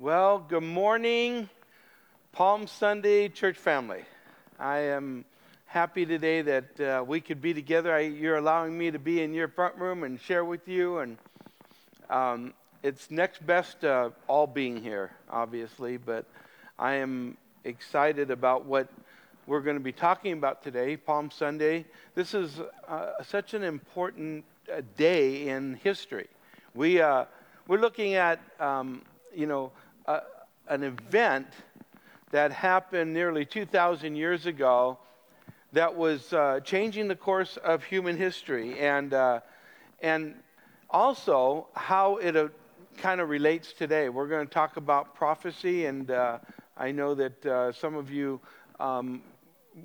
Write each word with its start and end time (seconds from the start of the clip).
Well, 0.00 0.38
good 0.38 0.62
morning, 0.62 1.50
Palm 2.32 2.66
Sunday 2.66 3.28
church 3.28 3.58
family. 3.58 4.00
I 4.58 4.78
am 4.78 5.26
happy 5.66 6.06
today 6.06 6.40
that 6.40 6.80
uh, 6.80 7.04
we 7.06 7.20
could 7.20 7.42
be 7.42 7.52
together. 7.52 7.94
I, 7.94 8.00
you're 8.00 8.38
allowing 8.38 8.78
me 8.78 8.90
to 8.90 8.98
be 8.98 9.20
in 9.20 9.34
your 9.34 9.48
front 9.48 9.76
room 9.76 10.02
and 10.04 10.18
share 10.18 10.42
with 10.42 10.66
you, 10.66 11.00
and 11.00 11.18
um, 12.08 12.54
it's 12.82 13.10
next 13.10 13.46
best 13.46 13.82
to 13.82 14.14
all 14.26 14.46
being 14.46 14.82
here, 14.82 15.10
obviously. 15.28 15.98
But 15.98 16.24
I 16.78 16.94
am 16.94 17.36
excited 17.64 18.30
about 18.30 18.64
what 18.64 18.88
we're 19.46 19.60
going 19.60 19.76
to 19.76 19.84
be 19.84 19.92
talking 19.92 20.32
about 20.32 20.62
today, 20.62 20.96
Palm 20.96 21.30
Sunday. 21.30 21.84
This 22.14 22.32
is 22.32 22.58
uh, 22.88 23.22
such 23.22 23.52
an 23.52 23.62
important 23.62 24.46
uh, 24.72 24.80
day 24.96 25.48
in 25.48 25.74
history. 25.74 26.28
We 26.74 27.02
uh, 27.02 27.26
we're 27.68 27.80
looking 27.80 28.14
at 28.14 28.40
um, 28.58 29.02
you 29.36 29.46
know 29.46 29.72
an 30.68 30.82
event 30.82 31.46
that 32.30 32.52
happened 32.52 33.12
nearly 33.12 33.44
2,000 33.44 34.14
years 34.16 34.46
ago 34.46 34.98
that 35.72 35.94
was 35.94 36.32
uh, 36.32 36.60
changing 36.64 37.08
the 37.08 37.16
course 37.16 37.56
of 37.58 37.84
human 37.84 38.16
history 38.16 38.78
and, 38.78 39.14
uh, 39.14 39.40
and 40.00 40.34
also 40.88 41.68
how 41.74 42.16
it 42.16 42.36
uh, 42.36 42.48
kind 42.96 43.20
of 43.20 43.28
relates 43.28 43.72
today. 43.72 44.08
We're 44.08 44.26
going 44.28 44.46
to 44.46 44.52
talk 44.52 44.76
about 44.76 45.14
prophecy, 45.14 45.86
and 45.86 46.10
uh, 46.10 46.38
I 46.76 46.92
know 46.92 47.14
that 47.14 47.46
uh, 47.46 47.72
some 47.72 47.94
of 47.94 48.10
you 48.10 48.40
um, 48.78 49.22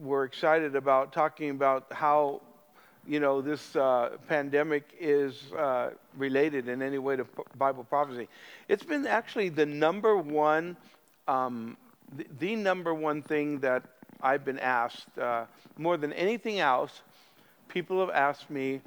were 0.02 0.24
excited 0.24 0.76
about 0.76 1.14
talking 1.14 1.52
about 1.52 1.92
how 1.92 2.42
you 3.08 3.20
know, 3.20 3.42
this 3.42 3.76
uh, 3.76 4.18
pandemic 4.28 4.90
is 5.00 5.52
uh, 5.58 5.92
related 6.18 6.68
in 6.68 6.82
any 6.82 6.98
way 6.98 7.16
to 7.16 7.26
Bible 7.58 7.84
prophecy. 7.84 8.28
It's 8.68 8.84
been 8.84 9.06
actually 9.06 9.50
the 9.50 9.66
number 9.66 10.18
one, 10.18 10.76
um, 11.28 11.78
the, 12.16 12.26
the, 12.40 12.56
number 12.56 12.94
one 12.94 13.22
thing 13.22 13.60
that 13.60 13.84
I've 14.22 14.44
been 14.44 14.60
asked 14.60 15.18
uh, 15.20 15.46
more 15.78 15.98
than 15.98 16.14
anything 16.14 16.60
else. 16.60 17.02
People 17.68 18.00
have 18.00 18.10
asked 18.10 18.50
me, 18.50 18.82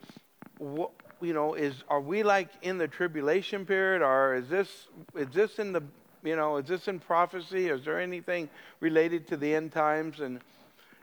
what, 0.59 0.91
you 1.21 1.33
know, 1.33 1.55
is 1.55 1.85
are 1.89 2.01
we 2.01 2.23
like 2.23 2.49
in 2.63 2.79
the 2.79 2.89
tribulation 2.89 3.65
period, 3.67 4.03
or 4.03 4.35
is 4.35 4.49
this 4.49 4.89
is 5.15 5.29
this 5.29 5.59
in 5.59 5.73
the, 5.73 5.83
you 6.25 6.37
know, 6.37 6.57
is 6.57 6.67
this 6.67 6.89
in 6.89 6.99
prophecy? 6.99 7.69
Is 7.69 7.85
there 7.85 8.01
anything 8.01 8.49
related 8.81 9.29
to 9.29 9.37
the 9.37 9.55
end 9.55 9.73
times? 9.73 10.21
And 10.21 10.41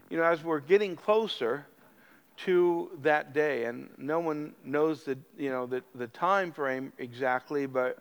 you 0.09 0.17
know, 0.17 0.23
as 0.23 0.43
we're 0.43 0.59
getting 0.59 0.95
closer 0.95 1.65
to 2.37 2.91
that 3.01 3.33
day. 3.33 3.65
And 3.65 3.89
no 3.97 4.19
one 4.19 4.53
knows 4.63 5.03
the, 5.03 5.17
you 5.37 5.49
know, 5.49 5.65
the, 5.65 5.83
the 5.95 6.07
time 6.07 6.51
frame 6.51 6.91
exactly, 6.97 7.65
but 7.65 7.99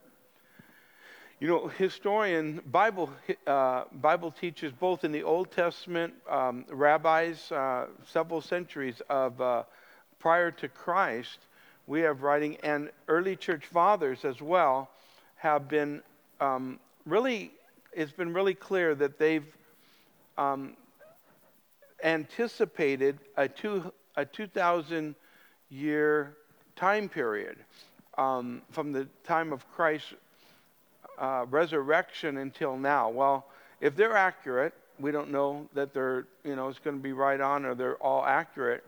you 1.41 1.49
know, 1.49 1.69
historian, 1.69 2.63
Bible, 2.71 3.11
uh, 3.47 3.85
Bible 3.93 4.31
teachers, 4.31 4.73
both 4.73 5.05
in 5.05 5.13
the 5.13 5.23
Old 5.23 5.51
Testament, 5.51 6.15
um, 6.31 6.65
rabbis, 6.71 7.51
uh, 7.53 7.87
several 8.07 8.41
centuries 8.41 9.03
of 9.11 9.39
uh, 9.41 9.65
prior 10.21 10.51
to 10.53 10.69
Christ, 10.69 11.39
we 11.87 12.01
have 12.01 12.23
writing, 12.23 12.57
and 12.63 12.91
early 13.09 13.37
church 13.37 13.67
fathers 13.67 14.25
as 14.25 14.41
well, 14.41 14.89
have 15.37 15.69
been 15.69 16.03
um, 16.41 16.79
really, 17.05 17.53
it's 17.93 18.13
been 18.13 18.33
really 18.33 18.55
clear 18.55 18.95
that 18.95 19.19
they've 19.19 19.47
um, 20.39 20.77
anticipated 22.03 23.19
a 23.37 23.49
two, 23.49 23.93
a 24.17 24.25
2,000 24.25 25.15
year 25.71 26.37
time 26.77 27.09
period 27.09 27.59
um, 28.19 28.63
from 28.71 28.93
the 28.93 29.07
time 29.25 29.53
of 29.53 29.69
Christ's 29.73 30.15
uh, 31.19 31.47
resurrection 31.51 32.39
until 32.39 32.77
now. 32.77 33.09
Well, 33.09 33.47
if 33.81 33.97
they're 33.97 34.17
accurate, 34.17 34.75
we 34.99 35.11
don't 35.11 35.31
know 35.31 35.69
that 35.75 35.93
they're, 35.93 36.27
you 36.45 36.57
know, 36.57 36.69
it's 36.69 36.79
going 36.79 36.97
to 36.97 37.03
be 37.03 37.13
right 37.13 37.41
on 37.41 37.65
or 37.65 37.75
they're 37.75 37.97
all 37.97 38.25
accurate, 38.25 38.85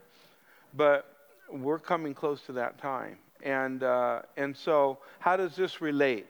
but 0.74 1.16
we're 1.50 1.78
coming 1.78 2.14
close 2.14 2.42
to 2.42 2.52
that 2.52 2.78
time. 2.78 3.16
And, 3.42 3.82
uh, 3.82 4.22
and 4.36 4.56
so, 4.56 4.98
how 5.18 5.36
does 5.36 5.54
this 5.56 5.80
relate? 5.80 6.26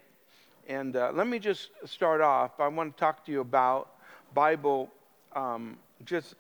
And 0.69 0.97
uh, 0.97 1.13
let 1.15 1.27
me 1.27 1.39
just 1.39 1.71
start 1.85 2.21
off. 2.21 2.59
I 2.59 2.69
want 2.69 2.97
to 2.97 3.01
talk 3.01 3.25
to 3.27 3.33
you 3.33 3.41
about 3.41 3.91
Bible, 4.35 4.91
um, 5.35 5.77
just 6.05 6.35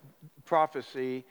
prophecy 0.44 1.24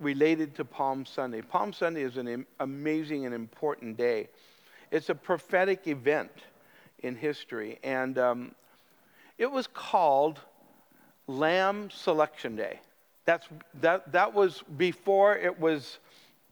related 0.00 0.54
to 0.56 0.64
Palm 0.64 1.04
Sunday. 1.04 1.42
Palm 1.42 1.72
Sunday 1.72 2.02
is 2.02 2.16
an 2.16 2.46
amazing 2.60 3.26
and 3.26 3.34
important 3.34 3.96
day. 3.96 4.28
It's 4.90 5.08
a 5.08 5.14
prophetic 5.14 5.86
event 5.86 6.30
in 7.00 7.14
history, 7.14 7.78
and 7.82 8.18
um, 8.18 8.54
it 9.36 9.50
was 9.50 9.66
called 9.66 10.40
Lamb 11.26 11.90
Selection 11.90 12.56
Day. 12.56 12.80
That's, 13.24 13.46
that, 13.80 14.10
that 14.12 14.32
was 14.32 14.62
before 14.76 15.36
it 15.36 15.60
was 15.60 15.98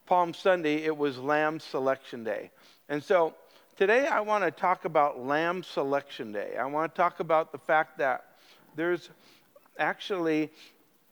Palm 0.06 0.34
Sunday, 0.34 0.84
it 0.84 0.96
was 0.96 1.18
Lamb 1.18 1.58
Selection 1.58 2.22
Day. 2.22 2.50
And 2.88 3.02
so 3.02 3.34
today 3.76 4.06
I 4.06 4.20
want 4.20 4.44
to 4.44 4.50
talk 4.50 4.84
about 4.84 5.24
Lamb 5.24 5.62
Selection 5.62 6.32
Day. 6.32 6.56
I 6.56 6.66
want 6.66 6.94
to 6.94 6.96
talk 6.96 7.20
about 7.20 7.50
the 7.50 7.58
fact 7.58 7.98
that 7.98 8.24
there's 8.76 9.10
actually 9.78 10.50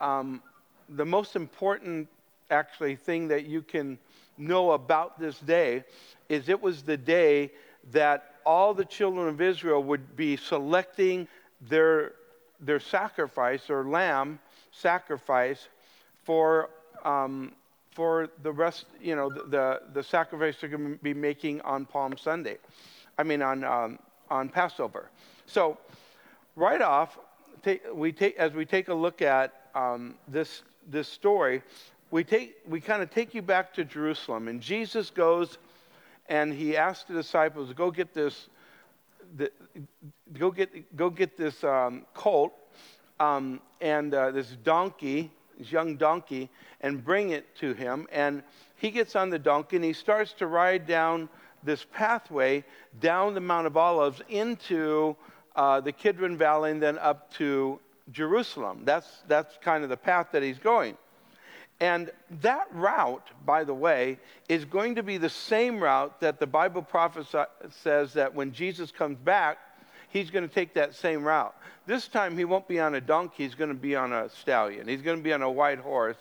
um, 0.00 0.42
the 0.90 1.04
most 1.04 1.34
important 1.34 2.08
actually 2.50 2.96
thing 2.96 3.28
that 3.28 3.46
you 3.46 3.62
can 3.62 3.98
know 4.36 4.72
about 4.72 5.18
this 5.18 5.38
day 5.40 5.84
is 6.28 6.48
it 6.48 6.60
was 6.60 6.82
the 6.82 6.96
day 6.96 7.50
that 7.92 8.34
all 8.44 8.74
the 8.74 8.84
children 8.84 9.28
of 9.28 9.40
Israel 9.40 9.82
would 9.82 10.16
be 10.16 10.36
selecting 10.36 11.28
their, 11.68 12.12
their 12.60 12.80
sacrifice 12.80 13.70
or 13.70 13.84
lamb 13.84 14.38
sacrifice 14.70 15.68
for, 16.24 16.70
um, 17.04 17.52
for 17.92 18.28
the 18.42 18.52
rest, 18.52 18.86
you 19.00 19.16
know, 19.16 19.30
the, 19.30 19.80
the, 19.92 20.02
sacrifice 20.02 20.56
they're 20.60 20.70
going 20.70 20.92
to 20.92 21.02
be 21.02 21.14
making 21.14 21.60
on 21.62 21.84
Palm 21.84 22.16
Sunday. 22.16 22.58
I 23.18 23.22
mean, 23.22 23.42
on, 23.42 23.64
um, 23.64 23.98
on 24.30 24.48
Passover. 24.48 25.10
So, 25.46 25.78
right 26.56 26.82
off, 26.82 27.18
take, 27.62 27.82
we 27.92 28.12
take, 28.12 28.36
as 28.36 28.52
we 28.52 28.64
take 28.64 28.88
a 28.88 28.94
look 28.94 29.22
at 29.22 29.52
um, 29.74 30.14
this, 30.28 30.62
this 30.90 31.08
story, 31.08 31.62
we, 32.14 32.22
take, 32.22 32.58
we 32.68 32.80
kind 32.80 33.02
of 33.02 33.10
take 33.10 33.34
you 33.34 33.42
back 33.42 33.74
to 33.74 33.84
Jerusalem, 33.84 34.46
and 34.46 34.60
Jesus 34.60 35.10
goes 35.10 35.58
and 36.28 36.54
he 36.54 36.76
asks 36.76 37.08
the 37.08 37.14
disciples 37.14 37.70
to 37.70 37.74
go 37.74 37.90
get 37.90 38.14
this, 38.14 38.50
the, 39.36 39.50
go 40.38 40.52
get, 40.52 40.96
go 40.96 41.10
get 41.10 41.36
this 41.36 41.64
um, 41.64 42.06
colt 42.14 42.52
um, 43.18 43.60
and 43.80 44.14
uh, 44.14 44.30
this 44.30 44.46
donkey, 44.62 45.32
this 45.58 45.72
young 45.72 45.96
donkey, 45.96 46.48
and 46.82 47.04
bring 47.04 47.30
it 47.30 47.52
to 47.56 47.74
him. 47.74 48.06
And 48.12 48.44
he 48.76 48.92
gets 48.92 49.16
on 49.16 49.28
the 49.28 49.38
donkey 49.40 49.74
and 49.74 49.84
he 49.84 49.92
starts 49.92 50.34
to 50.34 50.46
ride 50.46 50.86
down 50.86 51.28
this 51.64 51.84
pathway 51.92 52.62
down 53.00 53.34
the 53.34 53.40
Mount 53.40 53.66
of 53.66 53.76
Olives 53.76 54.22
into 54.28 55.16
uh, 55.56 55.80
the 55.80 55.90
Kidron 55.90 56.36
Valley 56.36 56.70
and 56.70 56.80
then 56.80 56.96
up 57.00 57.34
to 57.34 57.80
Jerusalem. 58.12 58.82
That's, 58.84 59.08
that's 59.26 59.58
kind 59.60 59.82
of 59.82 59.90
the 59.90 59.96
path 59.96 60.28
that 60.30 60.44
he's 60.44 60.60
going. 60.60 60.96
And 61.80 62.10
that 62.42 62.68
route, 62.72 63.28
by 63.44 63.64
the 63.64 63.74
way, 63.74 64.18
is 64.48 64.64
going 64.64 64.94
to 64.94 65.02
be 65.02 65.18
the 65.18 65.28
same 65.28 65.80
route 65.80 66.20
that 66.20 66.38
the 66.38 66.46
Bible 66.46 66.82
prophet 66.82 67.26
says 67.70 68.12
that 68.12 68.34
when 68.34 68.52
Jesus 68.52 68.90
comes 68.90 69.18
back, 69.18 69.58
he's 70.10 70.30
going 70.30 70.48
to 70.48 70.54
take 70.54 70.74
that 70.74 70.94
same 70.94 71.24
route. 71.24 71.54
This 71.86 72.06
time 72.06 72.38
he 72.38 72.44
won't 72.44 72.68
be 72.68 72.78
on 72.78 72.94
a 72.94 73.00
donkey, 73.00 73.42
he's 73.42 73.56
going 73.56 73.68
to 73.70 73.74
be 73.74 73.96
on 73.96 74.12
a 74.12 74.28
stallion. 74.30 74.86
He's 74.86 75.02
going 75.02 75.18
to 75.18 75.22
be 75.22 75.32
on 75.32 75.42
a 75.42 75.50
white 75.50 75.78
horse. 75.78 76.16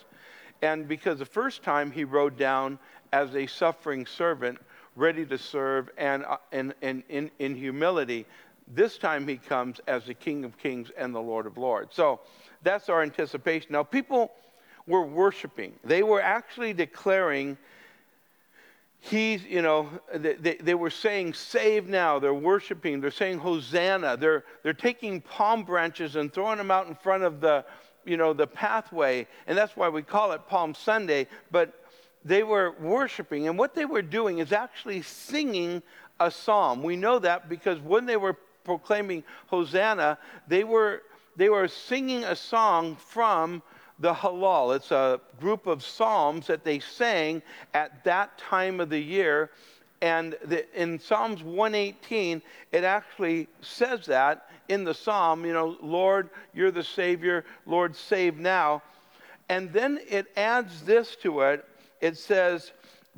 And 0.62 0.88
because 0.88 1.19
the 1.19 1.25
first 1.25 1.62
time 1.62 1.91
he 1.91 2.03
rode 2.03 2.38
down 2.38 2.80
as 3.12 3.35
a 3.35 3.46
suffering 3.46 4.06
servant, 4.06 4.58
ready 4.96 5.25
to 5.25 5.38
serve 5.38 5.90
and, 5.97 6.25
uh, 6.25 6.38
and, 6.52 6.74
and 6.81 7.03
in, 7.09 7.30
in 7.40 7.56
humility, 7.56 8.26
this 8.67 8.97
time 8.97 9.28
he 9.28 9.38
comes 9.38 9.79
as 9.88 10.06
the 10.06 10.14
King 10.14 10.46
of 10.46 10.58
Kings 10.58 10.90
and 10.97 11.14
the 11.14 11.22
Lord 11.22 11.46
of 11.46 11.58
Lords. 11.58 11.96
So 11.96 12.22
that's 12.64 12.90
our 12.90 13.03
anticipation. 13.03 13.70
Now, 13.72 13.84
people 13.84 14.32
were 14.88 15.06
worshiping. 15.06 15.74
They 15.84 16.03
were 16.03 16.22
actually 16.22 16.74
declaring, 16.74 17.58
He's, 19.00 19.44
you 19.44 19.62
know, 19.62 19.90
they, 20.16 20.56
they 20.56 20.76
were 20.76 20.90
saying, 20.90 21.34
Save 21.34 21.90
now. 21.90 22.20
They're 22.20 22.34
worshiping. 22.34 23.02
They're 23.02 23.12
saying, 23.12 23.40
Hosanna. 23.40 24.16
They're, 24.16 24.46
they're 24.64 24.74
taking 24.74 25.20
palm 25.20 25.64
branches 25.64 26.16
and 26.16 26.32
throwing 26.32 26.58
them 26.58 26.72
out 26.72 26.88
in 26.88 26.96
front 26.96 27.24
of 27.24 27.41
the, 27.41 27.66
you 28.06 28.16
know, 28.16 28.32
the 28.32 28.47
pathway. 28.47 29.28
And 29.46 29.58
that's 29.58 29.76
why 29.76 29.90
we 29.90 30.03
call 30.03 30.32
it 30.32 30.47
Palm 30.47 30.74
Sunday. 30.74 31.28
But 31.52 31.74
they 32.24 32.44
were 32.44 32.76
worshiping. 32.80 33.50
And 33.50 33.59
what 33.59 33.76
they 33.76 33.84
were 33.84 34.02
doing 34.02 34.40
is 34.40 34.53
actually 34.53 35.02
singing 35.02 35.84
a 36.22 36.32
psalm. 36.32 36.82
We 36.82 36.96
know 36.96 37.20
that 37.20 37.50
because 37.50 37.80
when 37.80 38.06
they 38.06 38.16
were 38.16 38.38
proclaiming 38.64 39.24
Hosanna, 39.47 40.18
they 40.47 40.64
were, 40.64 41.03
they 41.35 41.50
were 41.50 41.68
singing 41.68 42.24
a 42.24 42.38
song 42.38 42.96
from 42.96 43.62
the 44.03 44.14
Hallel. 44.14 44.76
It's 44.76 44.91
a 44.91 45.22
group 45.40 45.66
of 45.66 45.82
psalms 45.82 46.46
that 46.47 46.66
they 46.66 46.79
sang 46.79 47.41
at 47.73 48.03
that 48.03 48.38
time 48.38 48.82
of 48.82 48.90
the 48.90 49.00
year. 49.00 49.50
And 50.02 50.35
the, 50.44 50.66
in 50.79 51.00
Psalms 51.00 51.41
118, 51.41 52.41
it 52.73 52.84
actually 52.84 53.47
says 53.61 54.05
that 54.08 54.50
in 54.67 54.84
the 54.84 54.94
psalm, 54.94 55.46
you 55.46 55.53
know, 55.53 55.78
Lord, 55.82 56.29
you're 56.53 56.70
the 56.70 56.84
Savior, 56.84 57.46
Lord, 57.66 57.96
save 57.96 58.38
now. 58.38 58.84
And 59.47 59.72
then 59.72 60.00
it 60.09 60.28
adds 60.35 60.84
this 60.84 61.16
to 61.17 61.41
it 61.41 61.66
it 62.02 62.17
says, 62.17 62.73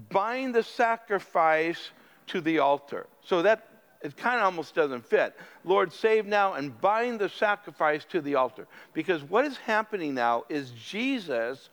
bind 0.10 0.54
the 0.54 0.62
sacrifice 0.62 1.90
to 2.28 2.40
the 2.40 2.60
altar. 2.60 3.08
So 3.24 3.42
that 3.42 3.68
it 4.06 4.16
kind 4.16 4.38
of 4.38 4.46
almost 4.46 4.75
doesn't 4.75 5.06
fit. 5.06 5.36
Lord, 5.63 5.92
save 5.92 6.28
now 6.28 6.54
and 6.54 6.80
bind 6.80 7.19
the 7.19 7.28
sacrifice 7.28 8.06
to 8.06 8.22
the 8.22 8.36
altar. 8.36 8.68
Because 8.94 9.24
what 9.24 9.46
is 9.46 9.57
happening 9.57 10.13
now 10.13 10.44
is 10.48 10.72
Jesus 10.72 11.69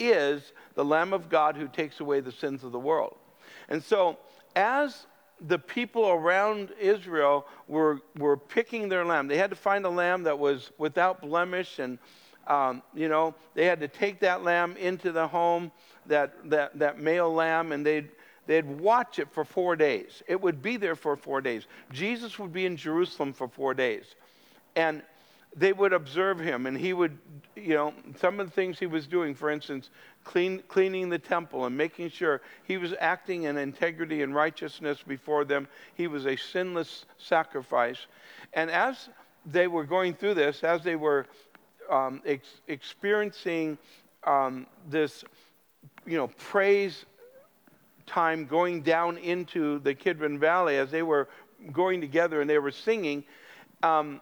is 0.00 0.52
the 0.74 0.84
Lamb 0.84 1.12
of 1.12 1.28
God 1.28 1.56
who 1.56 1.68
takes 1.68 2.00
away 2.00 2.20
the 2.20 2.32
sins 2.32 2.64
of 2.64 2.72
the 2.72 2.78
world. 2.78 3.16
And 3.68 3.82
so, 3.82 4.18
as 4.56 5.06
the 5.40 5.58
people 5.58 6.08
around 6.08 6.72
Israel 6.80 7.46
were, 7.68 8.00
were 8.18 8.36
picking 8.36 8.88
their 8.88 9.04
lamb, 9.04 9.28
they 9.28 9.38
had 9.38 9.50
to 9.50 9.56
find 9.56 9.84
a 9.86 9.90
lamb 9.90 10.24
that 10.24 10.36
was 10.36 10.72
without 10.78 11.20
blemish 11.20 11.78
and 11.78 11.98
um, 12.48 12.82
you 12.94 13.08
know, 13.08 13.34
they 13.54 13.66
had 13.66 13.78
to 13.80 13.88
take 13.88 14.20
that 14.20 14.42
lamb 14.42 14.74
into 14.78 15.12
the 15.12 15.28
home, 15.28 15.70
that, 16.06 16.32
that, 16.48 16.78
that 16.78 16.98
male 16.98 17.32
lamb, 17.32 17.72
and 17.72 17.84
they'd, 17.84 18.08
they'd 18.48 18.66
watch 18.80 19.18
it 19.18 19.28
for 19.30 19.44
four 19.44 19.76
days. 19.76 20.22
It 20.26 20.40
would 20.40 20.62
be 20.62 20.78
there 20.78 20.96
for 20.96 21.14
four 21.14 21.40
days. 21.40 21.66
Jesus 21.92 22.38
would 22.38 22.52
be 22.52 22.64
in 22.64 22.76
Jerusalem 22.76 23.32
for 23.34 23.46
four 23.46 23.74
days. 23.74 24.16
And 24.74 25.02
they 25.54 25.72
would 25.72 25.92
observe 25.92 26.38
him, 26.38 26.66
and 26.66 26.76
he 26.76 26.92
would, 26.92 27.18
you 27.56 27.74
know, 27.74 27.92
some 28.18 28.40
of 28.40 28.46
the 28.46 28.52
things 28.52 28.78
he 28.78 28.86
was 28.86 29.06
doing, 29.06 29.34
for 29.34 29.50
instance, 29.50 29.90
clean, 30.24 30.62
cleaning 30.68 31.10
the 31.10 31.18
temple 31.18 31.66
and 31.66 31.76
making 31.76 32.10
sure 32.10 32.40
he 32.64 32.78
was 32.78 32.94
acting 33.00 33.44
in 33.44 33.56
integrity 33.58 34.22
and 34.22 34.34
righteousness 34.34 35.02
before 35.06 35.44
them. 35.44 35.68
He 35.94 36.06
was 36.06 36.26
a 36.26 36.36
sinless 36.36 37.04
sacrifice. 37.18 38.06
And 38.54 38.70
as 38.70 39.10
they 39.44 39.66
were 39.66 39.84
going 39.84 40.14
through 40.14 40.34
this, 40.34 40.64
as 40.64 40.82
they 40.82 40.96
were 40.96 41.26
um, 41.90 42.22
ex- 42.24 42.60
experiencing 42.66 43.76
um, 44.24 44.66
this, 44.88 45.24
you 46.06 46.16
know, 46.16 46.28
praise 46.28 47.04
time 48.08 48.46
going 48.46 48.82
down 48.82 49.18
into 49.18 49.78
the 49.80 49.94
Kidron 49.94 50.38
Valley 50.38 50.76
as 50.76 50.90
they 50.90 51.02
were 51.02 51.28
going 51.72 52.00
together 52.00 52.40
and 52.40 52.48
they 52.48 52.58
were 52.58 52.70
singing, 52.70 53.24
um, 53.82 54.20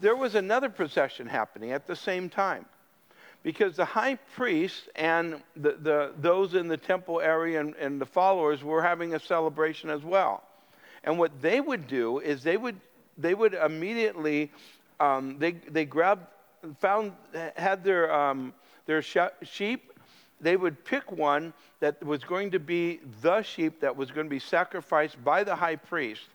there 0.00 0.16
was 0.16 0.34
another 0.34 0.68
procession 0.68 1.26
happening 1.26 1.72
at 1.72 1.86
the 1.86 1.96
same 1.96 2.28
time. 2.28 2.64
Because 3.42 3.76
the 3.76 3.84
high 3.84 4.16
priest 4.34 4.88
and 4.96 5.42
the, 5.56 5.76
the, 5.80 6.12
those 6.18 6.54
in 6.54 6.66
the 6.66 6.76
temple 6.76 7.20
area 7.20 7.60
and, 7.60 7.74
and 7.76 8.00
the 8.00 8.06
followers 8.06 8.64
were 8.64 8.82
having 8.82 9.14
a 9.14 9.20
celebration 9.20 9.88
as 9.88 10.02
well. 10.02 10.42
And 11.04 11.18
what 11.18 11.40
they 11.40 11.60
would 11.60 11.86
do 11.86 12.18
is 12.18 12.42
they 12.42 12.56
would, 12.56 12.80
they 13.16 13.34
would 13.34 13.54
immediately, 13.54 14.50
um, 14.98 15.38
they, 15.38 15.52
they 15.52 15.84
grabbed 15.84 16.26
found 16.80 17.12
had 17.56 17.84
their 17.84 18.12
um, 18.12 18.52
their 18.86 19.02
sheep, 19.02 19.92
they 20.40 20.56
would 20.56 20.84
pick 20.84 21.10
one 21.12 21.52
that 21.80 22.02
was 22.04 22.24
going 22.24 22.50
to 22.50 22.58
be 22.58 23.00
the 23.22 23.42
sheep 23.42 23.80
that 23.80 23.96
was 23.96 24.10
going 24.10 24.26
to 24.26 24.30
be 24.30 24.38
sacrificed 24.38 25.22
by 25.24 25.44
the 25.44 25.54
high 25.54 25.76
priest, 25.76 26.28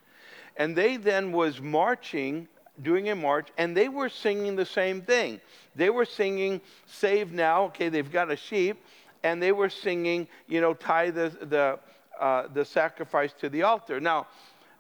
and 0.58 0.76
they 0.76 0.98
then 0.98 1.32
was 1.32 1.62
marching, 1.62 2.48
doing 2.82 3.10
a 3.10 3.16
march, 3.16 3.50
and 3.58 3.76
they 3.76 3.90
were 3.90 4.10
singing 4.10 4.56
the 4.56 4.66
same 4.66 5.02
thing. 5.02 5.40
They 5.76 5.90
were 5.90 6.06
singing 6.06 6.62
"Save 6.86 7.32
Now." 7.32 7.66
Okay, 7.66 7.90
they've 7.90 8.12
got 8.12 8.32
a 8.32 8.36
sheep, 8.36 8.84
and 9.24 9.42
they 9.42 9.52
were 9.52 9.70
singing, 9.70 10.28
you 10.48 10.62
know, 10.62 10.74
tie 10.74 11.10
the 11.10 11.30
the 11.42 11.80
uh, 12.20 12.48
the 12.54 12.66
sacrifice 12.66 13.34
to 13.40 13.50
the 13.50 13.64
altar. 13.64 14.00
Now. 14.00 14.28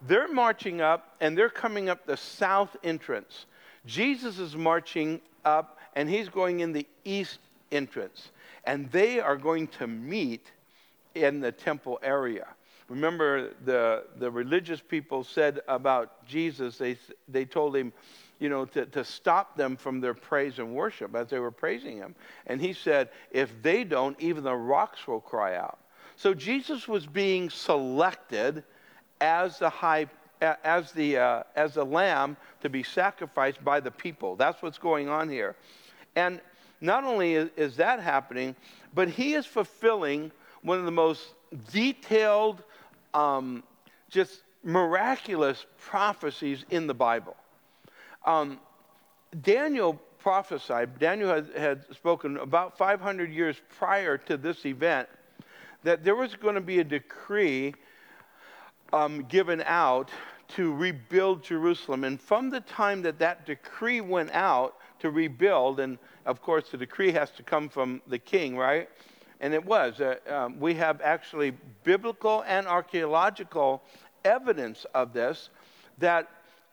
They're 0.07 0.27
marching 0.27 0.81
up 0.81 1.15
and 1.19 1.37
they're 1.37 1.49
coming 1.49 1.87
up 1.87 2.05
the 2.05 2.17
south 2.17 2.75
entrance. 2.83 3.45
Jesus 3.85 4.39
is 4.39 4.55
marching 4.55 5.21
up 5.45 5.77
and 5.95 6.09
he's 6.09 6.29
going 6.29 6.61
in 6.61 6.73
the 6.73 6.87
east 7.05 7.39
entrance. 7.71 8.31
And 8.63 8.91
they 8.91 9.19
are 9.19 9.37
going 9.37 9.67
to 9.67 9.87
meet 9.87 10.51
in 11.15 11.39
the 11.39 11.51
temple 11.51 11.99
area. 12.03 12.47
Remember, 12.89 13.51
the, 13.65 14.03
the 14.17 14.29
religious 14.29 14.81
people 14.81 15.23
said 15.23 15.61
about 15.67 16.25
Jesus, 16.25 16.77
they, 16.77 16.97
they 17.27 17.45
told 17.45 17.75
him, 17.75 17.93
you 18.39 18.49
know, 18.49 18.65
to, 18.65 18.85
to 18.87 19.05
stop 19.05 19.55
them 19.55 19.77
from 19.77 20.01
their 20.01 20.13
praise 20.13 20.59
and 20.59 20.73
worship 20.73 21.15
as 21.15 21.29
they 21.29 21.39
were 21.39 21.51
praising 21.51 21.97
him. 21.97 22.15
And 22.47 22.59
he 22.59 22.73
said, 22.73 23.09
if 23.31 23.49
they 23.61 23.83
don't, 23.83 24.19
even 24.19 24.43
the 24.43 24.55
rocks 24.55 25.07
will 25.07 25.21
cry 25.21 25.55
out. 25.55 25.79
So 26.15 26.33
Jesus 26.33 26.87
was 26.87 27.05
being 27.05 27.49
selected 27.49 28.63
as 29.21 29.59
the 29.59 29.69
high 29.69 30.07
as 30.41 30.91
the, 30.91 31.17
uh, 31.17 31.43
as 31.55 31.75
the 31.75 31.85
lamb 31.85 32.35
to 32.61 32.69
be 32.69 32.83
sacrificed 32.83 33.63
by 33.63 33.79
the 33.79 33.91
people. 33.91 34.35
That's 34.35 34.61
what's 34.61 34.79
going 34.79 35.07
on 35.07 35.29
here. 35.29 35.55
And 36.15 36.41
not 36.81 37.03
only 37.03 37.35
is, 37.35 37.75
that 37.77 37.99
happening, 37.99 38.55
but 38.93 39.07
he 39.07 39.33
is 39.33 39.45
fulfilling 39.45 40.31
one 40.63 40.79
of 40.79 40.85
the 40.85 40.91
most 40.91 41.21
detailed, 41.71 42.63
um, 43.13 43.63
just 44.09 44.41
miraculous 44.63 45.65
prophecies 45.77 46.65
in 46.71 46.87
the 46.87 46.93
Bible. 46.93 47.35
Um, 48.25 48.59
Daniel 49.41 49.93
prophesied, 50.19 50.99
Daniel 50.99 51.29
had, 51.29 51.49
had 51.55 51.95
spoken 51.95 52.37
about 52.37 52.77
500 52.77 53.31
years 53.31 53.55
prior 53.77 54.17
to 54.17 54.37
this 54.37 54.65
event, 54.65 55.07
that 55.83 56.03
there 56.03 56.15
was 56.15 56.35
going 56.35 56.55
to 56.55 56.61
be 56.61 56.79
a 56.79 56.83
decree 56.83 57.73
um, 58.93 59.23
given 59.23 59.63
out 59.65 60.11
to 60.49 60.73
rebuild 60.73 61.43
Jerusalem. 61.43 62.03
And 62.03 62.19
from 62.19 62.49
the 62.49 62.59
time 62.61 63.01
that 63.03 63.19
that 63.19 63.45
decree 63.45 64.01
went 64.01 64.31
out 64.31 64.75
to 65.01 65.11
rebuild, 65.11 65.79
and 65.79 65.99
of 66.25 66.41
course 66.41 66.69
the 66.69 66.77
decree 66.77 67.11
has 67.11 67.29
to 67.31 67.43
come 67.43 67.69
from 67.69 68.01
the 68.07 68.17
king, 68.17 68.57
right? 68.57 68.89
And 69.39 69.53
it 69.53 69.63
was. 69.65 69.99
Uh, 69.99 70.15
um, 70.29 70.59
we 70.59 70.73
have 70.75 71.01
actually 71.01 71.53
biblical 71.83 72.43
and 72.47 72.67
archaeological 72.67 73.83
evidence 74.23 74.85
of 74.93 75.13
this 75.13 75.49
that 75.97 76.29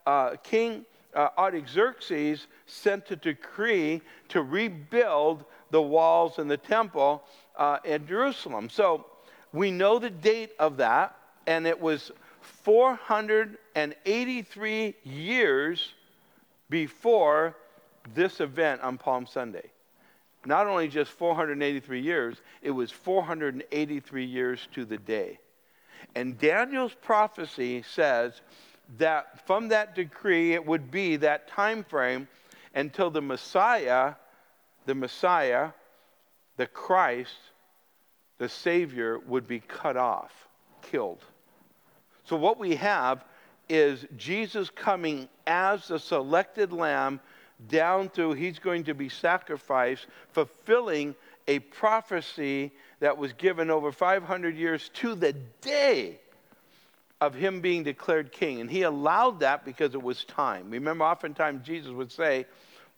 uh, 0.07 0.37
King 0.43 0.85
uh, 1.15 1.29
Artaxerxes 1.37 2.47
sent 2.67 3.11
a 3.11 3.17
decree 3.17 4.01
to 4.29 4.43
rebuild 4.43 5.45
the 5.71 5.83
walls 5.83 6.39
and 6.39 6.51
the 6.51 6.57
temple 6.57 7.23
uh, 7.57 7.79
in 7.85 8.07
Jerusalem. 8.07 8.71
So 8.71 9.05
we 9.53 9.71
know 9.71 9.99
the 9.99 10.09
date 10.11 10.53
of 10.59 10.79
that, 10.79 11.15
and 11.47 11.67
it 11.67 11.79
was 11.81 12.11
483 12.41 14.95
years 15.05 15.93
before 16.71 17.57
this 18.15 18.41
event 18.41 18.81
on 18.83 18.99
Palm 18.99 19.27
Sunday. 19.27 19.71
Not 20.45 20.67
only 20.67 20.89
just 20.89 21.11
483 21.13 22.01
years, 22.01 22.37
it 22.63 22.71
was 22.71 22.91
483 22.91 24.25
years 24.25 24.69
to 24.75 24.85
the 24.85 24.99
day. 24.99 25.39
And 26.15 26.39
Daniel's 26.39 26.95
prophecy 26.95 27.83
says 27.83 28.41
that 28.99 29.47
from 29.47 29.69
that 29.69 29.95
decree, 29.95 30.55
it 30.55 30.65
would 30.65 30.91
be 30.91 31.17
that 31.17 31.49
time 31.49 31.85
frame 31.85 32.29
until 32.75 33.11
the 33.11 33.21
Messiah, 33.21 34.15
the 34.87 34.95
Messiah, 34.95 35.71
the 36.57 36.67
Christ, 36.67 37.35
the 38.39 38.49
Savior 38.49 39.19
would 39.19 39.47
be 39.47 39.61
cut 39.61 39.97
off, 39.97 40.33
killed. 40.83 41.25
So, 42.25 42.37
what 42.37 42.59
we 42.59 42.77
have 42.77 43.25
is 43.69 44.07
Jesus 44.17 44.71
coming 44.71 45.29
as 45.47 45.89
the 45.89 45.99
selected 45.99 46.73
lamb 46.73 47.21
down 47.67 48.09
through, 48.09 48.35
he's 48.35 48.59
going 48.59 48.85
to 48.85 48.95
be 48.95 49.09
sacrificed, 49.09 50.07
fulfilling 50.33 51.15
a 51.47 51.59
prophecy 51.59 52.71
that 53.01 53.17
was 53.17 53.33
given 53.33 53.71
over 53.71 53.91
500 53.91 54.57
years 54.57 54.91
to 54.95 55.15
the 55.15 55.33
day 55.61 56.21
of 57.21 57.35
him 57.35 57.61
being 57.61 57.83
declared 57.83 58.31
king. 58.31 58.61
And 58.61 58.71
he 58.71 58.83
allowed 58.83 59.41
that 59.41 59.65
because 59.65 59.95
it 59.95 60.03
was 60.03 60.25
time. 60.25 60.71
Remember, 60.71 61.05
oftentimes 61.05 61.67
Jesus 61.67 61.91
would 61.91 62.13
say, 62.13 62.47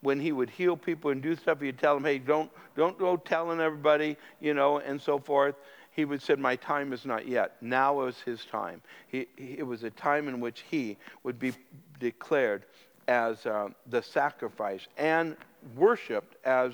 when 0.02 0.20
he 0.20 0.32
would 0.32 0.50
heal 0.50 0.76
people 0.76 1.10
and 1.10 1.22
do 1.22 1.36
stuff, 1.36 1.60
he'd 1.60 1.78
tell 1.78 1.94
them, 1.94 2.04
hey, 2.04 2.18
don't, 2.18 2.50
don't 2.76 2.98
go 2.98 3.16
telling 3.16 3.60
everybody, 3.60 4.16
you 4.40 4.54
know, 4.54 4.78
and 4.78 5.00
so 5.00 5.18
forth 5.18 5.54
he 5.92 6.04
would 6.04 6.22
say, 6.22 6.34
My 6.34 6.56
time 6.56 6.92
is 6.92 7.04
not 7.04 7.26
yet. 7.26 7.56
Now 7.60 8.02
is 8.06 8.20
his 8.20 8.44
time. 8.44 8.80
He, 9.08 9.26
he, 9.36 9.58
it 9.58 9.66
was 9.66 9.82
a 9.82 9.90
time 9.90 10.28
in 10.28 10.40
which 10.40 10.64
he 10.70 10.96
would 11.22 11.38
be 11.38 11.52
declared 11.98 12.64
as 13.10 13.44
uh, 13.44 13.68
the 13.88 14.00
sacrifice 14.00 14.86
and 14.96 15.36
worshiped 15.76 16.36
as 16.46 16.72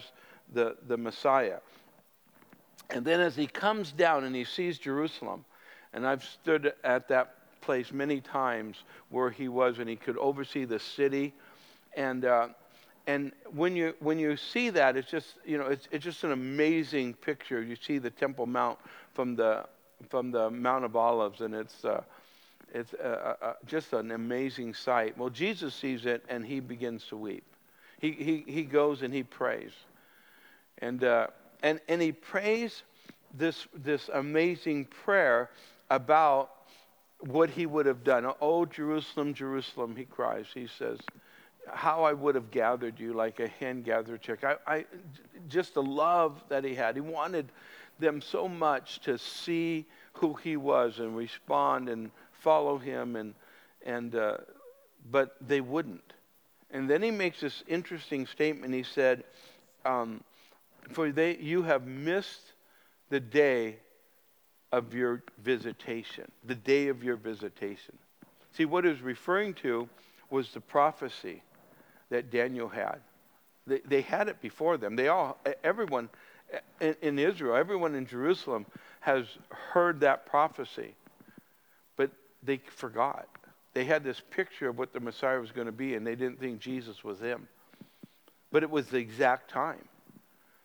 the, 0.52 0.76
the 0.86 0.96
Messiah. 0.96 1.58
And 2.90 3.04
then 3.04 3.20
as 3.20 3.34
he 3.34 3.46
comes 3.46 3.90
down 3.90 4.24
and 4.24 4.36
he 4.36 4.44
sees 4.44 4.78
Jerusalem, 4.78 5.46
and 5.94 6.06
I've 6.06 6.22
stood 6.22 6.74
at 6.84 7.08
that 7.08 7.36
place 7.62 7.90
many 7.90 8.20
times 8.20 8.76
where 9.08 9.30
he 9.30 9.48
was 9.48 9.78
and 9.78 9.88
he 9.88 9.96
could 9.96 10.18
oversee 10.18 10.66
the 10.66 10.78
city. 10.78 11.32
And 11.96 12.26
uh, 12.26 12.48
and 13.06 13.32
when 13.54 13.74
you 13.74 13.94
when 14.00 14.18
you 14.18 14.36
see 14.36 14.68
that, 14.70 14.96
it's 14.96 15.10
just 15.10 15.38
you 15.44 15.56
know 15.56 15.66
it's 15.66 15.88
it's 15.90 16.04
just 16.04 16.22
an 16.22 16.32
amazing 16.32 17.14
picture. 17.14 17.62
You 17.62 17.76
see 17.76 17.96
the 17.96 18.10
Temple 18.10 18.46
Mount 18.46 18.78
from 19.14 19.36
the 19.36 19.64
from 20.10 20.30
the 20.30 20.50
Mount 20.50 20.84
of 20.84 20.96
Olives, 20.96 21.40
and 21.40 21.54
it's 21.54 21.84
uh, 21.84 22.02
it's 22.76 22.94
just 23.66 23.92
an 23.92 24.10
amazing 24.10 24.74
sight. 24.74 25.16
Well, 25.16 25.30
Jesus 25.30 25.74
sees 25.74 26.06
it 26.06 26.24
and 26.28 26.44
he 26.44 26.60
begins 26.60 27.04
to 27.06 27.16
weep. 27.16 27.44
He 27.98 28.12
he 28.12 28.44
he 28.46 28.62
goes 28.62 29.02
and 29.02 29.12
he 29.12 29.22
prays, 29.22 29.72
and 30.78 31.02
uh, 31.02 31.28
and 31.62 31.80
and 31.88 32.02
he 32.02 32.12
prays 32.12 32.82
this 33.32 33.66
this 33.74 34.10
amazing 34.12 34.84
prayer 34.84 35.50
about 35.88 36.50
what 37.20 37.48
he 37.48 37.64
would 37.64 37.86
have 37.86 38.04
done. 38.04 38.30
Oh, 38.40 38.66
Jerusalem, 38.66 39.32
Jerusalem, 39.32 39.96
he 39.96 40.04
cries. 40.04 40.46
He 40.52 40.66
says, 40.66 40.98
how 41.72 42.04
I 42.04 42.12
would 42.12 42.34
have 42.34 42.50
gathered 42.50 42.98
you 42.98 43.12
like 43.12 43.40
a 43.40 43.48
hen 43.48 43.82
gathers 43.82 44.20
chick. 44.20 44.44
I, 44.44 44.56
I, 44.66 44.84
just 45.48 45.74
the 45.74 45.82
love 45.82 46.42
that 46.48 46.64
he 46.64 46.74
had. 46.74 46.94
He 46.94 47.00
wanted 47.00 47.50
them 47.98 48.20
so 48.20 48.48
much 48.48 49.00
to 49.00 49.18
see 49.18 49.86
who 50.12 50.34
he 50.34 50.56
was 50.56 50.98
and 50.98 51.16
respond 51.16 51.88
and 51.88 52.10
follow 52.46 52.78
him, 52.78 53.16
and, 53.16 53.34
and, 53.84 54.14
uh, 54.14 54.36
but 55.10 55.34
they 55.40 55.60
wouldn't. 55.60 56.12
And 56.70 56.88
then 56.88 57.02
he 57.02 57.10
makes 57.10 57.40
this 57.40 57.64
interesting 57.66 58.24
statement. 58.24 58.72
He 58.72 58.84
said, 58.84 59.24
um, 59.84 60.22
For 60.92 61.10
they, 61.10 61.38
you 61.38 61.64
have 61.64 61.88
missed 61.88 62.52
the 63.10 63.18
day 63.18 63.78
of 64.70 64.94
your 64.94 65.24
visitation, 65.42 66.30
the 66.44 66.54
day 66.54 66.86
of 66.86 67.02
your 67.02 67.16
visitation. 67.16 67.98
See, 68.52 68.64
what 68.64 68.84
he 68.84 68.90
was 68.90 69.00
referring 69.00 69.54
to 69.54 69.88
was 70.30 70.50
the 70.50 70.60
prophecy 70.60 71.42
that 72.10 72.30
Daniel 72.30 72.68
had. 72.68 73.00
They, 73.66 73.80
they 73.80 74.02
had 74.02 74.28
it 74.28 74.40
before 74.40 74.76
them. 74.76 74.94
They 74.94 75.08
all, 75.08 75.36
everyone 75.64 76.10
in, 76.80 76.94
in 77.02 77.18
Israel, 77.18 77.56
everyone 77.56 77.96
in 77.96 78.06
Jerusalem 78.06 78.66
has 79.00 79.24
heard 79.50 79.98
that 80.00 80.26
prophecy, 80.26 80.94
they 82.46 82.58
forgot. 82.58 83.28
They 83.74 83.84
had 83.84 84.04
this 84.04 84.22
picture 84.30 84.68
of 84.68 84.78
what 84.78 84.92
the 84.92 85.00
Messiah 85.00 85.38
was 85.38 85.52
going 85.52 85.66
to 85.66 85.72
be, 85.72 85.94
and 85.94 86.06
they 86.06 86.14
didn't 86.14 86.40
think 86.40 86.60
Jesus 86.60 87.04
was 87.04 87.20
him. 87.20 87.48
But 88.50 88.62
it 88.62 88.70
was 88.70 88.86
the 88.86 88.98
exact 88.98 89.50
time. 89.50 89.84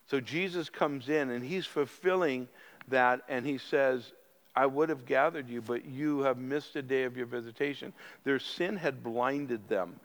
So 0.08 0.22
Jesus 0.22 0.70
comes 0.70 1.10
in, 1.10 1.30
and 1.30 1.44
he's 1.44 1.66
fulfilling 1.66 2.48
that, 2.88 3.22
and 3.28 3.46
he 3.46 3.58
says, 3.58 4.14
I 4.56 4.66
would 4.66 4.90
have 4.90 5.06
gathered 5.06 5.50
you, 5.50 5.62
but 5.62 5.86
you 5.86 6.22
have 6.22 6.38
missed 6.38 6.76
a 6.76 6.82
day 6.82 7.04
of 7.04 7.16
your 7.16 7.26
visitation. 7.26 7.94
Their 8.24 8.40
sin 8.40 8.78
had 8.78 9.04
blinded 9.04 9.68
them. 9.70 9.96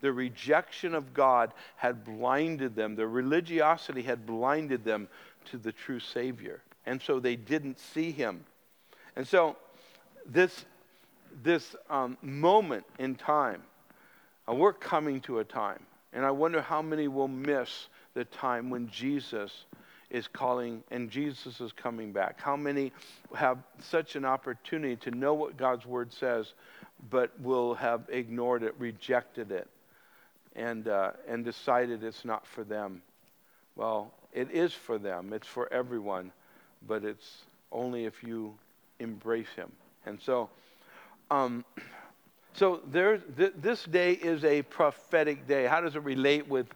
The 0.00 0.12
rejection 0.12 0.94
of 0.94 1.14
God 1.14 1.52
had 1.76 2.04
blinded 2.04 2.74
them. 2.74 2.96
Their 2.96 3.08
religiosity 3.08 4.02
had 4.02 4.26
blinded 4.26 4.84
them 4.84 5.08
to 5.46 5.58
the 5.58 5.72
true 5.72 6.00
Savior. 6.00 6.60
And 6.86 7.00
so 7.00 7.20
they 7.20 7.36
didn't 7.36 7.78
see 7.78 8.10
him. 8.10 8.44
And 9.16 9.26
so 9.26 9.56
this, 10.26 10.64
this 11.42 11.74
um, 11.90 12.16
moment 12.22 12.84
in 12.98 13.14
time, 13.14 13.62
uh, 14.48 14.54
we're 14.54 14.72
coming 14.72 15.20
to 15.22 15.38
a 15.38 15.44
time. 15.44 15.80
And 16.12 16.24
I 16.24 16.30
wonder 16.30 16.62
how 16.62 16.82
many 16.82 17.08
will 17.08 17.28
miss 17.28 17.88
the 18.14 18.24
time 18.24 18.70
when 18.70 18.88
Jesus 18.88 19.52
is 20.10 20.28
calling 20.28 20.84
and 20.90 21.10
Jesus 21.10 21.60
is 21.60 21.72
coming 21.72 22.12
back. 22.12 22.40
How 22.40 22.56
many 22.56 22.92
have 23.34 23.58
such 23.80 24.14
an 24.14 24.24
opportunity 24.24 24.96
to 24.96 25.10
know 25.10 25.34
what 25.34 25.56
God's 25.56 25.84
word 25.84 26.12
says, 26.12 26.52
but 27.10 27.40
will 27.40 27.74
have 27.74 28.02
ignored 28.08 28.62
it, 28.62 28.74
rejected 28.78 29.50
it? 29.50 29.68
and, 30.56 30.88
uh, 30.88 31.12
and 31.28 31.44
decided 31.44 32.02
it's 32.02 32.24
not 32.24 32.46
for 32.46 32.64
them. 32.64 33.02
Well, 33.76 34.12
it 34.32 34.50
is 34.50 34.72
for 34.72 34.98
them, 34.98 35.32
it's 35.32 35.46
for 35.46 35.72
everyone, 35.72 36.32
but 36.86 37.04
it's 37.04 37.42
only 37.72 38.04
if 38.04 38.22
you 38.22 38.54
embrace 38.98 39.48
Him. 39.56 39.72
And 40.06 40.20
so, 40.20 40.50
um, 41.30 41.64
so 42.54 42.80
there, 42.86 43.18
th- 43.18 43.54
this 43.56 43.84
day 43.84 44.12
is 44.12 44.44
a 44.44 44.62
prophetic 44.62 45.48
day. 45.48 45.66
How 45.66 45.80
does 45.80 45.96
it 45.96 46.02
relate 46.02 46.48
with, 46.48 46.66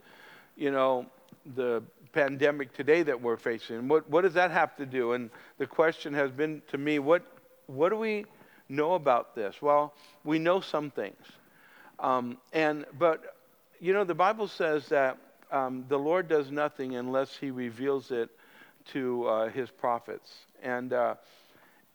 you 0.57 0.71
know, 0.71 1.07
the 1.55 1.83
pandemic 2.13 2.75
today 2.75 3.03
that 3.05 3.21
we're 3.21 3.37
facing? 3.37 3.87
What, 3.87 4.11
what 4.11 4.23
does 4.23 4.35
that 4.35 4.51
have 4.51 4.75
to 4.77 4.87
do? 4.87 5.13
And 5.13 5.31
the 5.59 5.67
question 5.67 6.15
has 6.15 6.31
been 6.31 6.63
to 6.69 6.79
me, 6.79 6.99
what, 6.99 7.23
what 7.67 7.91
do 7.91 7.97
we 7.97 8.25
know 8.69 8.95
about 8.95 9.35
this? 9.35 9.63
Well, 9.63 9.95
we 10.25 10.39
know 10.39 10.61
some 10.61 10.91
things. 10.91 11.25
Um, 12.01 12.39
and, 12.53 12.85
but 12.99 13.37
you 13.81 13.93
know, 13.93 14.05
the 14.05 14.15
Bible 14.15 14.49
says 14.49 14.89
that 14.89 15.17
um, 15.53 15.85
the 15.89 15.99
Lord 15.99 16.29
does 16.29 16.51
nothing 16.51 16.97
unless 16.97 17.37
he 17.37 17.51
reveals 17.51 18.11
it 18.11 18.31
to 18.93 19.27
uh, 19.27 19.49
his 19.51 19.71
prophets. 19.71 20.31
And, 20.63 20.93
uh, 20.93 21.15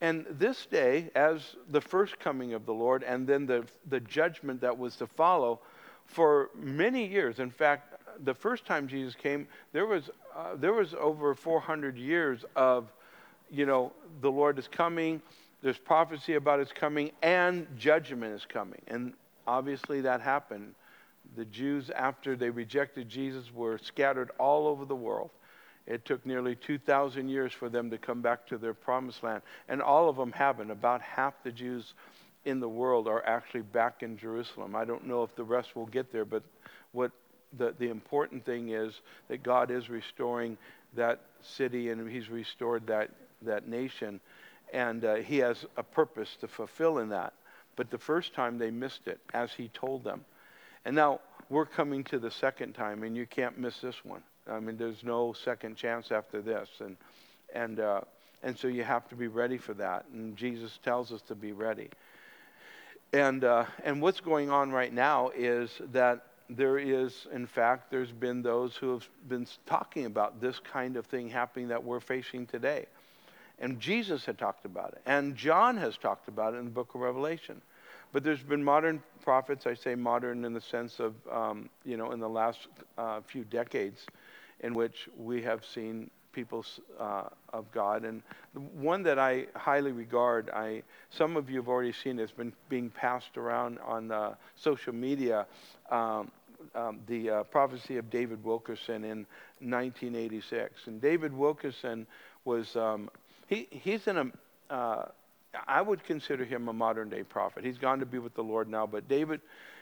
and 0.03 0.25
this 0.29 0.65
day, 0.65 1.09
as 1.15 1.55
the 1.71 1.79
first 1.79 2.19
coming 2.19 2.53
of 2.53 2.65
the 2.65 2.73
Lord 2.73 3.03
and 3.03 3.25
then 3.25 3.45
the, 3.45 3.65
the 3.89 4.01
judgment 4.01 4.59
that 4.59 4.77
was 4.77 4.97
to 4.97 5.07
follow, 5.07 5.61
for 6.05 6.49
many 6.53 7.07
years, 7.07 7.39
in 7.39 7.49
fact, 7.49 7.95
the 8.25 8.33
first 8.33 8.65
time 8.65 8.85
Jesus 8.85 9.15
came, 9.15 9.47
there 9.71 9.85
was, 9.85 10.09
uh, 10.35 10.55
there 10.57 10.73
was 10.73 10.93
over 10.93 11.33
400 11.33 11.97
years 11.97 12.43
of, 12.57 12.91
you 13.49 13.65
know, 13.65 13.93
the 14.19 14.29
Lord 14.29 14.59
is 14.59 14.67
coming, 14.67 15.21
there's 15.61 15.77
prophecy 15.77 16.35
about 16.35 16.59
his 16.59 16.73
coming, 16.73 17.11
and 17.21 17.65
judgment 17.77 18.35
is 18.35 18.45
coming. 18.45 18.81
And 18.87 19.13
obviously 19.47 20.01
that 20.01 20.19
happened 20.19 20.75
the 21.37 21.45
Jews, 21.45 21.89
after 21.89 22.35
they 22.35 22.49
rejected 22.49 23.07
Jesus, 23.07 23.53
were 23.53 23.77
scattered 23.77 24.31
all 24.37 24.67
over 24.67 24.83
the 24.83 24.95
world. 24.95 25.29
It 25.85 26.05
took 26.05 26.25
nearly 26.25 26.55
2,000 26.55 27.27
years 27.27 27.51
for 27.51 27.67
them 27.69 27.89
to 27.89 27.97
come 27.97 28.21
back 28.21 28.47
to 28.47 28.57
their 28.57 28.73
promised 28.73 29.23
land. 29.23 29.41
And 29.67 29.81
all 29.81 30.07
of 30.07 30.15
them 30.15 30.31
haven't. 30.31 30.71
About 30.71 31.01
half 31.01 31.33
the 31.43 31.51
Jews 31.51 31.93
in 32.45 32.59
the 32.59 32.69
world 32.69 33.07
are 33.07 33.25
actually 33.25 33.61
back 33.61 34.03
in 34.03 34.17
Jerusalem. 34.17 34.75
I 34.75 34.85
don't 34.85 35.07
know 35.07 35.23
if 35.23 35.35
the 35.35 35.43
rest 35.43 35.75
will 35.75 35.85
get 35.85 36.11
there, 36.11 36.25
but 36.25 36.43
what 36.91 37.11
the, 37.57 37.73
the 37.77 37.89
important 37.89 38.45
thing 38.45 38.69
is 38.69 39.01
that 39.27 39.43
God 39.43 39.71
is 39.71 39.89
restoring 39.89 40.57
that 40.95 41.19
city 41.41 41.89
and 41.89 42.09
He's 42.09 42.29
restored 42.29 42.87
that, 42.87 43.11
that 43.41 43.67
nation. 43.67 44.19
And 44.73 45.03
uh, 45.03 45.15
He 45.15 45.37
has 45.39 45.65
a 45.75 45.83
purpose 45.83 46.37
to 46.41 46.47
fulfill 46.47 46.99
in 46.99 47.09
that. 47.09 47.33
But 47.75 47.89
the 47.89 47.97
first 47.97 48.33
time 48.33 48.57
they 48.57 48.71
missed 48.71 49.07
it, 49.07 49.19
as 49.33 49.51
He 49.51 49.67
told 49.69 50.03
them. 50.03 50.23
And 50.85 50.95
now 50.95 51.19
we're 51.49 51.65
coming 51.65 52.03
to 52.05 52.19
the 52.19 52.31
second 52.31 52.73
time, 52.73 53.03
and 53.03 53.17
you 53.17 53.25
can't 53.25 53.57
miss 53.57 53.79
this 53.79 54.03
one. 54.03 54.23
I 54.49 54.59
mean, 54.59 54.77
there's 54.77 55.03
no 55.03 55.33
second 55.33 55.75
chance 55.75 56.11
after 56.11 56.41
this, 56.41 56.69
and 56.79 56.97
and 57.53 57.79
uh, 57.79 58.01
and 58.41 58.57
so 58.57 58.67
you 58.67 58.83
have 58.83 59.07
to 59.09 59.15
be 59.15 59.27
ready 59.27 59.57
for 59.57 59.73
that. 59.75 60.05
And 60.13 60.35
Jesus 60.35 60.79
tells 60.83 61.11
us 61.11 61.21
to 61.23 61.35
be 61.35 61.51
ready. 61.51 61.89
And 63.13 63.43
uh, 63.43 63.65
and 63.83 64.01
what's 64.01 64.19
going 64.19 64.49
on 64.49 64.71
right 64.71 64.93
now 64.93 65.31
is 65.35 65.69
that 65.91 66.25
there 66.49 66.77
is, 66.77 67.27
in 67.31 67.47
fact, 67.47 67.89
there's 67.89 68.11
been 68.11 68.41
those 68.41 68.75
who 68.75 68.91
have 68.91 69.07
been 69.29 69.47
talking 69.65 70.05
about 70.05 70.41
this 70.41 70.59
kind 70.59 70.97
of 70.97 71.05
thing 71.05 71.29
happening 71.29 71.69
that 71.69 71.83
we're 71.83 72.01
facing 72.01 72.45
today. 72.45 72.85
And 73.59 73.79
Jesus 73.79 74.25
had 74.25 74.37
talked 74.37 74.65
about 74.65 74.93
it, 74.93 75.01
and 75.05 75.35
John 75.35 75.77
has 75.77 75.95
talked 75.95 76.27
about 76.27 76.53
it 76.53 76.57
in 76.57 76.65
the 76.65 76.71
book 76.71 76.95
of 76.95 77.01
Revelation. 77.01 77.61
But 78.13 78.23
there's 78.23 78.43
been 78.43 78.63
modern 78.63 79.01
prophets, 79.23 79.65
I 79.65 79.73
say 79.73 79.95
modern 79.95 80.45
in 80.45 80.53
the 80.53 80.61
sense 80.61 80.99
of, 80.99 81.15
um, 81.31 81.69
you 81.83 81.97
know, 81.97 82.11
in 82.11 82.19
the 82.19 82.29
last 82.29 82.67
uh, 82.97 83.21
few 83.21 83.43
decades, 83.43 84.05
in 84.59 84.73
which 84.75 85.09
we 85.17 85.41
have 85.41 85.65
seen 85.65 86.09
people 86.31 86.63
uh, 86.99 87.23
of 87.51 87.71
God. 87.71 88.05
And 88.05 88.21
one 88.53 89.01
that 89.03 89.17
I 89.17 89.47
highly 89.55 89.91
regard, 89.91 90.51
I 90.51 90.83
some 91.09 91.35
of 91.35 91.49
you 91.49 91.57
have 91.57 91.67
already 91.67 91.91
seen 91.91 92.19
it, 92.19 92.23
it's 92.23 92.31
been 92.31 92.53
being 92.69 92.91
passed 92.91 93.35
around 93.35 93.79
on 93.79 94.11
uh, 94.11 94.35
social 94.55 94.93
media. 94.93 95.47
Um, 95.89 96.31
um, 96.75 97.01
the 97.07 97.29
uh, 97.29 97.43
prophecy 97.43 97.97
of 97.97 98.09
David 98.09 98.41
Wilkerson 98.41 99.03
in 99.03 99.25
1986. 99.59 100.87
And 100.87 101.01
David 101.01 101.33
Wilkerson 101.33 102.07
was, 102.45 102.77
um, 102.77 103.09
he, 103.47 103.67
he's 103.69 104.07
in 104.07 104.17
a, 104.17 104.73
uh, 104.73 105.05
I 105.67 105.81
would 105.81 106.03
consider 106.03 106.45
him 106.45 106.67
a 106.67 106.73
modern 106.73 107.09
day 107.09 107.23
prophet. 107.23 107.63
He's 107.63 107.77
gone 107.77 107.99
to 107.99 108.05
be 108.05 108.19
with 108.19 108.33
the 108.33 108.43
Lord 108.43 108.67
now, 108.67 108.87
but 108.87 109.07
David 109.07 109.41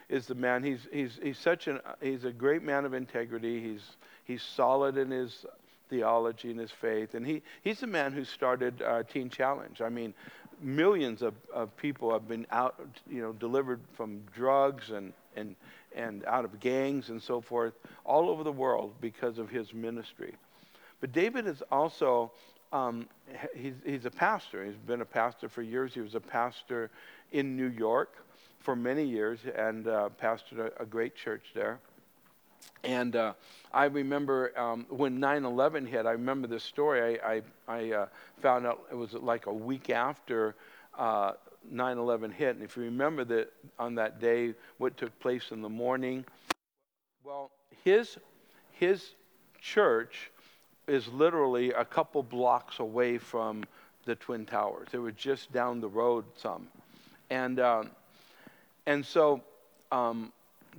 is 0.09 0.27
the 0.27 0.35
man. 0.35 0.63
He's, 0.63 0.87
he's, 0.91 1.19
he's 1.21 1.37
such 1.37 1.67
an, 1.67 1.79
he's 2.01 2.25
a 2.25 2.31
great 2.31 2.63
man 2.63 2.85
of 2.85 2.93
integrity. 2.93 3.61
He's, 3.61 3.83
he's 4.25 4.43
solid 4.43 4.97
in 4.97 5.09
his 5.09 5.45
theology 5.89 6.51
and 6.51 6.59
his 6.59 6.71
faith. 6.71 7.13
And 7.13 7.25
he, 7.25 7.41
he's 7.63 7.79
the 7.79 7.87
man 7.87 8.11
who 8.11 8.25
started 8.25 8.81
uh, 8.81 9.03
Teen 9.03 9.29
Challenge. 9.29 9.81
I 9.81 9.89
mean, 9.89 10.13
millions 10.61 11.21
of, 11.21 11.33
of 11.53 11.75
people 11.77 12.11
have 12.11 12.27
been 12.27 12.45
out, 12.51 12.75
you 13.09 13.21
know, 13.21 13.33
delivered 13.33 13.79
from 13.95 14.21
drugs 14.35 14.91
and, 14.91 15.13
and, 15.35 15.55
and 15.95 16.25
out 16.25 16.45
of 16.45 16.59
gangs 16.59 17.09
and 17.09 17.21
so 17.21 17.41
forth 17.41 17.73
all 18.05 18.29
over 18.29 18.43
the 18.43 18.51
world 18.51 18.93
because 19.01 19.37
of 19.37 19.49
his 19.49 19.73
ministry. 19.73 20.33
But 20.99 21.13
David 21.13 21.47
is 21.47 21.63
also 21.71 22.31
um, 22.73 23.07
he's, 23.55 23.73
he's 23.85 24.05
a 24.05 24.11
pastor. 24.11 24.65
He's 24.65 24.75
been 24.75 25.01
a 25.01 25.05
pastor 25.05 25.49
for 25.49 25.61
years. 25.61 25.93
He 25.93 26.01
was 26.01 26.15
a 26.15 26.19
pastor 26.19 26.89
in 27.31 27.55
New 27.55 27.67
York 27.67 28.15
for 28.59 28.75
many 28.75 29.03
years 29.03 29.39
and 29.55 29.87
uh, 29.87 30.09
pastored 30.21 30.59
a, 30.59 30.81
a 30.81 30.85
great 30.85 31.15
church 31.15 31.51
there. 31.53 31.79
And 32.83 33.15
uh, 33.15 33.33
I 33.73 33.85
remember 33.85 34.57
um, 34.57 34.85
when 34.89 35.19
9 35.19 35.45
11 35.45 35.85
hit, 35.85 36.05
I 36.05 36.11
remember 36.11 36.47
this 36.47 36.63
story. 36.63 37.19
I, 37.21 37.35
I, 37.35 37.41
I 37.67 37.91
uh, 37.91 38.05
found 38.41 38.65
out 38.65 38.83
it 38.91 38.95
was 38.95 39.13
like 39.13 39.47
a 39.47 39.53
week 39.53 39.89
after 39.89 40.55
uh, 40.97 41.33
9 41.69 41.97
11 41.97 42.31
hit. 42.31 42.55
And 42.55 42.63
if 42.63 42.77
you 42.77 42.83
remember 42.83 43.23
that 43.25 43.51
on 43.77 43.95
that 43.95 44.19
day, 44.19 44.53
what 44.77 44.97
took 44.97 45.17
place 45.19 45.51
in 45.51 45.61
the 45.61 45.69
morning, 45.69 46.25
well, 47.23 47.51
his, 47.83 48.17
his 48.71 49.11
church 49.59 50.31
is 50.91 51.07
literally 51.07 51.71
a 51.71 51.85
couple 51.85 52.21
blocks 52.21 52.79
away 52.79 53.17
from 53.17 53.63
the 54.05 54.15
Twin 54.15 54.45
Towers. 54.45 54.89
They 54.91 54.97
were 54.97 55.11
just 55.11 55.51
down 55.53 55.79
the 55.79 55.87
road 55.87 56.25
some. 56.35 56.67
And, 57.29 57.59
um, 57.59 57.91
and 58.85 59.05
so 59.05 59.41
um, 59.91 60.33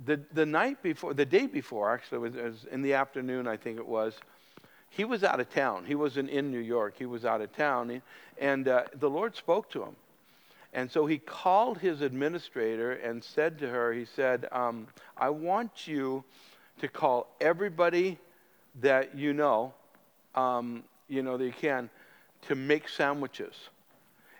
the, 0.05 0.19
the 0.33 0.45
night 0.45 0.83
before, 0.83 1.15
the 1.15 1.25
day 1.25 1.47
before, 1.47 1.91
actually, 1.91 2.17
it 2.17 2.21
was, 2.21 2.35
it 2.35 2.43
was 2.43 2.65
in 2.71 2.81
the 2.83 2.93
afternoon, 2.93 3.47
I 3.47 3.57
think 3.57 3.79
it 3.79 3.87
was, 3.87 4.13
he 4.89 5.03
was 5.03 5.23
out 5.23 5.39
of 5.39 5.49
town. 5.49 5.85
He 5.87 5.95
wasn't 5.95 6.29
in 6.29 6.51
New 6.51 6.59
York. 6.59 6.93
He 6.99 7.07
was 7.07 7.25
out 7.25 7.41
of 7.41 7.51
town. 7.55 8.01
And 8.37 8.67
uh, 8.67 8.83
the 8.99 9.09
Lord 9.09 9.35
spoke 9.35 9.71
to 9.71 9.81
him. 9.81 9.95
And 10.73 10.91
so 10.91 11.07
he 11.07 11.17
called 11.17 11.79
his 11.79 12.01
administrator 12.01 12.93
and 12.93 13.23
said 13.23 13.57
to 13.59 13.69
her, 13.69 13.93
he 13.93 14.05
said, 14.05 14.47
um, 14.51 14.87
I 15.17 15.29
want 15.29 15.87
you 15.87 16.23
to 16.81 16.87
call 16.87 17.27
everybody 17.41 18.19
that 18.81 19.15
you 19.15 19.33
know, 19.33 19.73
um, 20.35 20.83
you 21.07 21.21
know, 21.21 21.37
they 21.37 21.51
can, 21.51 21.89
to 22.43 22.55
make 22.55 22.89
sandwiches. 22.89 23.55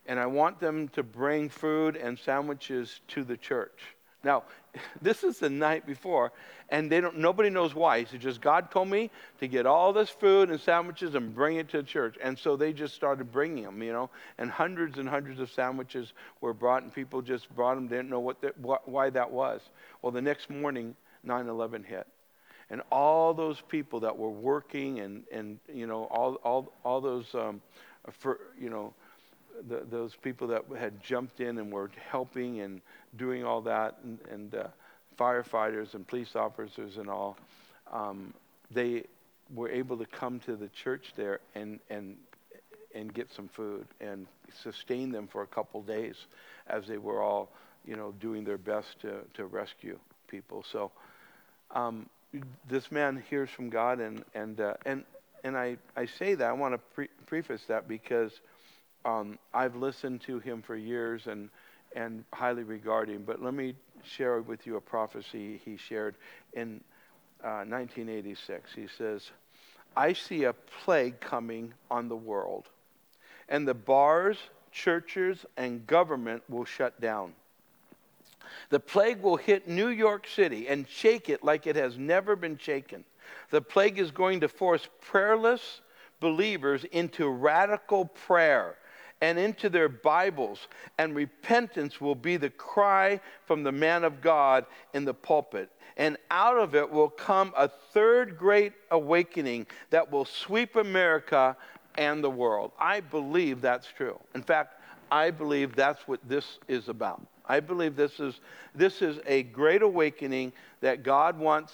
And 0.05 0.19
I 0.19 0.25
want 0.25 0.59
them 0.59 0.89
to 0.89 1.03
bring 1.03 1.49
food 1.49 1.95
and 1.95 2.17
sandwiches 2.19 2.99
to 3.09 3.23
the 3.23 3.37
church. 3.37 3.79
Now, 4.23 4.43
this 5.01 5.23
is 5.23 5.39
the 5.39 5.49
night 5.49 5.85
before, 5.85 6.31
and 6.69 6.91
they 6.91 7.01
don't. 7.01 7.17
Nobody 7.17 7.49
knows 7.49 7.75
why. 7.75 7.99
He 7.99 8.05
said, 8.05 8.21
"Just 8.21 8.41
God 8.41 8.71
told 8.71 8.87
me 8.87 9.11
to 9.39 9.47
get 9.47 9.65
all 9.65 9.93
this 9.93 10.09
food 10.09 10.49
and 10.49 10.59
sandwiches 10.59 11.15
and 11.15 11.35
bring 11.35 11.57
it 11.57 11.69
to 11.69 11.77
the 11.77 11.83
church." 11.83 12.17
And 12.21 12.37
so 12.37 12.55
they 12.55 12.73
just 12.73 12.95
started 12.95 13.31
bringing 13.31 13.65
them, 13.65 13.83
you 13.83 13.91
know. 13.91 14.09
And 14.37 14.49
hundreds 14.49 14.97
and 14.97 15.07
hundreds 15.07 15.39
of 15.39 15.51
sandwiches 15.51 16.13
were 16.41 16.53
brought, 16.53 16.83
and 16.83 16.93
people 16.93 17.21
just 17.21 17.53
brought 17.55 17.75
them. 17.75 17.87
They 17.87 17.97
Didn't 17.97 18.09
know 18.09 18.21
what, 18.21 18.41
the, 18.41 18.53
what 18.57 18.87
why 18.87 19.09
that 19.11 19.29
was. 19.29 19.61
Well, 20.01 20.11
the 20.11 20.21
next 20.21 20.49
morning, 20.49 20.95
9/11 21.25 21.85
hit, 21.85 22.07
and 22.73 22.81
all 22.91 23.35
those 23.35 23.61
people 23.61 23.99
that 23.99 24.17
were 24.17 24.31
working, 24.31 24.99
and 24.99 25.23
and 25.31 25.59
you 25.71 25.85
know, 25.85 26.05
all 26.05 26.33
all 26.43 26.73
all 26.83 26.99
those, 26.99 27.27
um, 27.35 27.61
for 28.11 28.39
you 28.59 28.71
know 28.71 28.95
the, 29.69 29.83
those 29.91 30.15
people 30.15 30.47
that 30.47 30.63
had 30.75 30.99
jumped 31.03 31.39
in 31.39 31.59
and 31.59 31.71
were 31.71 31.91
helping 32.09 32.61
and 32.61 32.81
doing 33.15 33.45
all 33.45 33.61
that, 33.61 33.99
and, 34.03 34.17
and 34.31 34.55
uh, 34.55 34.63
firefighters 35.19 35.93
and 35.93 36.07
police 36.07 36.35
officers 36.35 36.97
and 36.97 37.07
all, 37.07 37.37
um, 37.91 38.33
they 38.71 39.03
were 39.53 39.69
able 39.69 39.95
to 39.95 40.07
come 40.07 40.39
to 40.39 40.55
the 40.55 40.69
church 40.69 41.13
there 41.15 41.41
and, 41.53 41.79
and, 41.91 42.17
and 42.95 43.13
get 43.13 43.31
some 43.31 43.47
food 43.47 43.85
and 44.01 44.25
sustain 44.63 45.11
them 45.11 45.27
for 45.27 45.43
a 45.43 45.47
couple 45.47 45.83
days 45.83 46.15
as 46.65 46.87
they 46.87 46.97
were 46.97 47.21
all, 47.21 47.51
you 47.85 47.95
know, 47.95 48.13
doing 48.19 48.43
their 48.43 48.57
best 48.57 48.99
to, 49.01 49.19
to 49.35 49.45
rescue 49.45 49.99
people. 50.27 50.65
So 50.71 50.91
um, 51.69 52.09
this 52.67 52.91
man 52.91 53.23
hears 53.29 53.49
from 53.49 53.69
God, 53.69 53.99
and, 53.99 54.23
and, 54.33 54.59
uh, 54.59 54.73
and, 54.85 55.03
and 55.43 55.57
I, 55.57 55.77
I 55.95 56.05
say 56.05 56.35
that, 56.35 56.47
I 56.47 56.53
want 56.53 56.73
to 56.73 56.77
pre- 56.93 57.09
preface 57.25 57.63
that 57.67 57.87
because– 57.87 58.41
um, 59.05 59.37
I've 59.53 59.75
listened 59.75 60.21
to 60.21 60.39
him 60.39 60.61
for 60.61 60.75
years 60.75 61.27
and, 61.27 61.49
and 61.95 62.23
highly 62.33 62.63
regard 62.63 63.09
him. 63.09 63.23
But 63.25 63.41
let 63.41 63.53
me 63.53 63.75
share 64.03 64.41
with 64.41 64.65
you 64.65 64.77
a 64.77 64.81
prophecy 64.81 65.61
he 65.63 65.77
shared 65.77 66.15
in 66.53 66.81
uh, 67.43 67.65
1986. 67.67 68.73
He 68.73 68.87
says, 68.87 69.31
I 69.95 70.13
see 70.13 70.45
a 70.45 70.53
plague 70.53 71.19
coming 71.19 71.73
on 71.91 72.07
the 72.07 72.15
world, 72.15 72.69
and 73.49 73.67
the 73.67 73.73
bars, 73.73 74.37
churches, 74.71 75.45
and 75.57 75.85
government 75.85 76.43
will 76.49 76.65
shut 76.65 76.99
down. 76.99 77.33
The 78.69 78.79
plague 78.79 79.21
will 79.21 79.37
hit 79.37 79.67
New 79.67 79.89
York 79.89 80.27
City 80.27 80.67
and 80.67 80.87
shake 80.87 81.29
it 81.29 81.43
like 81.43 81.67
it 81.67 81.75
has 81.75 81.97
never 81.97 82.35
been 82.35 82.57
shaken. 82.57 83.03
The 83.49 83.61
plague 83.61 83.99
is 83.99 84.11
going 84.11 84.41
to 84.41 84.47
force 84.47 84.87
prayerless 85.01 85.81
believers 86.19 86.83
into 86.85 87.27
radical 87.29 88.05
prayer 88.05 88.75
and 89.21 89.39
into 89.39 89.69
their 89.69 89.87
Bibles, 89.87 90.67
and 90.97 91.15
repentance 91.15 92.01
will 92.01 92.15
be 92.15 92.35
the 92.35 92.49
cry 92.49 93.21
from 93.45 93.63
the 93.63 93.71
man 93.71 94.03
of 94.03 94.21
God 94.21 94.65
in 94.93 95.05
the 95.05 95.13
pulpit. 95.13 95.69
And 95.95 96.17
out 96.29 96.57
of 96.57 96.75
it 96.75 96.89
will 96.89 97.09
come 97.09 97.53
a 97.55 97.67
third 97.67 98.37
great 98.37 98.73
awakening 98.91 99.67
that 99.91 100.11
will 100.11 100.25
sweep 100.25 100.75
America 100.75 101.55
and 101.95 102.23
the 102.23 102.29
world. 102.29 102.71
I 102.79 102.99
believe 102.99 103.61
that's 103.61 103.87
true. 103.87 104.19
In 104.35 104.41
fact, 104.41 104.81
I 105.11 105.31
believe 105.31 105.75
that's 105.75 106.07
what 106.07 106.19
this 106.27 106.59
is 106.67 106.89
about. 106.89 107.21
I 107.45 107.59
believe 107.59 107.95
this 107.95 108.19
is, 108.19 108.39
this 108.73 109.01
is 109.01 109.19
a 109.25 109.43
great 109.43 109.81
awakening 109.81 110.53
that 110.81 111.03
God 111.03 111.37
wants 111.37 111.73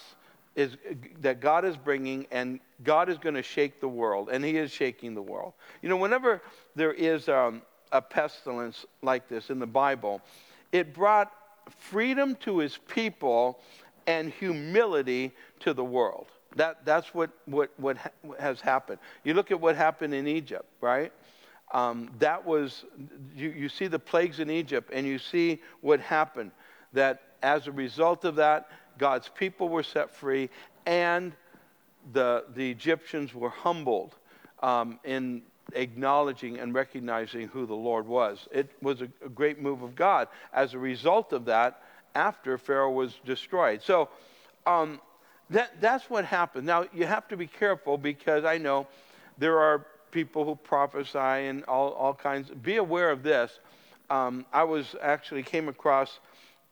is 0.56 0.76
that 1.22 1.40
God 1.40 1.64
is 1.64 1.78
bringing, 1.78 2.28
and 2.32 2.60
God 2.84 3.08
is 3.08 3.18
going 3.18 3.36
to 3.36 3.44
shake 3.44 3.80
the 3.80 3.88
world, 3.88 4.30
and 4.30 4.44
He 4.44 4.58
is 4.58 4.72
shaking 4.72 5.14
the 5.16 5.22
world. 5.22 5.54
You 5.82 5.90
know, 5.90 5.96
whenever 5.96 6.42
there 6.76 6.92
is 6.92 7.30
um, 7.30 7.62
a 7.92 8.02
pestilence 8.02 8.86
like 9.02 9.30
this 9.30 9.50
in 9.50 9.60
the 9.60 9.68
Bible, 9.68 10.22
it 10.72 10.94
brought 10.94 11.32
freedom 11.78 12.36
to 12.42 12.60
His 12.60 12.78
people 12.90 13.60
and 14.06 14.32
humility 14.32 15.32
to 15.62 15.74
the 15.74 15.84
world. 15.84 16.28
That, 16.56 16.84
that's 16.84 17.14
what, 17.14 17.30
what, 17.46 17.72
what 17.78 17.98
has 18.40 18.60
happened. 18.60 18.98
You 19.24 19.36
look 19.36 19.52
at 19.52 19.62
what 19.62 19.76
happened 19.76 20.14
in 20.14 20.28
Egypt, 20.28 20.66
right? 20.82 21.14
Um, 21.72 22.10
that 22.20 22.46
was, 22.46 22.86
you, 23.36 23.50
you 23.52 23.70
see 23.70 23.88
the 23.88 24.00
plagues 24.00 24.40
in 24.40 24.50
Egypt, 24.50 24.90
and 24.94 25.06
you 25.06 25.20
see 25.20 25.62
what 25.82 26.00
happened. 26.00 26.52
That 26.94 27.22
as 27.44 27.68
a 27.68 27.72
result 27.72 28.26
of 28.26 28.36
that, 28.36 28.70
God's 28.98 29.30
people 29.30 29.70
were 29.70 29.84
set 29.84 30.16
free, 30.16 30.50
and 30.86 31.34
the, 32.14 32.46
the 32.56 32.70
Egyptians 32.70 33.34
were 33.34 33.50
humbled 33.50 34.16
um, 34.62 35.00
in 35.04 35.44
acknowledging 35.74 36.60
and 36.60 36.74
recognizing 36.74 37.48
who 37.48 37.66
the 37.66 37.76
Lord 37.76 38.08
was. 38.08 38.48
It 38.52 38.72
was 38.82 39.02
a, 39.02 39.10
a, 39.24 39.30
great 39.30 39.62
move 39.62 39.82
of 39.82 39.96
God 39.96 40.28
as 40.54 40.74
a 40.74 40.80
result 40.80 41.32
of 41.34 41.46
that 41.46 41.82
after 42.16 42.58
Pharaoh 42.58 42.92
was 42.92 43.14
destroyed. 43.26 43.82
So 43.84 44.10
um, 44.66 45.00
that, 45.50 45.80
that's 45.80 46.10
what 46.10 46.26
happened. 46.26 46.66
Now, 46.66 46.86
you 46.94 47.06
have 47.06 47.28
to 47.30 47.38
be 47.38 47.48
careful 47.48 47.98
because 47.98 48.46
I 48.46 48.58
know 48.58 48.88
there 49.38 49.60
are 49.60 49.86
people 50.12 50.46
who 50.46 50.56
prophesy 50.56 51.18
and 51.18 51.64
all, 51.66 51.92
all 51.94 52.14
kinds. 52.14 52.50
Be 52.50 52.78
aware 52.78 53.12
of 53.12 53.24
this. 53.24 53.60
Um, 54.10 54.46
I 54.52 54.64
was 54.64 54.96
actually 55.02 55.44
came 55.44 55.70
across 55.70 56.20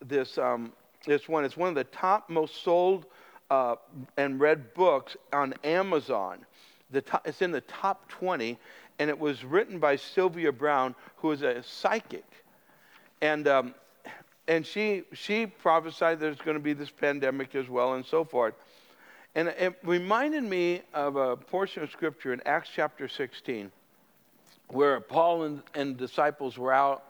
this 0.04 0.38
um, 0.38 0.72
this 1.06 1.28
one. 1.28 1.44
It's 1.44 1.56
one 1.56 1.68
of 1.68 1.74
the 1.74 1.84
top 1.84 2.28
most 2.28 2.62
sold 2.62 3.06
uh, 3.50 3.76
and 4.16 4.40
read 4.40 4.74
books 4.74 5.16
on 5.32 5.54
Amazon. 5.64 6.44
The 6.90 7.02
Top, 7.02 7.26
it's 7.26 7.42
in 7.42 7.52
the 7.52 7.60
top 7.62 8.08
20, 8.08 8.58
and 8.98 9.10
it 9.10 9.18
was 9.18 9.44
written 9.44 9.78
by 9.78 9.96
Sylvia 9.96 10.52
Browne, 10.52 10.94
who 11.16 11.32
is 11.32 11.42
a 11.42 11.62
psychic. 11.62 12.24
And, 13.20 13.46
um, 13.46 13.74
and 14.46 14.64
she, 14.64 15.02
she 15.12 15.46
prophesied 15.46 16.18
there's 16.18 16.38
going 16.38 16.56
to 16.56 16.62
be 16.62 16.72
this 16.72 16.90
pandemic 16.90 17.54
as 17.54 17.68
well, 17.68 17.94
and 17.94 18.06
so 18.06 18.24
forth. 18.24 18.54
And 19.34 19.48
it 19.48 19.78
reminded 19.82 20.44
me 20.44 20.82
of 20.94 21.16
a 21.16 21.36
portion 21.36 21.82
of 21.82 21.90
scripture 21.90 22.32
in 22.32 22.40
Acts 22.46 22.70
chapter 22.74 23.08
16, 23.08 23.70
where 24.68 25.00
Paul 25.00 25.44
and, 25.44 25.62
and 25.74 25.96
disciples 25.96 26.58
were 26.58 26.72
out 26.72 27.04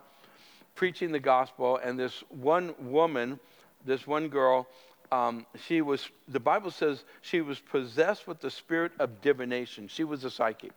preaching 0.75 1.11
the 1.11 1.19
gospel, 1.19 1.77
and 1.77 1.99
this 1.99 2.23
one 2.29 2.73
woman 2.79 3.39
this 3.85 4.05
one 4.05 4.27
girl, 4.27 4.67
um, 5.11 5.45
she 5.65 5.81
was, 5.81 6.09
the 6.27 6.39
Bible 6.39 6.71
says 6.71 7.03
she 7.21 7.41
was 7.41 7.59
possessed 7.59 8.27
with 8.27 8.39
the 8.39 8.51
spirit 8.51 8.91
of 8.99 9.21
divination. 9.21 9.87
She 9.87 10.03
was 10.03 10.23
a 10.23 10.31
psychic. 10.31 10.71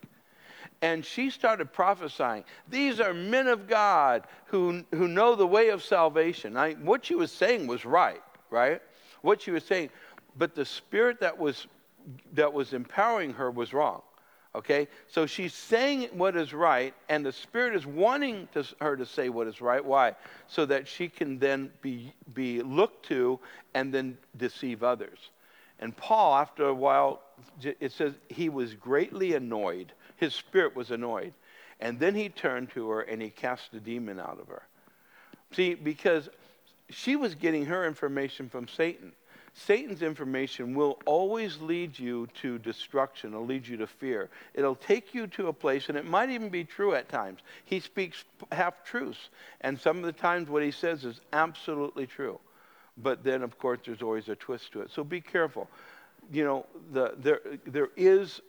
And 0.80 1.04
she 1.04 1.30
started 1.30 1.72
prophesying. 1.72 2.44
These 2.68 3.00
are 3.00 3.12
men 3.12 3.46
of 3.48 3.68
God 3.68 4.26
who, 4.46 4.84
who 4.92 5.08
know 5.08 5.34
the 5.34 5.46
way 5.46 5.68
of 5.68 5.82
salvation. 5.82 6.56
I, 6.56 6.72
what 6.74 7.04
she 7.04 7.14
was 7.14 7.30
saying 7.30 7.66
was 7.66 7.84
right, 7.84 8.22
right? 8.50 8.80
What 9.22 9.42
she 9.42 9.50
was 9.50 9.64
saying. 9.64 9.90
But 10.36 10.54
the 10.54 10.64
spirit 10.64 11.20
that 11.20 11.38
was, 11.38 11.66
that 12.32 12.52
was 12.52 12.72
empowering 12.72 13.34
her 13.34 13.50
was 13.50 13.72
wrong. 13.72 14.02
Okay? 14.54 14.88
So 15.08 15.26
she's 15.26 15.54
saying 15.54 16.08
what 16.12 16.36
is 16.36 16.52
right, 16.52 16.94
and 17.08 17.24
the 17.24 17.32
Spirit 17.32 17.74
is 17.74 17.86
wanting 17.86 18.48
to, 18.52 18.64
her 18.80 18.96
to 18.96 19.06
say 19.06 19.28
what 19.30 19.46
is 19.46 19.60
right. 19.60 19.84
Why? 19.84 20.14
So 20.46 20.66
that 20.66 20.86
she 20.86 21.08
can 21.08 21.38
then 21.38 21.70
be, 21.80 22.12
be 22.34 22.60
looked 22.62 23.06
to 23.06 23.40
and 23.74 23.92
then 23.92 24.18
deceive 24.36 24.82
others. 24.82 25.18
And 25.78 25.96
Paul, 25.96 26.34
after 26.34 26.66
a 26.66 26.74
while, 26.74 27.22
it 27.62 27.92
says 27.92 28.14
he 28.28 28.48
was 28.48 28.74
greatly 28.74 29.34
annoyed. 29.34 29.92
His 30.16 30.34
spirit 30.34 30.76
was 30.76 30.90
annoyed. 30.90 31.32
And 31.80 31.98
then 31.98 32.14
he 32.14 32.28
turned 32.28 32.70
to 32.70 32.88
her 32.90 33.00
and 33.00 33.20
he 33.20 33.30
cast 33.30 33.72
the 33.72 33.80
demon 33.80 34.20
out 34.20 34.38
of 34.40 34.46
her. 34.46 34.62
See, 35.50 35.74
because 35.74 36.28
she 36.88 37.16
was 37.16 37.34
getting 37.34 37.66
her 37.66 37.84
information 37.84 38.48
from 38.48 38.68
Satan. 38.68 39.12
Satan's 39.54 40.02
information 40.02 40.74
will 40.74 40.98
always 41.04 41.60
lead 41.60 41.98
you 41.98 42.26
to 42.40 42.58
destruction, 42.58 43.32
it'll 43.32 43.44
lead 43.44 43.66
you 43.66 43.76
to 43.76 43.86
fear. 43.86 44.30
It'll 44.54 44.74
take 44.74 45.14
you 45.14 45.26
to 45.28 45.48
a 45.48 45.52
place, 45.52 45.88
and 45.88 45.98
it 45.98 46.06
might 46.06 46.30
even 46.30 46.48
be 46.48 46.64
true 46.64 46.94
at 46.94 47.08
times. 47.08 47.40
He 47.64 47.80
speaks 47.80 48.24
half 48.50 48.82
truths, 48.82 49.28
and 49.60 49.78
some 49.78 49.98
of 49.98 50.04
the 50.04 50.12
times 50.12 50.48
what 50.48 50.62
he 50.62 50.70
says 50.70 51.04
is 51.04 51.20
absolutely 51.32 52.06
true. 52.06 52.40
But 52.96 53.24
then, 53.24 53.42
of 53.42 53.58
course, 53.58 53.80
there's 53.84 54.02
always 54.02 54.28
a 54.28 54.36
twist 54.36 54.72
to 54.72 54.80
it. 54.80 54.90
So 54.90 55.04
be 55.04 55.20
careful. 55.20 55.68
You 56.30 56.44
know, 56.44 56.66
the, 56.92 57.14
there, 57.18 57.40
there 57.66 57.88
is 57.96 58.40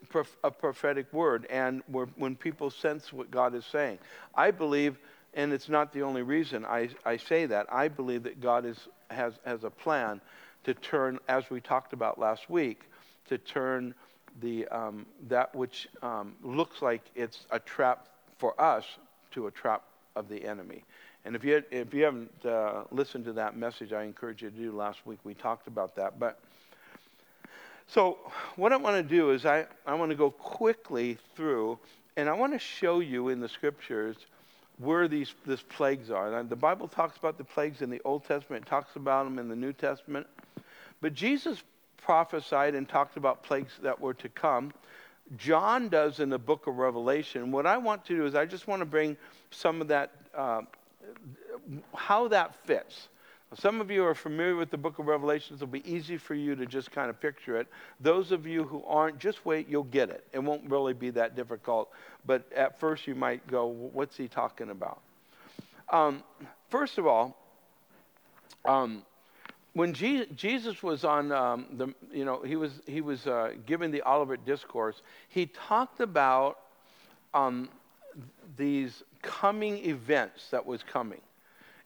a 0.43 0.51
prophetic 0.51 1.11
word, 1.11 1.47
and 1.49 1.81
when 1.87 2.35
people 2.35 2.69
sense 2.69 3.11
what 3.11 3.29
God 3.29 3.55
is 3.55 3.65
saying, 3.65 3.99
I 4.35 4.51
believe, 4.51 4.97
and 5.33 5.51
it's 5.51 5.67
not 5.67 5.91
the 5.91 6.03
only 6.03 6.21
reason 6.21 6.65
I, 6.65 6.89
I 7.03 7.17
say 7.17 7.45
that, 7.47 7.65
I 7.73 7.89
believe 7.89 8.23
that 8.23 8.39
God 8.39 8.65
is, 8.65 8.77
has, 9.09 9.33
has 9.43 9.65
a 9.65 9.69
plan 9.69 10.21
to 10.63 10.73
turn, 10.73 11.19
as 11.27 11.49
we 11.49 11.59
talked 11.61 11.93
about 11.93 12.19
last 12.19 12.49
week, 12.49 12.81
to 13.27 13.37
turn 13.37 13.93
the, 14.41 14.67
um, 14.67 15.05
that 15.27 15.53
which 15.55 15.87
um, 16.01 16.33
looks 16.41 16.81
like 16.81 17.01
it's 17.15 17.45
a 17.51 17.59
trap 17.59 18.07
for 18.37 18.59
us 18.59 18.85
to 19.31 19.47
a 19.47 19.51
trap 19.51 19.83
of 20.15 20.29
the 20.29 20.43
enemy. 20.45 20.83
And 21.25 21.35
if 21.35 21.43
you, 21.43 21.63
if 21.71 21.93
you 21.93 22.03
haven't 22.03 22.45
uh, 22.45 22.83
listened 22.91 23.25
to 23.25 23.33
that 23.33 23.55
message, 23.55 23.93
I 23.93 24.03
encourage 24.03 24.41
you 24.41 24.49
to 24.49 24.55
do. 24.55 24.71
Last 24.71 25.05
week 25.05 25.19
we 25.23 25.33
talked 25.33 25.67
about 25.67 25.95
that. 25.95 26.19
But 26.19 26.39
so 27.87 28.17
what 28.55 28.73
I 28.73 28.77
want 28.77 28.97
to 28.97 29.03
do 29.03 29.31
is 29.31 29.45
I, 29.45 29.65
I 29.85 29.93
want 29.93 30.11
to 30.11 30.17
go 30.17 30.31
quickly 30.31 31.17
through, 31.35 31.79
and 32.17 32.29
I 32.29 32.33
want 32.33 32.53
to 32.53 32.59
show 32.59 32.99
you 32.99 33.29
in 33.29 33.39
the 33.39 33.49
scriptures 33.49 34.17
where 34.79 35.07
these 35.07 35.33
these 35.45 35.61
plagues 35.61 36.09
are. 36.09 36.33
And 36.35 36.49
the 36.49 36.55
Bible 36.55 36.87
talks 36.87 37.17
about 37.17 37.37
the 37.37 37.43
plagues 37.43 37.81
in 37.81 37.89
the 37.89 38.01
Old 38.03 38.25
Testament, 38.25 38.65
it 38.65 38.69
talks 38.69 38.95
about 38.95 39.23
them 39.25 39.39
in 39.39 39.47
the 39.47 39.55
New 39.55 39.73
Testament. 39.73 40.27
But 41.03 41.13
Jesus 41.13 41.61
prophesied 41.97 42.75
and 42.75 42.87
talked 42.87 43.17
about 43.17 43.43
plagues 43.43 43.73
that 43.81 43.99
were 43.99 44.13
to 44.13 44.29
come. 44.29 44.71
John 45.35 45.89
does 45.89 46.21
in 46.21 46.29
the 46.29 46.39
book 46.39 46.65
of 46.65 46.77
Revelation. 46.77 47.51
What 47.51 47.65
I 47.65 47.75
want 47.75 48.05
to 48.05 48.15
do 48.15 48.25
is 48.25 48.35
I 48.35 48.45
just 48.45 48.69
want 48.69 48.79
to 48.79 48.85
bring 48.85 49.17
some 49.51 49.81
of 49.81 49.89
that, 49.89 50.11
uh, 50.33 50.61
how 51.93 52.29
that 52.29 52.55
fits. 52.55 53.09
Some 53.53 53.81
of 53.81 53.91
you 53.91 54.05
are 54.05 54.15
familiar 54.15 54.55
with 54.55 54.71
the 54.71 54.77
book 54.77 54.97
of 54.97 55.07
Revelations. 55.07 55.61
It'll 55.61 55.69
be 55.69 55.85
easy 55.85 56.15
for 56.15 56.35
you 56.35 56.55
to 56.55 56.65
just 56.65 56.89
kind 56.89 57.09
of 57.09 57.19
picture 57.19 57.57
it. 57.57 57.67
Those 57.99 58.31
of 58.31 58.47
you 58.47 58.63
who 58.63 58.81
aren't, 58.85 59.19
just 59.19 59.45
wait, 59.45 59.67
you'll 59.67 59.83
get 59.83 60.09
it. 60.09 60.25
It 60.31 60.39
won't 60.39 60.71
really 60.71 60.93
be 60.93 61.09
that 61.09 61.35
difficult. 61.35 61.89
But 62.25 62.49
at 62.55 62.79
first, 62.79 63.07
you 63.07 63.13
might 63.13 63.45
go, 63.47 63.67
What's 63.67 64.15
he 64.15 64.29
talking 64.29 64.69
about? 64.69 65.01
Um, 65.91 66.23
first 66.69 66.97
of 66.97 67.05
all, 67.05 67.37
um, 68.63 69.03
when 69.73 69.93
Jesus 69.93 70.83
was 70.83 71.03
on 71.03 71.31
um, 71.31 71.65
the, 71.73 71.87
you 72.11 72.25
know, 72.25 72.41
he 72.43 72.55
was, 72.55 72.71
he 72.85 73.01
was 73.01 73.25
uh, 73.25 73.53
giving 73.65 73.89
the 73.91 74.03
Olivet 74.07 74.45
Discourse, 74.45 75.01
he 75.29 75.47
talked 75.47 75.99
about 75.99 76.59
um, 77.33 77.69
these 78.55 79.03
coming 79.23 79.85
events 79.85 80.49
that 80.51 80.65
was 80.65 80.83
coming. 80.83 81.21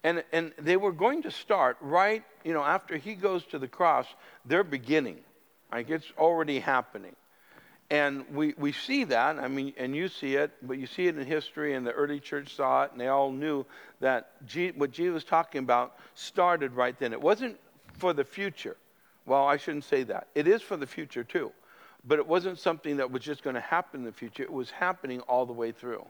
And, 0.03 0.23
and 0.31 0.51
they 0.59 0.77
were 0.77 0.91
going 0.91 1.23
to 1.23 1.31
start 1.31 1.77
right, 1.81 2.23
you 2.43 2.53
know, 2.53 2.63
after 2.63 2.97
he 2.97 3.15
goes 3.15 3.45
to 3.47 3.59
the 3.59 3.67
cross, 3.67 4.05
they're 4.45 4.63
beginning. 4.63 5.17
Like 5.71 5.89
it's 5.89 6.11
already 6.17 6.59
happening. 6.59 7.15
And 7.89 8.25
we, 8.33 8.53
we 8.57 8.73
see 8.73 9.05
that, 9.05 9.39
I 9.39 9.47
mean, 9.47 9.73
and 9.77 9.95
you 9.95 10.09
see 10.09 10.35
it, 10.35 10.51
but 10.61 10.77
you 10.77 10.87
see 10.87 11.07
it 11.07 11.17
in 11.17 11.25
history, 11.25 11.73
and 11.73 11.87
the 11.87 11.93
early 11.93 12.19
church 12.19 12.53
saw 12.53 12.83
it, 12.83 12.91
and 12.91 12.99
they 12.99 13.07
all 13.07 13.31
knew 13.31 13.65
that 14.01 14.45
G, 14.45 14.71
what 14.71 14.91
Jesus 14.91 15.13
was 15.13 15.23
talking 15.23 15.59
about 15.59 15.97
started 16.13 16.73
right 16.73 16.99
then. 16.99 17.13
It 17.13 17.21
wasn't 17.21 17.57
for 17.97 18.13
the 18.13 18.23
future. 18.23 18.77
Well, 19.25 19.45
I 19.45 19.57
shouldn't 19.57 19.83
say 19.83 20.03
that. 20.03 20.27
It 20.35 20.47
is 20.47 20.61
for 20.61 20.77
the 20.77 20.87
future 20.87 21.23
too. 21.23 21.51
But 22.05 22.19
it 22.19 22.27
wasn't 22.27 22.59
something 22.59 22.97
that 22.97 23.11
was 23.11 23.21
just 23.21 23.43
going 23.43 23.55
to 23.55 23.61
happen 23.61 24.01
in 24.01 24.05
the 24.05 24.11
future. 24.11 24.43
It 24.43 24.53
was 24.53 24.71
happening 24.71 25.19
all 25.21 25.45
the 25.45 25.53
way 25.53 25.71
through. 25.71 26.05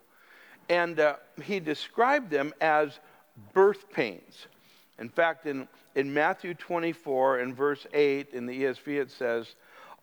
And 0.70 1.00
uh, 1.00 1.16
he 1.44 1.60
described 1.60 2.30
them 2.30 2.54
as 2.62 3.00
birth 3.54 3.90
pains. 3.92 4.48
In 5.00 5.10
fact, 5.10 5.46
in, 5.46 5.68
in 5.96 6.14
Matthew 6.14 6.54
24 6.54 7.40
and 7.40 7.56
verse 7.56 7.88
8 7.94 8.30
in 8.34 8.46
the 8.46 8.64
ESV, 8.64 8.88
it 9.02 9.12
says, 9.12 9.56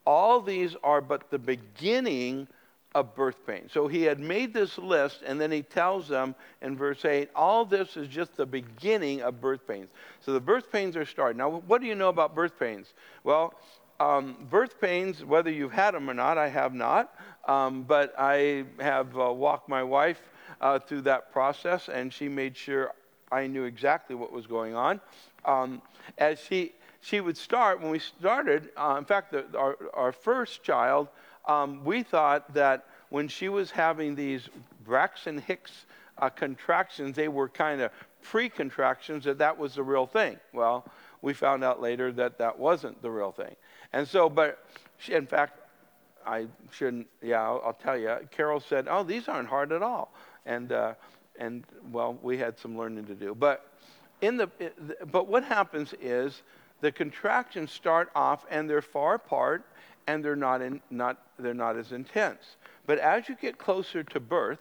All 0.06 0.40
these 0.40 0.74
are 0.82 1.00
but 1.00 1.30
the 1.30 1.38
beginning 1.38 2.48
of 2.94 3.14
birth 3.14 3.44
pains. 3.46 3.72
So 3.72 3.88
he 3.88 4.02
had 4.02 4.20
made 4.20 4.54
this 4.54 4.78
list, 4.78 5.22
and 5.26 5.40
then 5.40 5.50
he 5.50 5.62
tells 5.62 6.08
them 6.08 6.34
in 6.62 6.76
verse 6.76 7.04
8, 7.04 7.28
all 7.34 7.64
this 7.64 7.96
is 7.96 8.06
just 8.08 8.36
the 8.36 8.46
beginning 8.46 9.22
of 9.22 9.40
birth 9.40 9.66
pains. 9.66 9.88
So 10.20 10.32
the 10.32 10.40
birth 10.40 10.70
pains 10.70 10.96
are 10.96 11.04
starting. 11.04 11.38
Now, 11.38 11.50
what 11.66 11.80
do 11.80 11.88
you 11.88 11.96
know 11.96 12.08
about 12.08 12.34
birth 12.34 12.58
pains? 12.58 12.94
Well, 13.24 13.54
um, 13.98 14.36
birth 14.48 14.80
pains, 14.80 15.24
whether 15.24 15.50
you've 15.50 15.72
had 15.72 15.94
them 15.94 16.08
or 16.08 16.14
not, 16.14 16.38
I 16.38 16.48
have 16.48 16.72
not, 16.74 17.14
um, 17.46 17.82
but 17.82 18.14
I 18.18 18.64
have 18.78 19.18
uh, 19.18 19.32
walked 19.32 19.68
my 19.68 19.82
wife 19.82 20.20
uh, 20.60 20.78
through 20.78 21.02
that 21.02 21.32
process, 21.32 21.88
and 21.88 22.12
she 22.12 22.28
made 22.28 22.56
sure 22.56 22.92
I 23.30 23.46
knew 23.46 23.64
exactly 23.64 24.14
what 24.14 24.32
was 24.32 24.46
going 24.46 24.74
on. 24.74 25.00
Um, 25.44 25.82
as 26.18 26.38
she, 26.40 26.72
she 27.00 27.20
would 27.20 27.36
start, 27.36 27.80
when 27.80 27.90
we 27.90 27.98
started, 27.98 28.70
uh, 28.76 28.96
in 28.98 29.04
fact, 29.04 29.32
the, 29.32 29.46
our, 29.56 29.76
our 29.92 30.12
first 30.12 30.62
child, 30.62 31.08
um, 31.46 31.84
we 31.84 32.02
thought 32.02 32.52
that 32.54 32.86
when 33.10 33.28
she 33.28 33.48
was 33.48 33.70
having 33.70 34.14
these 34.14 34.48
Braxton 34.84 35.38
Hicks 35.38 35.86
uh, 36.18 36.28
contractions, 36.28 37.16
they 37.16 37.28
were 37.28 37.48
kind 37.48 37.80
of 37.80 37.90
pre 38.22 38.48
contractions, 38.48 39.24
that 39.24 39.38
that 39.38 39.58
was 39.58 39.74
the 39.74 39.82
real 39.82 40.06
thing. 40.06 40.38
Well, 40.52 40.86
we 41.22 41.32
found 41.32 41.64
out 41.64 41.80
later 41.80 42.12
that 42.12 42.38
that 42.38 42.58
wasn't 42.58 43.00
the 43.02 43.10
real 43.10 43.32
thing. 43.32 43.54
And 43.92 44.06
so, 44.06 44.28
but 44.28 44.64
she, 44.98 45.12
in 45.12 45.26
fact, 45.26 45.60
I 46.26 46.46
shouldn't, 46.70 47.06
yeah, 47.22 47.42
I'll, 47.42 47.62
I'll, 47.66 47.72
tell 47.74 47.98
you. 47.98 48.16
Carol 48.30 48.60
said, 48.60 48.86
Oh, 48.88 49.02
these 49.02 49.28
aren't 49.28 49.48
hard 49.48 49.72
at 49.72 49.82
all. 49.82 50.12
And, 50.46 50.72
uh, 50.72 50.94
and 51.38 51.64
well, 51.92 52.18
we 52.22 52.38
had 52.38 52.58
some 52.58 52.76
learning 52.76 53.04
to 53.06 53.14
do. 53.14 53.34
But, 53.34 53.66
in 54.20 54.36
the, 54.36 54.50
but 55.10 55.28
what 55.28 55.44
happens 55.44 55.94
is 56.00 56.42
the 56.80 56.92
contractions 56.92 57.70
start 57.72 58.10
off 58.14 58.46
and 58.50 58.68
they're 58.68 58.82
far 58.82 59.14
apart 59.14 59.64
and 60.06 60.24
they're 60.24 60.36
not, 60.36 60.62
in, 60.62 60.80
not, 60.90 61.22
they're 61.38 61.54
not 61.54 61.76
as 61.76 61.92
intense. 61.92 62.56
But 62.86 62.98
as 62.98 63.28
you 63.28 63.36
get 63.40 63.58
closer 63.58 64.02
to 64.02 64.20
birth, 64.20 64.60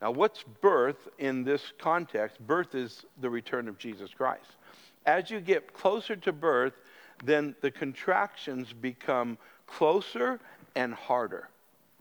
now 0.00 0.10
what's 0.10 0.42
birth 0.42 1.08
in 1.18 1.44
this 1.44 1.72
context? 1.78 2.38
Birth 2.46 2.74
is 2.74 3.04
the 3.20 3.28
return 3.28 3.68
of 3.68 3.78
Jesus 3.78 4.10
Christ. 4.14 4.56
As 5.06 5.30
you 5.30 5.40
get 5.40 5.72
closer 5.74 6.16
to 6.16 6.32
birth, 6.32 6.72
then 7.24 7.54
the 7.60 7.70
contractions 7.70 8.72
become 8.72 9.36
closer 9.66 10.40
and 10.74 10.94
harder, 10.94 11.48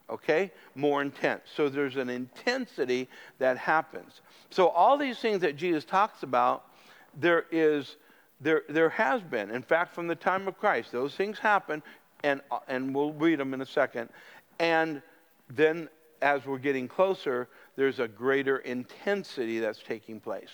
okay? 0.10 0.52
More 0.76 1.02
intense. 1.02 1.42
So 1.56 1.68
there's 1.68 1.98
an 1.98 2.10
intensity 2.10 3.10
that 3.39 3.58
happens. 3.58 4.22
So 4.50 4.70
all 4.70 4.98
these 4.98 5.20
things 5.20 5.42
that 5.42 5.58
Jesus 5.58 5.84
talks 5.84 6.24
about, 6.24 6.65
there 7.18 7.46
is 7.52 7.98
there, 8.42 8.63
there 8.70 8.89
has 8.89 9.22
been. 9.22 9.52
In 9.52 9.62
fact, 9.62 9.94
from 9.94 10.08
the 10.08 10.15
time 10.15 10.48
of 10.48 10.58
Christ, 10.58 10.92
those 10.92 11.13
things 11.15 11.39
happen 11.39 11.84
and, 12.23 12.41
and 12.67 12.93
we'll 12.93 13.13
read 13.13 13.39
them 13.39 13.53
in 13.53 13.62
a 13.62 13.65
second. 13.65 14.10
And 14.60 15.01
then 15.49 15.89
as 16.21 16.45
we're 16.45 16.58
getting 16.58 16.88
closer, 16.88 17.47
there's 17.75 17.99
a 17.99 18.08
greater 18.08 18.58
intensity 18.58 19.60
that's 19.60 19.79
taking 19.79 20.19
place. 20.19 20.49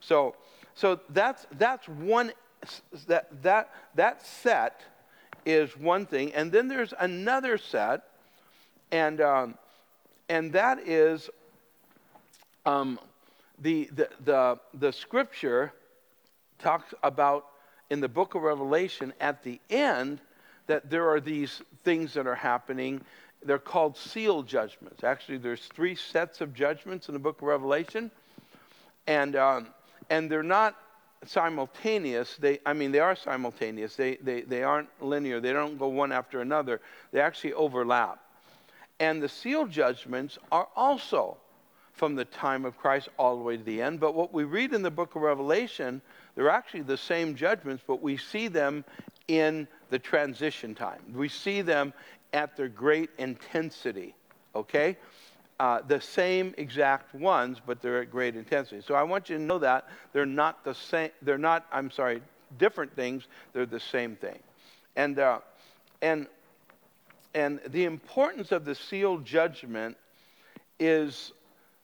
So, 0.00 0.36
so 0.74 1.00
that's, 1.10 1.46
that's 1.58 1.88
one, 1.88 2.32
that, 3.06 3.42
that, 3.42 3.70
that 3.94 4.24
set 4.24 4.82
is 5.44 5.76
one 5.76 6.06
thing. 6.06 6.32
And 6.34 6.52
then 6.52 6.68
there's 6.68 6.94
another 6.98 7.58
set, 7.58 8.02
and, 8.92 9.20
um, 9.20 9.58
and 10.28 10.52
that 10.52 10.78
is 10.86 11.28
um, 12.66 12.98
the, 13.58 13.90
the, 13.92 14.08
the, 14.24 14.58
the 14.74 14.92
scripture 14.92 15.72
talks 16.58 16.94
about 17.02 17.46
in 17.90 18.00
the 18.00 18.08
book 18.08 18.34
of 18.34 18.42
Revelation 18.42 19.12
at 19.20 19.42
the 19.42 19.60
end 19.70 20.20
that 20.70 20.88
there 20.88 21.10
are 21.10 21.20
these 21.20 21.62
things 21.82 22.14
that 22.14 22.28
are 22.28 22.34
happening. 22.36 23.00
They're 23.44 23.58
called 23.58 23.96
seal 23.96 24.44
judgments. 24.44 25.02
Actually, 25.02 25.38
there's 25.38 25.66
three 25.74 25.96
sets 25.96 26.40
of 26.40 26.54
judgments 26.54 27.08
in 27.08 27.12
the 27.12 27.18
book 27.18 27.42
of 27.42 27.48
Revelation, 27.48 28.08
and 29.08 29.34
um, 29.34 29.66
and 30.10 30.30
they're 30.30 30.44
not 30.44 30.76
simultaneous. 31.26 32.36
They, 32.36 32.60
I 32.64 32.72
mean, 32.72 32.92
they 32.92 33.00
are 33.00 33.16
simultaneous. 33.16 33.96
They, 33.96 34.16
they, 34.16 34.42
they 34.42 34.62
aren't 34.62 34.88
linear. 35.00 35.40
They 35.40 35.52
don't 35.52 35.76
go 35.76 35.88
one 35.88 36.12
after 36.12 36.40
another. 36.40 36.80
They 37.10 37.20
actually 37.20 37.54
overlap. 37.54 38.20
And 39.00 39.20
the 39.20 39.28
seal 39.28 39.66
judgments 39.66 40.38
are 40.52 40.68
also 40.76 41.36
from 41.94 42.14
the 42.14 42.24
time 42.24 42.64
of 42.64 42.78
Christ 42.78 43.08
all 43.18 43.36
the 43.36 43.42
way 43.42 43.56
to 43.56 43.62
the 43.62 43.82
end. 43.82 43.98
But 43.98 44.14
what 44.14 44.32
we 44.32 44.44
read 44.44 44.72
in 44.72 44.82
the 44.82 44.90
book 44.90 45.16
of 45.16 45.22
Revelation, 45.22 46.00
they're 46.36 46.48
actually 46.48 46.82
the 46.82 46.96
same 46.96 47.34
judgments, 47.34 47.82
but 47.86 48.00
we 48.00 48.16
see 48.16 48.48
them 48.48 48.84
in 49.28 49.68
the 49.90 49.98
transition 49.98 50.74
time. 50.74 51.00
We 51.14 51.28
see 51.28 51.62
them 51.62 51.92
at 52.32 52.56
their 52.56 52.68
great 52.68 53.10
intensity, 53.18 54.14
okay? 54.54 54.96
Uh, 55.58 55.80
the 55.86 56.00
same 56.00 56.54
exact 56.56 57.14
ones, 57.14 57.60
but 57.64 57.82
they're 57.82 58.00
at 58.02 58.10
great 58.10 58.34
intensity. 58.34 58.80
So 58.86 58.94
I 58.94 59.02
want 59.02 59.28
you 59.28 59.36
to 59.36 59.42
know 59.42 59.58
that 59.58 59.88
they're 60.12 60.24
not 60.24 60.64
the 60.64 60.74
same, 60.74 61.10
they're 61.22 61.36
not, 61.36 61.66
I'm 61.70 61.90
sorry, 61.90 62.22
different 62.58 62.94
things, 62.96 63.24
they're 63.52 63.66
the 63.66 63.80
same 63.80 64.16
thing. 64.16 64.38
And, 64.96 65.18
uh, 65.18 65.40
and, 66.00 66.26
and 67.34 67.60
the 67.68 67.84
importance 67.84 68.52
of 68.52 68.64
the 68.64 68.74
sealed 68.74 69.24
judgment 69.24 69.96
is, 70.78 71.32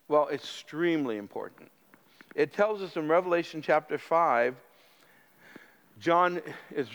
well, 0.09 0.29
extremely 0.31 1.19
important. 1.19 1.71
It 2.35 2.53
tells 2.53 2.83
us 2.83 2.97
in 2.97 3.09
Revelation 3.09 3.63
chapter 3.63 3.99
5, 3.99 4.55
John 5.99 6.43
is 6.75 6.89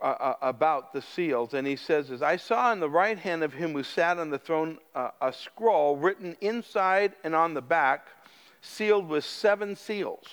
uh, 0.00 0.04
uh, 0.04 0.34
about 0.42 0.92
the 0.92 1.00
seals, 1.00 1.54
and 1.54 1.66
he 1.66 1.76
says, 1.76 2.10
As 2.10 2.20
I 2.22 2.36
saw 2.36 2.72
in 2.72 2.80
the 2.80 2.90
right 2.90 3.18
hand 3.18 3.42
of 3.42 3.54
him 3.54 3.72
who 3.72 3.82
sat 3.82 4.18
on 4.18 4.28
the 4.28 4.38
throne 4.38 4.78
uh, 4.94 5.10
a 5.22 5.32
scroll 5.32 5.96
written 5.96 6.36
inside 6.40 7.14
and 7.24 7.34
on 7.34 7.54
the 7.54 7.62
back, 7.62 8.08
sealed 8.60 9.08
with 9.08 9.24
seven 9.24 9.74
seals. 9.74 10.26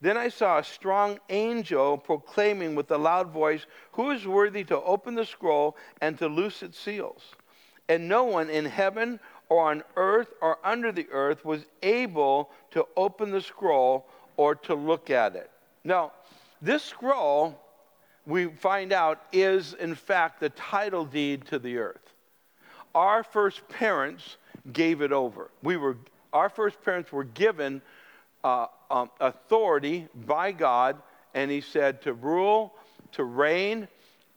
Then 0.00 0.16
I 0.16 0.28
saw 0.28 0.58
a 0.58 0.64
strong 0.64 1.18
angel 1.28 1.98
proclaiming 1.98 2.74
with 2.74 2.90
a 2.90 2.96
loud 2.96 3.30
voice, 3.30 3.66
Who 3.92 4.12
is 4.12 4.26
worthy 4.26 4.64
to 4.64 4.80
open 4.80 5.14
the 5.14 5.26
scroll 5.26 5.76
and 6.00 6.16
to 6.18 6.28
loose 6.28 6.62
its 6.62 6.78
seals? 6.78 7.22
And 7.88 8.08
no 8.08 8.22
one 8.24 8.48
in 8.48 8.64
heaven 8.64 9.18
or 9.48 9.68
on 9.68 9.82
earth 9.96 10.32
or 10.40 10.58
under 10.64 10.92
the 10.92 11.08
earth 11.10 11.44
was 11.44 11.66
able 11.82 12.50
to 12.70 12.86
open 12.96 13.32
the 13.32 13.40
scroll 13.40 14.06
or 14.36 14.54
to 14.54 14.74
look 14.74 15.10
at 15.10 15.34
it. 15.34 15.50
Now, 15.82 16.12
this 16.62 16.82
scroll, 16.82 17.58
we 18.26 18.46
find 18.46 18.92
out, 18.92 19.22
is 19.32 19.74
in 19.74 19.94
fact 19.94 20.40
the 20.40 20.50
title 20.50 21.04
deed 21.04 21.46
to 21.46 21.58
the 21.58 21.78
earth. 21.78 22.14
Our 22.94 23.22
first 23.22 23.66
parents 23.68 24.36
gave 24.72 25.00
it 25.00 25.12
over. 25.12 25.50
We 25.62 25.76
were, 25.76 25.96
our 26.32 26.48
first 26.48 26.82
parents 26.84 27.12
were 27.12 27.24
given 27.24 27.82
uh, 28.44 28.66
um, 28.90 29.10
authority 29.20 30.08
by 30.26 30.52
God, 30.52 30.96
and 31.34 31.50
He 31.50 31.60
said 31.60 32.02
to 32.02 32.12
rule, 32.12 32.74
to 33.12 33.24
reign, 33.24 33.88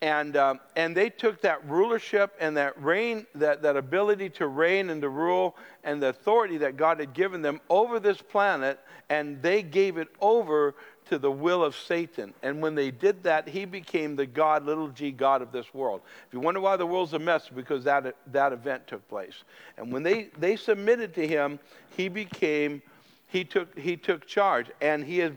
and, 0.02 0.36
um, 0.36 0.60
and 0.76 0.96
they 0.96 1.10
took 1.10 1.42
that 1.42 1.66
rulership 1.66 2.36
and 2.40 2.58
that 2.58 2.82
reign, 2.84 3.26
that, 3.36 3.62
that 3.62 3.78
ability 3.78 4.30
to 4.32 4.48
reign 4.48 4.90
and 4.90 5.02
to 5.02 5.08
rule, 5.08 5.56
and 5.86 6.04
the 6.04 6.10
authority 6.10 6.58
that 6.58 6.76
God 6.76 7.00
had 7.00 7.14
given 7.14 7.42
them 7.42 7.62
over 7.70 8.02
this 8.02 8.22
planet, 8.22 8.80
and 9.10 9.42
they 9.42 9.64
gave 9.64 9.98
it 9.98 10.10
over 10.20 10.76
to 11.06 11.18
the 11.18 11.32
will 11.32 11.64
of 11.64 11.76
Satan. 11.76 12.34
And 12.42 12.62
when 12.62 12.76
they 12.76 12.92
did 12.92 13.24
that, 13.24 13.48
he 13.48 13.66
became 13.66 14.16
the 14.16 14.26
God, 14.26 14.66
little 14.66 14.88
g, 14.90 15.12
God 15.12 15.42
of 15.42 15.52
this 15.52 15.74
world. 15.74 16.02
If 16.28 16.34
you 16.34 16.40
wonder 16.40 16.60
why 16.60 16.78
the 16.78 16.86
world's 16.86 17.14
a 17.14 17.20
mess, 17.20 17.50
because 17.54 17.84
that, 17.84 18.16
that 18.32 18.54
event 18.54 18.88
took 18.88 19.08
place. 19.10 19.44
And 19.78 19.92
when 19.92 20.04
they, 20.04 20.30
they 20.38 20.56
submitted 20.56 21.14
to 21.16 21.28
him, 21.28 21.60
he 21.96 22.08
became, 22.08 22.82
he 23.28 23.44
took, 23.44 23.78
he 23.78 23.98
took 23.98 24.26
charge, 24.26 24.68
and 24.82 25.04
he 25.04 25.20
has 25.20 25.34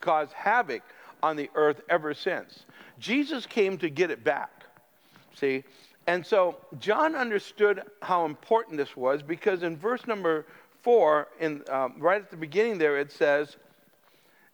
caused 0.00 0.32
havoc 0.32 0.82
on 1.22 1.36
the 1.36 1.50
earth 1.54 1.80
ever 1.88 2.14
since. 2.14 2.64
Jesus 2.98 3.46
came 3.46 3.78
to 3.78 3.88
get 3.88 4.10
it 4.10 4.24
back. 4.24 4.50
See? 5.34 5.64
And 6.06 6.24
so 6.26 6.56
John 6.78 7.14
understood 7.14 7.82
how 8.02 8.24
important 8.24 8.76
this 8.76 8.96
was 8.96 9.22
because 9.22 9.62
in 9.62 9.76
verse 9.76 10.06
number 10.06 10.46
four, 10.82 11.28
in, 11.38 11.62
um, 11.68 11.94
right 11.98 12.20
at 12.20 12.30
the 12.30 12.36
beginning 12.36 12.78
there, 12.78 12.98
it 12.98 13.12
says, 13.12 13.56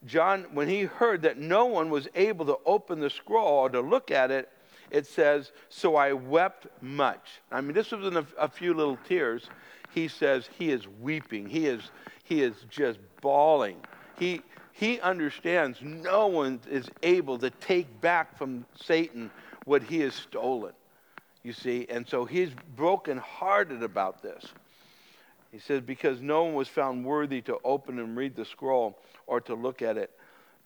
John, 0.06 0.46
when 0.52 0.68
he 0.68 0.82
heard 0.82 1.22
that 1.22 1.38
no 1.38 1.66
one 1.66 1.90
was 1.90 2.08
able 2.14 2.46
to 2.46 2.58
open 2.64 3.00
the 3.00 3.10
scroll 3.10 3.64
or 3.64 3.70
to 3.70 3.80
look 3.80 4.10
at 4.10 4.30
it, 4.30 4.48
it 4.90 5.06
says, 5.06 5.52
So 5.68 5.96
I 5.96 6.12
wept 6.12 6.66
much. 6.80 7.40
I 7.50 7.60
mean, 7.60 7.74
this 7.74 7.90
was 7.90 8.06
in 8.06 8.16
a, 8.16 8.26
a 8.38 8.48
few 8.48 8.72
little 8.72 8.98
tears. 9.08 9.48
He 9.92 10.08
says 10.08 10.48
he 10.58 10.70
is 10.70 10.86
weeping. 11.00 11.46
He 11.48 11.66
is, 11.66 11.90
he 12.22 12.42
is 12.42 12.54
just 12.70 12.98
bawling. 13.20 13.78
He, 14.18 14.42
he 14.72 15.00
understands 15.00 15.78
no 15.82 16.28
one 16.28 16.60
is 16.70 16.88
able 17.02 17.38
to 17.38 17.50
take 17.50 18.00
back 18.00 18.36
from 18.38 18.64
Satan 18.80 19.30
what 19.64 19.82
he 19.82 20.00
has 20.00 20.14
stolen. 20.14 20.72
You 21.42 21.52
see, 21.52 21.86
and 21.88 22.06
so 22.08 22.24
he's 22.24 22.50
brokenhearted 22.76 23.82
about 23.82 24.22
this. 24.22 24.44
He 25.56 25.62
says, 25.62 25.80
Because 25.80 26.20
no 26.20 26.44
one 26.44 26.52
was 26.52 26.68
found 26.68 27.02
worthy 27.02 27.40
to 27.42 27.56
open 27.64 27.98
and 27.98 28.14
read 28.14 28.36
the 28.36 28.44
scroll 28.44 28.98
or 29.26 29.40
to 29.40 29.54
look 29.54 29.80
at 29.80 29.96
it. 29.96 30.10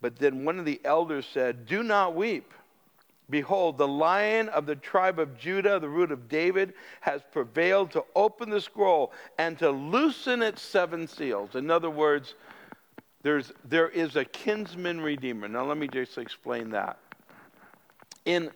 But 0.01 0.17
then 0.17 0.45
one 0.45 0.59
of 0.59 0.65
the 0.65 0.81
elders 0.85 1.27
said, 1.33 1.65
Do 1.65 1.85
not 1.85 2.17
weep. 2.17 2.53
Behold, 3.31 3.79
the 3.79 3.87
lion 3.87 4.49
of 4.49 4.67
the 4.67 4.75
tribe 4.75 5.21
of 5.21 5.39
Judah, 5.39 5.79
the 5.79 5.89
root 5.89 6.11
of 6.11 6.29
David, 6.29 6.75
has 7.03 7.21
prevailed 7.31 7.93
to 7.93 8.05
open 8.17 8.51
the 8.51 8.61
scroll 8.61 9.13
and 9.39 9.57
to 9.61 9.71
loosen 9.71 10.43
its 10.43 10.61
seven 10.61 11.07
seals. 11.07 11.55
In 11.55 11.71
other 11.71 11.91
words, 11.91 12.35
there's, 13.23 13.53
there 13.65 13.91
is 13.91 14.17
a 14.17 14.25
kinsman 14.25 15.01
redeemer. 15.01 15.47
Now, 15.47 15.67
let 15.67 15.77
me 15.77 15.87
just 15.87 16.19
explain 16.19 16.71
that. 16.71 16.99
In, 18.25 18.51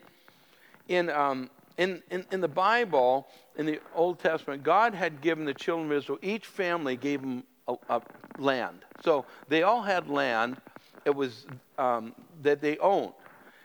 in, 0.89 1.11
um, 1.11 1.49
in, 1.77 2.03
in, 2.11 2.25
in 2.31 2.41
the 2.41 2.49
Bible, 2.49 3.27
in 3.57 3.67
the 3.67 3.81
Old 3.95 4.19
Testament, 4.19 4.63
God 4.63 4.95
had 4.95 5.21
given 5.21 5.45
the 5.45 5.55
children 5.55 5.91
of 5.91 5.97
Israel, 5.97 6.19
each 6.23 6.47
family 6.47 6.97
gave 6.97 7.21
them 7.21 7.45
a, 7.69 7.77
a 7.89 8.03
land. 8.39 8.85
So 9.03 9.25
they 9.49 9.63
all 9.63 9.83
had 9.83 10.09
land. 10.09 10.57
It 11.05 11.15
was 11.15 11.47
um, 11.79 12.15
that 12.43 12.61
they 12.61 12.79
owned 12.79 13.13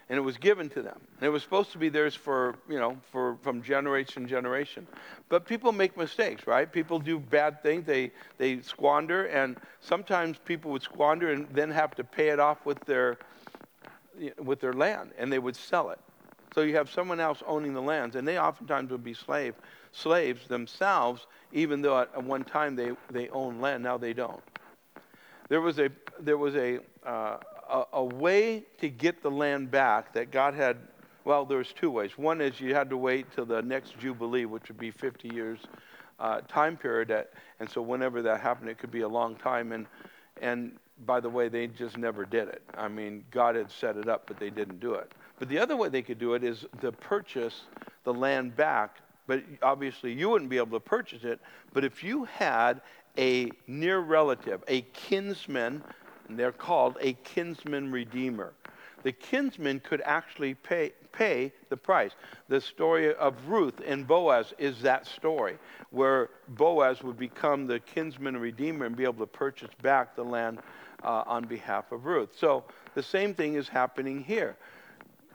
and 0.10 0.18
it 0.18 0.22
was 0.22 0.38
given 0.38 0.70
to 0.70 0.82
them. 0.82 1.00
And 1.18 1.28
it 1.28 1.30
was 1.30 1.44
supposed 1.44 1.72
to 1.74 1.78
be 1.78 1.88
theirs 1.90 2.16
for, 2.16 2.56
you 2.68 2.80
know, 2.80 2.98
for 3.12 3.38
from 3.42 3.62
generation 3.62 4.24
to 4.24 4.30
generation. 4.30 4.88
But 5.30 5.46
people 5.46 5.72
make 5.72 5.96
mistakes, 5.96 6.48
right? 6.48 6.72
People 6.72 7.00
do 7.00 7.20
bad 7.20 7.62
things. 7.62 7.86
They 7.86 8.12
they 8.38 8.62
squander, 8.62 9.26
and 9.26 9.58
sometimes 9.82 10.38
people 10.44 10.72
would 10.72 10.82
squander 10.82 11.32
and 11.32 11.48
then 11.54 11.70
have 11.70 11.96
to 11.96 12.04
pay 12.04 12.30
it 12.30 12.40
off 12.40 12.66
with 12.66 12.84
their 12.86 13.18
with 14.38 14.60
their 14.60 14.74
land, 14.74 15.12
and 15.18 15.32
they 15.32 15.40
would 15.40 15.56
sell 15.56 15.92
it. 15.92 16.00
So 16.54 16.62
you 16.62 16.76
have 16.76 16.90
someone 16.90 17.20
else 17.20 17.44
owning 17.46 17.74
the 17.74 17.82
lands, 17.82 18.16
and 18.16 18.28
they 18.28 18.40
oftentimes 18.40 18.92
would 18.92 19.04
be 19.04 19.14
slave 19.14 19.56
slaves 19.92 20.48
themselves, 20.48 21.26
even 21.52 21.82
though 21.82 22.00
at 22.00 22.24
one 22.24 22.44
time 22.44 22.76
they 22.76 22.92
they 23.12 23.30
owned 23.30 23.62
land. 23.62 23.84
Now 23.84 23.98
they 23.98 24.14
don't. 24.14 24.42
There 25.48 25.62
was 25.62 25.80
a 25.80 25.90
there 26.20 26.38
was 26.38 26.56
a 26.56 26.80
uh, 27.06 27.38
a, 27.70 27.84
a 27.94 28.04
way 28.04 28.64
to 28.80 28.90
get 28.90 29.22
the 29.22 29.32
land 29.32 29.72
back 29.72 30.14
that 30.14 30.32
God 30.32 30.54
had. 30.54 30.78
Well, 31.26 31.46
there's 31.46 31.74
two 31.74 31.92
ways. 31.92 32.18
One 32.18 32.42
is 32.42 32.60
you 32.60 32.74
had 32.74 32.90
to 32.90 32.98
wait 32.98 33.28
till 33.36 33.46
the 33.46 33.62
next 33.62 34.00
Jubilee, 34.00 34.46
which 34.46 34.68
would 34.70 34.80
be 34.80 34.90
50 34.90 35.30
years 35.30 35.60
uh, 36.20 36.42
time 36.48 36.76
period. 36.78 37.28
And 37.60 37.70
so 37.70 37.82
whenever 37.82 38.22
that 38.24 38.42
happened, 38.42 38.70
it 38.70 38.78
could 38.78 38.92
be 38.92 39.02
a 39.02 39.08
long 39.08 39.36
time. 39.36 39.72
And, 39.72 39.86
and 40.42 40.78
by 41.06 41.20
the 41.20 41.30
way, 41.30 41.50
they 41.50 41.68
just 41.68 41.98
never 41.98 42.26
did 42.26 42.48
it. 42.48 42.64
I 42.76 42.88
mean, 42.88 43.24
God 43.32 43.56
had 43.56 43.70
set 43.70 43.98
it 43.98 44.08
up, 44.08 44.24
but 44.28 44.40
they 44.40 44.50
didn't 44.50 44.80
do 44.80 44.96
it. 44.96 45.12
But 45.40 45.50
the 45.50 45.58
other 45.58 45.76
way 45.76 45.90
they 45.90 46.02
could 46.02 46.20
do 46.20 46.34
it 46.34 46.44
is 46.44 46.66
to 46.82 46.92
purchase 46.92 47.64
the 48.04 48.14
land 48.14 48.56
back. 48.56 48.98
But 49.26 49.44
obviously, 49.62 50.14
you 50.14 50.30
wouldn't 50.30 50.50
be 50.50 50.58
able 50.58 50.80
to 50.80 50.84
purchase 50.84 51.24
it. 51.24 51.40
But 51.74 51.84
if 51.84 52.04
you 52.04 52.26
had 52.26 52.82
a 53.18 53.52
near 53.68 54.00
relative, 54.00 54.64
a 54.68 54.82
kinsman 54.94 55.84
and 56.30 56.38
they're 56.38 56.52
called 56.52 56.98
a 57.02 57.14
kinsman 57.14 57.92
redeemer. 57.92 58.54
The 59.04 59.12
kinsman 59.12 59.80
could 59.80 60.02
actually 60.06 60.54
pay, 60.54 60.92
pay 61.12 61.52
the 61.70 61.78
price. 61.78 62.12
The 62.50 62.62
story 62.62 63.14
of 63.16 63.36
Ruth 63.48 63.82
and 63.86 64.08
Boaz 64.08 64.54
is 64.58 64.82
that 64.82 65.08
story, 65.08 65.58
where 65.90 66.30
Boaz 66.50 67.02
would 67.02 67.18
become 67.18 67.66
the 67.66 67.80
kinsman 67.80 68.38
redeemer 68.38 68.86
and 68.86 68.96
be 68.96 69.04
able 69.04 69.26
to 69.26 69.28
purchase 69.28 69.70
back 69.82 70.16
the 70.16 70.24
land 70.24 70.60
uh, 71.04 71.24
on 71.26 71.46
behalf 71.46 71.92
of 71.92 72.06
Ruth. 72.06 72.38
So 72.38 72.66
the 72.94 73.04
same 73.04 73.34
thing 73.34 73.56
is 73.56 73.68
happening 73.68 74.24
here. 74.24 74.58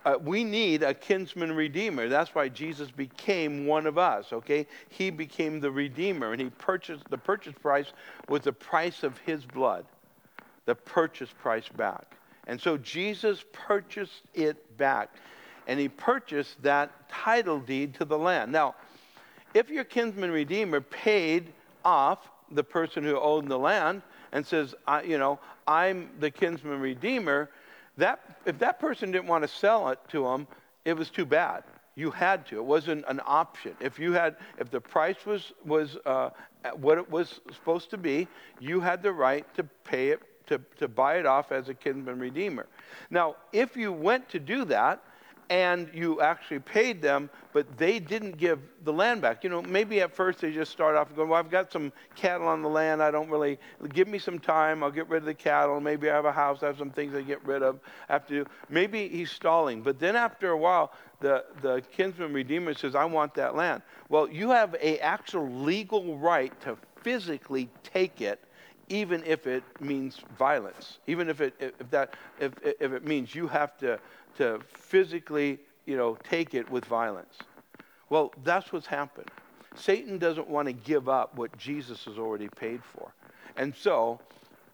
Uh, 0.05 0.19
we 0.23 0.45
need 0.45 0.83
a 0.83 0.93
kinsman 0.93 1.53
redeemer. 1.53 2.09
That's 2.09 2.35
why 2.35 2.49
Jesus 2.49 2.90
became 2.90 3.67
one 3.67 3.87
of 3.87 3.97
us, 3.97 4.33
okay? 4.33 4.67
He 4.90 5.11
became 5.11 5.61
the 5.61 5.71
redeemer, 5.71 6.33
and 6.33 6.40
he 6.40 6.51
purchased 6.51 7.09
the 7.09 7.17
purchase 7.17 7.55
price 7.61 7.93
was 8.29 8.43
the 8.43 8.53
price 8.53 9.03
of 9.03 9.17
his 9.19 9.45
blood 9.45 9.87
the 10.67 10.75
purchase 10.75 11.31
price 11.40 11.69
back. 11.69 12.17
And 12.47 12.61
so 12.61 12.77
Jesus 12.77 13.45
purchased 13.53 14.23
it 14.35 14.77
back. 14.77 15.11
And 15.67 15.81
he 15.81 15.88
purchased 15.88 16.62
that 16.62 17.09
title 17.09 17.59
deed 17.59 17.95
to 17.95 18.05
the 18.05 18.19
land. 18.19 18.53
Now, 18.53 18.75
if 19.55 19.71
your 19.71 19.85
kinsman 19.85 20.31
redeemer 20.31 20.81
paid 20.81 21.53
off 21.85 22.29
the 22.51 22.64
person 22.64 23.03
who 23.03 23.19
owned 23.19 23.51
the 23.51 23.59
land 23.59 24.03
and 24.33 24.47
says, 24.47 24.75
I, 24.87 25.03
you 25.03 25.17
know, 25.17 25.38
I'm 25.67 26.11
the 26.21 26.31
kinsman 26.31 26.81
redeemer, 26.81 27.49
that, 27.96 28.20
if 28.44 28.59
that 28.59 28.78
person 28.80 29.11
didn't 29.11 29.28
want 29.28 29.42
to 29.42 29.48
sell 29.48 29.88
it 29.88 29.98
to 30.09 30.26
him, 30.26 30.46
it 30.85 30.96
was 30.96 31.11
too 31.11 31.24
bad. 31.24 31.64
You 31.96 32.11
had 32.11 32.46
to. 32.46 32.57
It 32.57 32.64
wasn't 32.64 33.04
an 33.07 33.20
option. 33.24 33.76
If 33.80 33.98
you 33.98 34.12
had, 34.12 34.37
if 34.59 34.70
the 34.70 34.80
price 34.80 35.24
was 35.24 35.52
was 35.64 35.96
uh, 36.04 36.30
what 36.74 36.98
it 36.98 37.09
was 37.09 37.40
supposed 37.52 37.90
to 37.90 37.96
be, 37.96 38.26
you 38.59 38.80
had 38.80 39.02
the 39.02 39.12
right 39.12 39.46
to 39.54 39.64
pay 39.85 40.09
it 40.09 40.20
to, 40.46 40.61
to 40.78 40.88
buy 40.88 41.18
it 41.18 41.26
off 41.26 41.52
as 41.52 41.68
a 41.68 41.74
kinsman 41.74 42.18
redeemer. 42.18 42.66
Now, 43.11 43.37
if 43.52 43.76
you 43.76 43.92
went 43.92 44.28
to 44.30 44.38
do 44.38 44.64
that 44.66 45.02
and 45.50 45.90
you 45.92 46.20
actually 46.20 46.61
paid 46.61 47.02
them, 47.02 47.28
but 47.52 47.76
they 47.76 47.98
didn't 47.98 48.37
give 48.38 48.59
the 48.85 48.92
land 48.92 49.20
back. 49.20 49.44
You 49.44 49.50
know, 49.50 49.62
maybe 49.62 50.00
at 50.00 50.14
first 50.14 50.40
they 50.40 50.52
just 50.52 50.72
start 50.72 50.96
off 50.96 51.14
going, 51.14 51.28
Well, 51.28 51.38
I've 51.38 51.50
got 51.50 51.70
some 51.70 51.92
cattle 52.14 52.46
on 52.46 52.62
the 52.62 52.68
land. 52.68 53.02
I 53.02 53.11
don't 53.11 53.28
really, 53.28 53.59
give 53.92 54.09
me 54.09 54.18
some 54.18 54.38
time. 54.38 54.83
I'll 54.83 54.90
get 54.90 55.09
rid 55.09 55.18
of 55.18 55.26
the 55.26 55.35
cattle. 55.35 55.80
Maybe 55.80 56.11
I 56.11 56.14
have 56.14 56.24
a 56.24 56.33
house. 56.33 56.62
I 56.62 56.66
have 56.66 56.78
some 56.78 56.90
things 56.90 57.14
I 57.14 57.22
get 57.22 57.44
rid 57.44 57.62
of. 57.62 57.78
I 58.09 58.14
have 58.14 58.26
to 58.28 58.44
do. 58.44 58.50
Maybe 58.68 59.09
he's 59.09 59.30
stalling. 59.30 59.83
But 59.83 59.98
then 59.98 60.16
after 60.16 60.50
a 60.50 60.59
while, 60.59 60.92
the, 61.20 61.44
the 61.62 61.83
kinsman 61.92 62.33
redeemer 62.33 62.74
says, 62.74 62.94
I 62.94 63.04
want 63.04 63.35
that 63.35 63.54
land. 63.54 63.83
Well, 64.09 64.28
you 64.28 64.50
have 64.50 64.74
a 64.80 64.98
actual 64.98 65.48
legal 65.48 66.18
right 66.18 66.59
to 66.62 66.76
physically 67.02 67.68
take 67.83 68.20
it 68.20 68.40
even 68.88 69.22
if 69.24 69.46
it 69.46 69.62
means 69.80 70.20
violence, 70.38 70.98
even 71.07 71.28
if 71.28 71.40
it, 71.40 71.54
if 71.59 71.90
that, 71.90 72.14
if, 72.38 72.52
if 72.62 72.92
it 72.92 73.07
means 73.07 73.35
you 73.35 73.48
have 73.48 73.76
to 73.78 73.98
to 74.37 74.61
physically, 74.73 75.59
you 75.87 75.97
know, 75.97 76.16
take 76.29 76.55
it 76.55 76.70
with 76.70 76.85
violence. 76.85 77.35
Well, 78.11 78.33
that's 78.44 78.73
what's 78.73 78.87
happened. 78.87 79.31
Satan 79.75 80.18
doesn't 80.18 80.49
want 80.49 80.66
to 80.66 80.73
give 80.73 81.09
up 81.09 81.37
what 81.37 81.57
Jesus 81.59 82.05
has 82.05 82.18
already 82.18 82.49
paid 82.49 82.83
for. 82.85 83.12
And 83.57 83.75
so, 83.75 84.20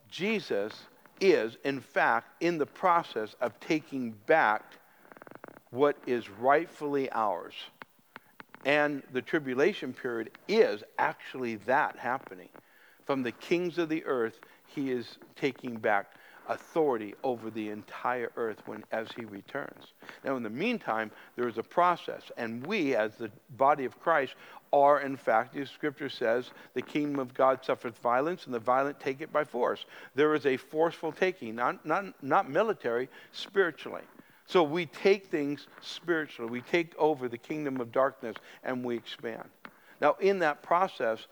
Jesus 0.09 0.73
is, 1.19 1.57
in 1.63 1.79
fact, 1.79 2.41
in 2.41 2.57
the 2.57 2.65
process 2.65 3.35
of 3.41 3.59
taking 3.59 4.11
back 4.25 4.63
what 5.71 5.97
is 6.05 6.29
rightfully 6.29 7.09
ours. 7.11 7.53
And 8.65 9.01
the 9.11 9.21
tribulation 9.21 9.93
period 9.93 10.31
is 10.47 10.83
actually 10.99 11.55
that 11.65 11.97
happening. 11.97 12.49
From 13.05 13.23
the 13.23 13.31
kings 13.31 13.77
of 13.77 13.89
the 13.89 14.05
earth, 14.05 14.39
he 14.67 14.91
is 14.91 15.17
taking 15.35 15.77
back 15.77 16.13
authority 16.51 17.15
over 17.23 17.49
the 17.49 17.69
entire 17.69 18.31
earth 18.35 18.61
when, 18.65 18.83
as 18.91 19.07
he 19.15 19.25
returns. 19.25 19.93
Now, 20.23 20.35
in 20.35 20.43
the 20.43 20.49
meantime, 20.49 21.11
there 21.35 21.47
is 21.47 21.57
a 21.57 21.63
process, 21.63 22.23
and 22.37 22.65
we, 22.65 22.95
as 22.95 23.15
the 23.15 23.31
body 23.57 23.85
of 23.85 23.99
Christ, 23.99 24.35
are 24.73 25.01
in 25.01 25.17
fact, 25.17 25.53
the 25.53 25.65
scripture 25.65 26.09
says, 26.09 26.51
the 26.73 26.81
kingdom 26.81 27.19
of 27.19 27.33
God 27.33 27.63
suffereth 27.63 27.97
violence, 27.97 28.45
and 28.45 28.53
the 28.53 28.59
violent 28.59 28.99
take 28.99 29.21
it 29.21 29.33
by 29.33 29.43
force. 29.43 29.85
There 30.15 30.35
is 30.35 30.45
a 30.45 30.57
forceful 30.57 31.11
taking, 31.11 31.55
not, 31.55 31.85
not, 31.85 32.21
not 32.23 32.49
military, 32.49 33.09
spiritually. 33.31 34.03
So 34.45 34.63
we 34.63 34.85
take 34.87 35.27
things 35.27 35.67
spiritually. 35.81 36.51
We 36.51 36.61
take 36.61 36.93
over 36.97 37.29
the 37.29 37.37
kingdom 37.37 37.79
of 37.79 37.91
darkness 37.91 38.35
and 38.63 38.83
we 38.83 38.97
expand. 38.97 39.47
Now, 40.01 40.17
in 40.19 40.39
that 40.39 40.61
process, 40.61 41.27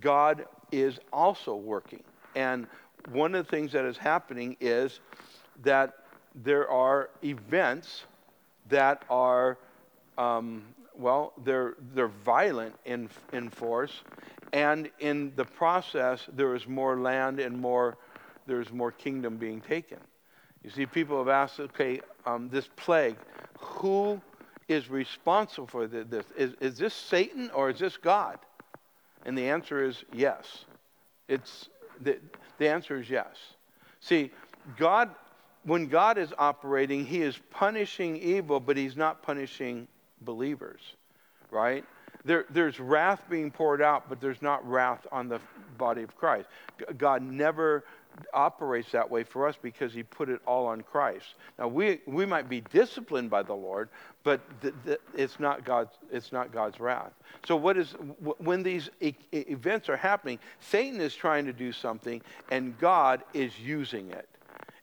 God 0.00 0.44
is 0.70 0.98
also 1.10 1.54
working. 1.54 2.02
And 2.34 2.66
one 3.10 3.34
of 3.34 3.46
the 3.46 3.50
things 3.50 3.72
that 3.72 3.84
is 3.84 3.96
happening 3.96 4.56
is 4.60 5.00
that 5.62 6.04
there 6.34 6.70
are 6.70 7.10
events 7.22 8.04
that 8.68 9.02
are, 9.08 9.58
um, 10.16 10.62
well, 10.94 11.32
they're, 11.44 11.74
they're 11.94 12.08
violent 12.08 12.74
in, 12.84 13.08
in 13.32 13.50
force, 13.50 14.02
and 14.52 14.90
in 14.98 15.32
the 15.36 15.44
process, 15.44 16.26
there 16.34 16.54
is 16.54 16.66
more 16.66 16.98
land 16.98 17.40
and 17.40 17.58
more, 17.58 17.96
there's 18.46 18.72
more 18.72 18.92
kingdom 18.92 19.36
being 19.36 19.60
taken. 19.60 19.98
You 20.62 20.70
see, 20.70 20.86
people 20.86 21.18
have 21.18 21.28
asked, 21.28 21.60
okay, 21.60 22.00
um, 22.26 22.48
this 22.48 22.68
plague, 22.76 23.16
who 23.58 24.20
is 24.68 24.90
responsible 24.90 25.66
for 25.66 25.86
this? 25.86 26.26
Is, 26.36 26.54
is 26.60 26.78
this 26.78 26.94
Satan 26.94 27.50
or 27.50 27.70
is 27.70 27.78
this 27.78 27.96
God? 27.96 28.38
And 29.24 29.36
the 29.36 29.48
answer 29.48 29.84
is 29.84 30.04
yes. 30.12 30.64
It's, 31.26 31.68
the 32.58 32.68
answer 32.68 33.00
is 33.00 33.08
yes. 33.08 33.36
See, 34.00 34.30
God, 34.76 35.10
when 35.64 35.86
God 35.86 36.18
is 36.18 36.32
operating, 36.38 37.04
He 37.04 37.22
is 37.22 37.38
punishing 37.50 38.16
evil, 38.16 38.60
but 38.60 38.76
He's 38.76 38.96
not 38.96 39.22
punishing 39.22 39.88
believers, 40.20 40.80
right? 41.50 41.84
There, 42.24 42.44
there's 42.50 42.80
wrath 42.80 43.22
being 43.30 43.50
poured 43.50 43.80
out, 43.80 44.08
but 44.08 44.20
there's 44.20 44.42
not 44.42 44.68
wrath 44.68 45.06
on 45.10 45.28
the 45.28 45.40
body 45.76 46.02
of 46.02 46.16
Christ. 46.16 46.48
God 46.96 47.22
never 47.22 47.84
operates 48.32 48.92
that 48.92 49.10
way 49.10 49.22
for 49.24 49.46
us 49.46 49.56
because 49.60 49.92
he 49.92 50.02
put 50.02 50.28
it 50.28 50.40
all 50.46 50.66
on 50.66 50.82
Christ. 50.82 51.34
Now 51.58 51.68
we 51.68 52.00
we 52.06 52.26
might 52.26 52.48
be 52.48 52.60
disciplined 52.60 53.30
by 53.30 53.42
the 53.42 53.54
Lord, 53.54 53.88
but 54.24 54.40
th- 54.60 54.74
th- 54.84 55.00
it's 55.14 55.38
not 55.40 55.64
God's 55.64 55.92
it's 56.10 56.32
not 56.32 56.52
God's 56.52 56.80
wrath. 56.80 57.12
So 57.46 57.56
what 57.56 57.76
is 57.76 57.92
when 58.38 58.62
these 58.62 58.90
e- 59.00 59.14
events 59.32 59.88
are 59.88 59.96
happening, 59.96 60.38
Satan 60.60 61.00
is 61.00 61.14
trying 61.14 61.46
to 61.46 61.52
do 61.52 61.72
something 61.72 62.20
and 62.50 62.78
God 62.78 63.22
is 63.34 63.58
using 63.58 64.10
it. 64.10 64.28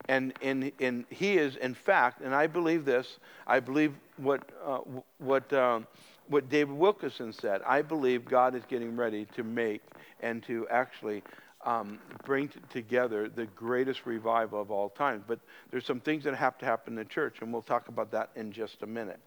And, 0.08 0.34
and, 0.42 0.72
and 0.80 1.06
he 1.10 1.38
is, 1.38 1.56
in 1.56 1.74
fact, 1.74 2.22
and 2.22 2.34
I 2.34 2.48
believe 2.48 2.86
this, 2.86 3.18
I 3.48 3.60
believe 3.60 3.94
what, 4.18 4.48
uh, 4.64 4.80
what, 5.18 5.52
um, 5.54 5.88
what 6.28 6.50
David 6.50 6.76
Wilkerson 6.76 7.34
said. 7.34 7.62
I 7.66 7.82
believe 7.82 8.26
God 8.26 8.56
is 8.56 8.64
getting 8.68 8.96
ready 8.96 9.26
to 9.36 9.44
make 9.44 9.82
and 10.22 10.44
to 10.44 10.68
actually 10.70 11.24
um, 11.66 12.00
bring 12.24 12.48
t- 12.48 12.60
together 12.70 13.28
the 13.28 13.46
greatest 13.48 14.06
revival 14.06 14.62
of 14.62 14.72
all 14.72 14.90
time. 14.90 15.24
But 15.28 15.40
there's 15.72 15.86
some 15.86 16.00
things 16.00 16.24
that 16.24 16.36
have 16.36 16.58
to 16.60 16.66
happen 16.66 16.94
in 16.94 16.98
the 16.98 17.06
church, 17.06 17.38
and 17.42 17.52
we'll 17.52 17.62
talk 17.62 17.88
about 17.88 18.12
that 18.12 18.30
in 18.36 18.52
just 18.52 18.84
a 18.84 18.88
minute. 18.88 19.20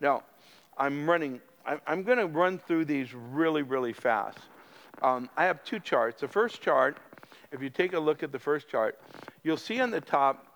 Now, 0.00 0.22
I'm 0.76 1.08
running, 1.08 1.40
I, 1.64 1.78
I'm 1.86 2.02
going 2.02 2.18
to 2.18 2.26
run 2.26 2.58
through 2.58 2.84
these 2.84 3.14
really, 3.14 3.62
really 3.62 3.92
fast. 3.92 4.38
Um, 5.02 5.28
I 5.36 5.44
have 5.44 5.64
two 5.64 5.80
charts. 5.80 6.20
The 6.20 6.28
first 6.28 6.60
chart, 6.60 6.98
if 7.50 7.62
you 7.62 7.70
take 7.70 7.94
a 7.94 8.00
look 8.00 8.22
at 8.22 8.32
the 8.32 8.38
first 8.38 8.68
chart, 8.68 9.00
you'll 9.42 9.56
see 9.56 9.80
on 9.80 9.90
the 9.90 10.00
top 10.00 10.46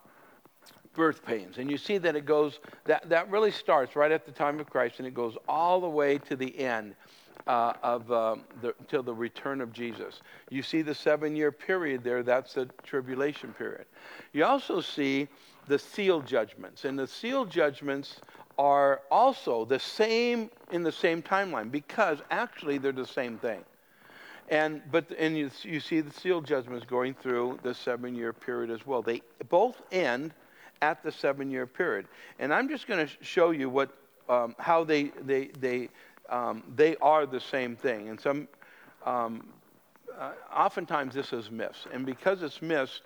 birth 0.94 1.24
pains. 1.24 1.58
And 1.58 1.70
you 1.70 1.78
see 1.78 1.98
that 1.98 2.16
it 2.16 2.26
goes, 2.26 2.58
that, 2.84 3.08
that 3.08 3.30
really 3.30 3.50
starts 3.50 3.96
right 3.96 4.10
at 4.10 4.26
the 4.26 4.32
time 4.32 4.60
of 4.60 4.68
Christ 4.68 4.96
and 4.98 5.06
it 5.06 5.14
goes 5.14 5.36
all 5.48 5.80
the 5.80 5.88
way 5.88 6.18
to 6.18 6.36
the 6.36 6.58
end 6.58 6.94
uh, 7.50 7.72
of 7.82 8.12
um, 8.12 8.44
the, 8.62 9.02
the 9.02 9.12
return 9.12 9.60
of 9.60 9.72
Jesus. 9.72 10.22
You 10.50 10.62
see 10.62 10.82
the 10.82 10.94
seven 10.94 11.34
year 11.34 11.50
period 11.50 12.04
there, 12.04 12.22
that's 12.22 12.54
the 12.54 12.66
tribulation 12.84 13.52
period. 13.54 13.86
You 14.32 14.44
also 14.44 14.80
see 14.80 15.26
the 15.66 15.76
seal 15.76 16.20
judgments, 16.20 16.84
and 16.84 16.96
the 16.96 17.08
seal 17.08 17.44
judgments 17.44 18.20
are 18.56 19.00
also 19.10 19.64
the 19.64 19.80
same 19.80 20.48
in 20.70 20.84
the 20.84 20.92
same 20.92 21.22
timeline 21.22 21.72
because 21.72 22.18
actually 22.30 22.78
they're 22.78 22.92
the 22.92 23.04
same 23.04 23.36
thing. 23.38 23.64
And 24.48 24.80
but 24.92 25.10
and 25.18 25.36
you, 25.36 25.50
you 25.62 25.80
see 25.80 26.00
the 26.02 26.12
seal 26.12 26.40
judgments 26.40 26.86
going 26.86 27.14
through 27.14 27.58
the 27.64 27.74
seven 27.74 28.14
year 28.14 28.32
period 28.32 28.70
as 28.70 28.86
well. 28.86 29.02
They 29.02 29.22
both 29.48 29.82
end 29.90 30.34
at 30.82 31.02
the 31.02 31.10
seven 31.10 31.50
year 31.50 31.66
period. 31.66 32.06
And 32.38 32.54
I'm 32.54 32.68
just 32.68 32.86
going 32.86 33.04
to 33.04 33.12
show 33.24 33.50
you 33.50 33.68
what 33.68 33.90
um, 34.28 34.54
how 34.60 34.84
they 34.84 35.04
they 35.24 35.46
they 35.58 35.88
um, 36.30 36.62
they 36.74 36.96
are 36.96 37.26
the 37.26 37.40
same 37.40 37.76
thing. 37.76 38.08
And 38.08 38.20
some, 38.20 38.48
um, 39.04 39.48
uh, 40.18 40.32
oftentimes 40.54 41.14
this 41.14 41.32
is 41.32 41.50
missed. 41.50 41.86
And 41.92 42.06
because 42.06 42.42
it's 42.42 42.62
missed, 42.62 43.02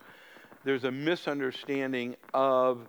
there's 0.64 0.84
a 0.84 0.90
misunderstanding 0.90 2.16
of 2.32 2.88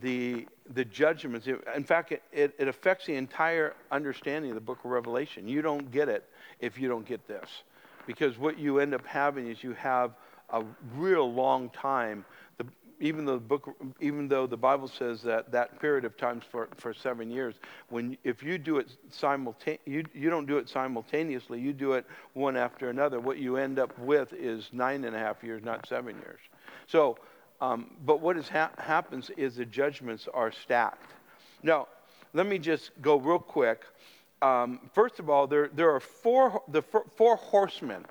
the, 0.00 0.46
the 0.74 0.84
judgments. 0.84 1.46
In 1.74 1.84
fact, 1.84 2.12
it, 2.12 2.22
it, 2.32 2.54
it 2.58 2.68
affects 2.68 3.06
the 3.06 3.14
entire 3.14 3.74
understanding 3.90 4.50
of 4.50 4.54
the 4.54 4.60
book 4.60 4.78
of 4.84 4.90
Revelation. 4.90 5.46
You 5.48 5.62
don't 5.62 5.90
get 5.90 6.08
it 6.08 6.24
if 6.60 6.78
you 6.78 6.88
don't 6.88 7.06
get 7.06 7.26
this. 7.28 7.48
Because 8.06 8.38
what 8.38 8.58
you 8.58 8.78
end 8.78 8.94
up 8.94 9.04
having 9.06 9.48
is 9.48 9.62
you 9.62 9.72
have 9.74 10.12
a 10.50 10.62
real 10.94 11.32
long 11.32 11.70
time 11.70 12.24
even 13.00 13.24
though 13.24 13.34
the 13.34 13.40
book, 13.40 13.76
even 14.00 14.28
though 14.28 14.46
the 14.46 14.56
Bible 14.56 14.88
says 14.88 15.22
that 15.22 15.52
that 15.52 15.80
period 15.80 16.04
of 16.04 16.16
time 16.16 16.40
for, 16.50 16.68
for 16.76 16.94
seven 16.94 17.30
years, 17.30 17.54
when 17.88 18.16
if 18.24 18.42
you 18.42 18.58
do 18.58 18.78
it 18.78 18.88
simultaneously, 19.10 19.92
you, 19.92 20.04
you 20.14 20.30
don't 20.30 20.46
do 20.46 20.58
it 20.58 20.68
simultaneously, 20.68 21.60
you 21.60 21.72
do 21.72 21.92
it 21.92 22.06
one 22.32 22.56
after 22.56 22.88
another. 22.88 23.20
What 23.20 23.38
you 23.38 23.56
end 23.56 23.78
up 23.78 23.98
with 23.98 24.32
is 24.32 24.68
nine 24.72 25.04
and 25.04 25.14
a 25.14 25.18
half 25.18 25.42
years, 25.42 25.62
not 25.62 25.86
seven 25.86 26.16
years. 26.16 26.40
So, 26.86 27.18
um, 27.60 27.90
but 28.04 28.20
what 28.20 28.36
has 28.36 28.48
ha- 28.48 28.72
happens 28.78 29.30
is 29.36 29.56
the 29.56 29.64
judgments 29.64 30.28
are 30.32 30.52
stacked. 30.52 31.12
Now, 31.62 31.88
let 32.32 32.46
me 32.46 32.58
just 32.58 32.90
go 33.00 33.16
real 33.16 33.38
quick. 33.38 33.84
Um, 34.42 34.90
first 34.92 35.18
of 35.18 35.30
all, 35.30 35.46
there 35.46 35.68
there 35.72 35.94
are 35.94 36.00
four 36.00 36.62
the 36.68 36.82
four 36.82 37.36
horsemen, 37.36 38.04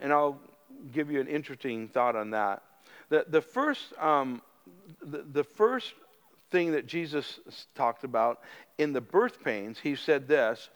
and 0.00 0.12
I'll 0.12 0.40
give 0.92 1.10
you 1.10 1.20
an 1.20 1.28
interesting 1.28 1.88
thought 1.88 2.16
on 2.16 2.30
that. 2.30 2.62
The, 3.08 3.24
the, 3.28 3.40
first, 3.40 3.92
um, 3.98 4.42
the, 5.00 5.24
the 5.32 5.44
first 5.44 5.94
thing 6.50 6.72
that 6.72 6.86
Jesus 6.86 7.40
talked 7.74 8.04
about 8.04 8.40
in 8.78 8.92
the 8.92 9.00
birth 9.00 9.42
pains, 9.42 9.78
he 9.78 9.96
said 9.96 10.28
this 10.28 10.70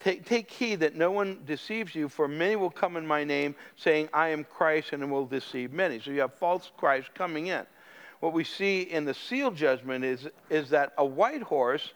Take, 0.00 0.24
take 0.24 0.50
heed 0.50 0.80
that 0.80 0.96
no 0.96 1.12
one 1.12 1.42
deceives 1.46 1.94
you, 1.94 2.08
for 2.08 2.26
many 2.26 2.56
will 2.56 2.70
come 2.70 2.96
in 2.96 3.06
my 3.06 3.22
name, 3.22 3.54
saying, 3.76 4.08
I 4.12 4.28
am 4.28 4.42
Christ, 4.42 4.92
and 4.92 5.10
will 5.10 5.26
deceive 5.26 5.72
many. 5.72 6.00
So 6.00 6.10
you 6.10 6.20
have 6.22 6.34
false 6.34 6.72
Christ 6.76 7.14
coming 7.14 7.46
in. 7.48 7.64
What 8.18 8.32
we 8.32 8.42
see 8.42 8.82
in 8.82 9.04
the 9.04 9.14
seal 9.14 9.52
judgment 9.52 10.04
is, 10.04 10.28
is 10.50 10.70
that 10.70 10.92
a 10.98 11.04
white 11.04 11.42
horse 11.42 11.92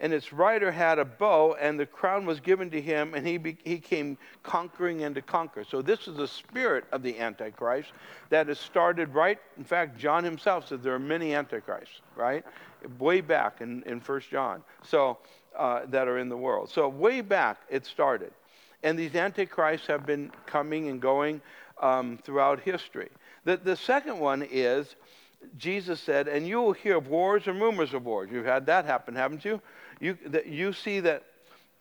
and 0.00 0.14
its 0.14 0.32
rider 0.32 0.72
had 0.72 0.98
a 0.98 1.04
bow, 1.04 1.54
and 1.60 1.78
the 1.78 1.84
crown 1.84 2.24
was 2.24 2.40
given 2.40 2.70
to 2.70 2.80
him, 2.80 3.14
and 3.14 3.26
he, 3.26 3.36
be, 3.36 3.58
he 3.62 3.78
came 3.78 4.16
conquering 4.42 5.04
and 5.04 5.14
to 5.14 5.22
conquer. 5.22 5.62
So, 5.62 5.82
this 5.82 6.08
is 6.08 6.16
the 6.16 6.26
spirit 6.26 6.84
of 6.90 7.02
the 7.02 7.18
Antichrist 7.18 7.92
that 8.30 8.48
has 8.48 8.58
started 8.58 9.14
right. 9.14 9.38
In 9.58 9.64
fact, 9.64 9.98
John 9.98 10.24
himself 10.24 10.68
said 10.68 10.82
there 10.82 10.94
are 10.94 10.98
many 10.98 11.34
Antichrists, 11.34 12.00
right? 12.16 12.44
Way 12.98 13.20
back 13.20 13.60
in, 13.60 13.82
in 13.82 14.00
1 14.00 14.20
John, 14.30 14.62
so 14.82 15.18
uh, 15.56 15.82
that 15.88 16.08
are 16.08 16.18
in 16.18 16.30
the 16.30 16.36
world. 16.36 16.70
So, 16.70 16.88
way 16.88 17.20
back 17.20 17.58
it 17.68 17.84
started. 17.84 18.32
And 18.82 18.98
these 18.98 19.14
Antichrists 19.14 19.86
have 19.88 20.06
been 20.06 20.32
coming 20.46 20.88
and 20.88 20.98
going 21.02 21.42
um, 21.82 22.18
throughout 22.24 22.60
history. 22.60 23.10
The, 23.44 23.58
the 23.58 23.76
second 23.76 24.18
one 24.18 24.46
is 24.50 24.96
Jesus 25.56 26.00
said, 26.00 26.28
and 26.28 26.46
you 26.46 26.60
will 26.60 26.72
hear 26.72 26.96
of 26.96 27.08
wars 27.08 27.46
and 27.46 27.60
rumors 27.60 27.94
of 27.94 28.04
wars. 28.04 28.30
You've 28.30 28.46
had 28.46 28.66
that 28.66 28.84
happen, 28.84 29.14
haven't 29.14 29.44
you? 29.44 29.60
You, 30.00 30.16
that 30.26 30.46
you 30.46 30.72
see 30.72 31.00
that, 31.00 31.24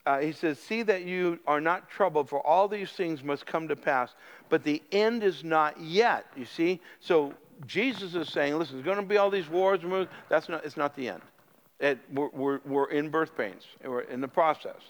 uh, 0.05 0.19
he 0.19 0.31
says, 0.31 0.59
see 0.59 0.83
that 0.83 1.03
you 1.03 1.39
are 1.47 1.61
not 1.61 1.89
troubled, 1.89 2.29
for 2.29 2.45
all 2.45 2.67
these 2.67 2.91
things 2.91 3.23
must 3.23 3.45
come 3.45 3.67
to 3.69 3.75
pass, 3.75 4.13
but 4.49 4.63
the 4.63 4.81
end 4.91 5.23
is 5.23 5.43
not 5.43 5.79
yet. 5.79 6.25
You 6.35 6.45
see? 6.45 6.81
So 6.99 7.33
Jesus 7.65 8.15
is 8.15 8.29
saying, 8.29 8.57
listen, 8.57 8.75
there's 8.75 8.85
going 8.85 8.97
to 8.97 9.03
be 9.03 9.17
all 9.17 9.29
these 9.29 9.49
wars. 9.49 9.79
That's 10.29 10.49
not, 10.49 10.65
it's 10.65 10.77
not 10.77 10.95
the 10.95 11.09
end. 11.09 11.21
It, 11.79 11.97
we're, 12.13 12.29
we're, 12.29 12.59
we're 12.65 12.91
in 12.91 13.09
birth 13.09 13.37
pains. 13.37 13.63
We're 13.83 14.01
in 14.01 14.19
the 14.19 14.27
process. 14.27 14.81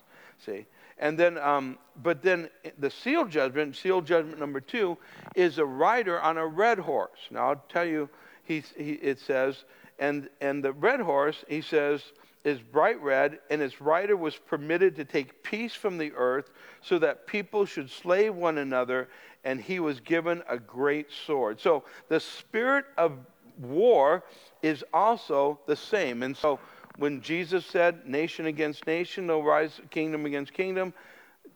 See? 0.44 0.66
And 0.98 1.18
then, 1.18 1.38
um, 1.38 1.78
but 2.02 2.22
then 2.22 2.50
the 2.78 2.90
seal 2.90 3.26
judgment, 3.26 3.76
seal 3.76 4.02
judgment 4.02 4.40
number 4.40 4.60
two, 4.60 4.98
is 5.36 5.58
a 5.58 5.66
rider 5.66 6.20
on 6.20 6.38
a 6.38 6.46
red 6.46 6.80
horse. 6.80 7.20
Now 7.32 7.50
I'll 7.50 7.64
tell 7.70 7.86
you 7.86 8.10
he, 8.44 8.64
it 8.78 9.20
says, 9.20 9.64
and, 10.00 10.30
and 10.42 10.64
the 10.64 10.74
red 10.74 11.00
horse, 11.00 11.46
he 11.48 11.62
says, 11.62 12.02
is 12.44 12.60
bright 12.60 13.02
red, 13.02 13.40
and 13.50 13.62
its 13.62 13.82
rider 13.82 14.16
was 14.16 14.36
permitted 14.36 14.96
to 14.96 15.06
take 15.06 15.44
peace 15.44 15.74
from 15.74 15.98
the 15.98 16.12
earth 16.16 16.52
so 16.82 16.98
that 17.00 17.28
people 17.28 17.66
should 17.66 17.90
slay 17.90 18.30
one 18.30 18.60
another, 18.60 19.10
and 19.44 19.60
he 19.60 19.80
was 19.80 20.00
given 20.00 20.42
a 20.48 20.58
great 20.58 21.08
sword. 21.26 21.60
So 21.60 21.84
the 22.08 22.20
spirit 22.20 22.86
of 22.98 23.14
war 23.62 24.24
is 24.62 24.84
also 24.94 25.60
the 25.66 25.76
same. 25.76 26.24
And 26.24 26.36
so 26.36 26.60
when 26.98 27.22
Jesus 27.22 27.66
said, 27.66 28.08
nation 28.08 28.46
against 28.46 28.88
nation, 28.88 29.28
they'll 29.28 29.44
rise 29.44 29.80
kingdom 29.90 30.26
against 30.26 30.54
kingdom, 30.54 30.94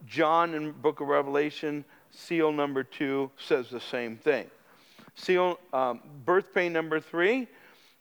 John 0.05 0.53
in 0.53 0.71
book 0.71 0.99
of 0.99 1.07
Revelation, 1.07 1.85
seal 2.11 2.51
number 2.51 2.83
two, 2.83 3.31
says 3.37 3.69
the 3.69 3.79
same 3.79 4.17
thing. 4.17 4.49
Seal, 5.15 5.59
um, 5.71 6.01
birth 6.25 6.53
pain 6.53 6.73
number 6.73 6.99
three, 6.99 7.47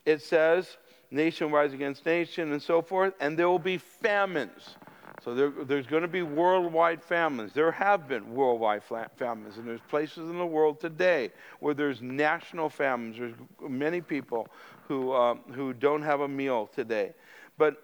it 0.04 0.22
says, 0.22 0.78
nation 1.12 1.50
rise 1.50 1.72
against 1.72 2.04
nation 2.06 2.52
and 2.52 2.62
so 2.62 2.82
forth, 2.82 3.14
and 3.20 3.38
there 3.38 3.48
will 3.48 3.58
be 3.58 3.78
famines. 3.78 4.76
So 5.22 5.34
there, 5.34 5.50
there's 5.50 5.86
going 5.86 6.02
to 6.02 6.08
be 6.08 6.22
worldwide 6.22 7.02
famines. 7.02 7.52
There 7.52 7.70
have 7.70 8.08
been 8.08 8.34
worldwide 8.34 8.82
famines, 9.16 9.56
and 9.56 9.68
there's 9.68 9.80
places 9.88 10.30
in 10.30 10.36
the 10.38 10.46
world 10.46 10.80
today 10.80 11.30
where 11.60 11.74
there's 11.74 12.02
national 12.02 12.68
famines. 12.68 13.18
There's 13.18 13.34
many 13.60 14.00
people 14.00 14.48
who, 14.88 15.12
um, 15.12 15.40
who 15.52 15.74
don't 15.74 16.02
have 16.02 16.22
a 16.22 16.28
meal 16.28 16.68
today. 16.74 17.12
But, 17.56 17.76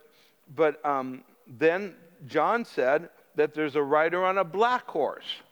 but 0.57 0.85
um, 0.85 1.23
then 1.47 1.95
John 2.27 2.65
said 2.65 3.09
that 3.37 3.55
there's 3.55 3.77
a 3.77 3.83
rider 3.83 4.25
on 4.25 4.39
a 4.39 4.45
black 4.45 4.89
horse 4.89 5.43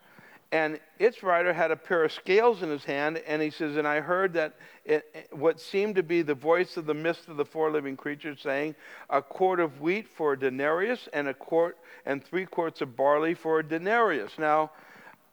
and 0.52 0.78
its 0.98 1.22
rider 1.22 1.52
had 1.52 1.70
a 1.70 1.76
pair 1.76 2.04
of 2.04 2.12
scales 2.12 2.62
in 2.62 2.70
his 2.70 2.84
hand, 2.84 3.18
and 3.26 3.42
he 3.42 3.50
says, 3.50 3.76
And 3.76 3.86
I 3.86 4.00
heard 4.00 4.32
that 4.34 4.54
it, 4.84 5.28
what 5.32 5.60
seemed 5.60 5.96
to 5.96 6.02
be 6.02 6.22
the 6.22 6.34
voice 6.34 6.76
of 6.76 6.86
the 6.86 6.94
midst 6.94 7.28
of 7.28 7.36
the 7.36 7.44
four 7.44 7.70
living 7.70 7.96
creatures 7.96 8.40
saying, 8.40 8.76
A 9.10 9.20
quart 9.20 9.58
of 9.58 9.80
wheat 9.80 10.08
for 10.08 10.34
a 10.34 10.38
denarius, 10.38 11.08
and 11.12 11.28
a 11.28 11.34
quart 11.34 11.78
and 12.04 12.24
three 12.24 12.46
quarts 12.46 12.80
of 12.80 12.96
barley 12.96 13.34
for 13.34 13.58
a 13.58 13.62
denarius. 13.62 14.32
Now, 14.38 14.70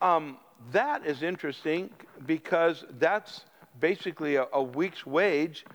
um, 0.01 0.37
that 0.71 1.05
is 1.05 1.21
interesting 1.21 1.89
because 2.25 2.83
that's 2.97 3.45
basically 3.79 4.35
a, 4.35 4.47
a 4.53 4.63
week's 4.63 5.05
wage 5.05 5.65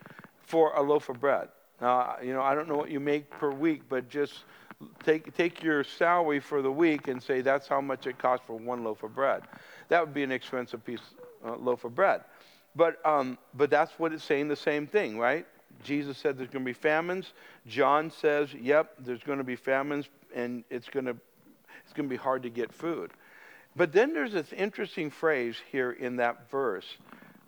for 0.47 0.73
a 0.75 0.83
loaf 0.83 1.09
of 1.09 1.21
bread. 1.21 1.49
Now, 1.81 2.17
you 2.23 2.33
know, 2.33 2.43
I 2.43 2.55
don't 2.55 2.69
know 2.69 2.77
what 2.77 2.91
you 2.91 2.99
make 2.99 3.31
per 3.31 3.51
week, 3.51 3.83
but 3.89 4.09
just 4.09 4.45
take, 5.05 5.35
take 5.37 5.63
your 5.63 5.85
salary 5.85 6.41
for 6.41 6.63
the 6.63 6.71
week 6.71 7.09
and 7.09 7.23
say 7.23 7.41
that's 7.41 7.69
how 7.69 7.81
much 7.81 8.07
it 8.07 8.19
costs 8.19 8.47
for 8.47 8.57
one 8.57 8.85
loaf 8.85 9.03
of 9.03 9.15
bread. 9.15 9.43
That 9.89 10.01
would 10.01 10.15
be 10.15 10.23
an 10.23 10.33
expensive 10.33 10.85
piece, 10.85 11.01
uh, 11.45 11.57
loaf 11.57 11.85
of 11.85 11.95
bread. 11.95 12.23
But, 12.77 13.05
um, 13.05 13.39
but 13.55 13.71
that's 13.71 13.93
what 13.99 14.13
it's 14.13 14.25
saying 14.25 14.49
the 14.49 14.57
same 14.57 14.87
thing, 14.87 15.19
right? 15.19 15.47
Jesus 15.83 16.19
said 16.19 16.39
there's 16.39 16.51
going 16.51 16.65
to 16.65 16.69
be 16.69 16.73
famines. 16.73 17.33
John 17.67 18.11
says, 18.11 18.53
yep, 18.55 18.95
there's 19.01 19.23
going 19.23 19.39
to 19.39 19.45
be 19.45 19.57
famines, 19.57 20.09
and 20.35 20.65
it's 20.71 20.89
going 20.89 21.07
to, 21.07 21.17
it's 21.85 21.93
going 21.93 22.09
to 22.09 22.13
be 22.13 22.17
hard 22.17 22.43
to 22.43 22.51
get 22.51 22.73
food. 22.73 23.13
But 23.77 23.93
then 23.93 24.13
there's 24.13 24.33
this 24.33 24.53
interesting 24.53 25.11
phrase 25.11 25.57
here 25.71 25.93
in 25.93 26.17
that 26.17 26.51
verse, 26.51 26.87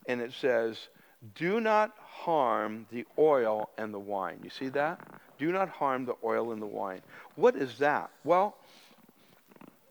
and 0.06 0.20
it 0.20 0.32
says, 0.32 0.88
do 1.34 1.60
not 1.60 1.92
harm 1.98 2.86
the 2.90 3.04
oil 3.18 3.70
and 3.76 3.92
the 3.92 3.98
wine. 3.98 4.40
You 4.42 4.50
see 4.50 4.68
that? 4.70 5.00
Do 5.40 5.52
not 5.52 5.70
harm 5.70 6.04
the 6.04 6.16
oil 6.22 6.52
and 6.52 6.60
the 6.60 6.66
wine. 6.66 7.00
What 7.34 7.56
is 7.56 7.78
that? 7.78 8.10
Well, 8.24 8.58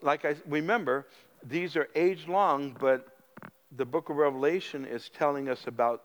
like 0.03 0.23
I 0.23 0.35
remember, 0.47 1.07
these 1.43 1.75
are 1.75 1.89
age 1.95 2.27
long, 2.27 2.77
but 2.79 3.07
the 3.75 3.83
book 3.83 4.11
of 4.11 4.17
Revelation 4.17 4.85
is 4.85 5.09
telling 5.09 5.49
us 5.49 5.65
about 5.65 6.03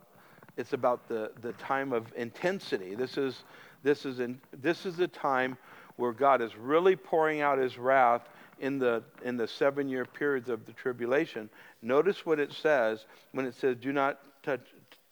it's 0.57 0.73
about 0.73 1.09
the, 1.09 1.31
the 1.43 1.53
time 1.55 1.93
of 1.93 2.11
intensity. 2.17 2.95
This 2.95 3.19
is 3.19 3.45
this 3.83 4.07
is 4.07 4.19
in, 4.19 4.41
this 4.63 4.87
is 4.87 4.97
the 4.97 5.09
time 5.09 5.59
where 5.97 6.13
God 6.13 6.41
is 6.41 6.57
really 6.57 6.97
pouring 6.97 7.43
out 7.43 7.59
his 7.59 7.77
wrath 7.77 8.23
in 8.61 8.79
the 8.79 9.03
in 9.25 9.37
the 9.37 9.47
seven 9.47 9.91
year 9.91 10.07
periods 10.07 10.49
of 10.49 10.65
the 10.65 10.73
tribulation. 10.73 11.51
Notice 11.83 12.25
what 12.25 12.41
it 12.41 12.51
says 12.51 13.05
when 13.33 13.45
it 13.45 13.55
says, 13.57 13.77
Do 13.77 13.93
not 13.93 14.21
touch 14.43 14.63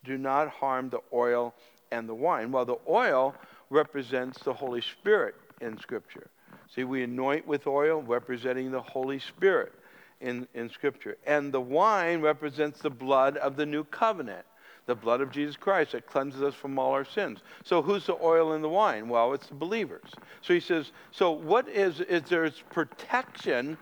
do 0.05 0.17
not 0.17 0.49
harm 0.49 0.89
the 0.89 1.01
oil 1.13 1.53
and 1.91 2.09
the 2.09 2.15
wine. 2.15 2.51
Well, 2.51 2.65
the 2.65 2.79
oil 2.89 3.35
represents 3.73 4.39
the 4.43 4.53
Holy 4.53 4.83
Spirit 4.83 5.35
in 5.61 5.79
Scripture. 5.79 6.29
See, 6.75 6.85
we 6.85 7.03
anoint 7.03 7.47
with 7.47 7.67
oil 7.67 8.03
representing 8.03 8.71
the 8.71 8.81
Holy 8.81 9.19
Spirit 9.19 9.73
in, 10.21 10.47
in 10.55 10.71
Scripture. 10.71 11.17
And 11.27 11.53
the 11.53 11.61
wine 11.61 12.21
represents 12.21 12.81
the 12.81 12.91
blood 12.91 13.37
of 13.39 13.57
the 13.57 13.67
new 13.67 13.85
covenant, 13.85 14.45
the 14.87 14.95
blood 14.95 15.21
of 15.21 15.31
Jesus 15.31 15.57
Christ 15.57 15.93
that 15.93 16.07
cleanses 16.07 16.43
us 16.43 16.55
from 16.55 16.79
all 16.79 16.93
our 16.93 17.05
sins. 17.05 17.41
So, 17.65 17.83
who's 17.83 18.07
the 18.07 18.17
oil 18.23 18.53
and 18.53 18.63
the 18.63 18.69
wine? 18.69 19.09
Well, 19.09 19.33
it's 19.33 19.49
the 19.49 19.55
believers. 19.55 20.11
So, 20.41 20.55
he 20.55 20.61
says, 20.61 20.93
so 21.11 21.31
what 21.31 21.69
is, 21.69 22.01
is 22.01 22.23
there's 22.23 22.63
protection 22.71 23.77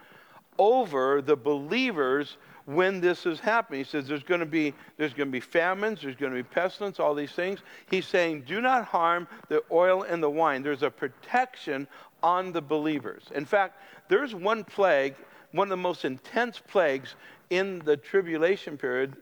over 0.59 1.23
the 1.23 1.37
believers 1.37 2.37
when 2.67 3.01
this 3.01 3.27
is 3.27 3.41
happening. 3.41 3.81
He 3.81 3.85
says 3.85 4.07
there's 4.07 4.23
going 4.23 4.41
to 4.41 4.47
be 4.47 4.75
there's 4.97 5.13
going 5.13 5.29
to 5.29 5.33
be 5.33 5.41
famines, 5.41 6.03
there's 6.03 6.17
going 6.17 6.33
to 6.33 6.37
be 6.37 6.49
pestilence, 6.49 7.01
all 7.01 7.15
these 7.15 7.33
things. 7.33 7.61
He's 7.91 8.07
saying 8.07 8.45
do 8.47 8.61
not 8.61 8.85
harm 8.85 9.29
the 9.49 9.63
oil 9.71 10.03
and 10.03 10.23
the 10.23 10.31
wine. 10.31 10.63
There's 10.63 10.83
a 10.83 10.91
protection 10.91 11.87
on 12.23 12.53
the 12.53 12.61
believers. 12.61 13.25
In 13.35 13.45
fact, 13.45 13.81
there's 14.09 14.35
one 14.35 14.65
plague, 14.65 15.15
one 15.53 15.67
of 15.67 15.71
the 15.71 15.77
most 15.77 16.05
intense 16.05 16.61
plagues 16.69 17.15
in 17.51 17.81
the 17.81 17.97
tribulation 17.97 18.77
period 18.77 19.17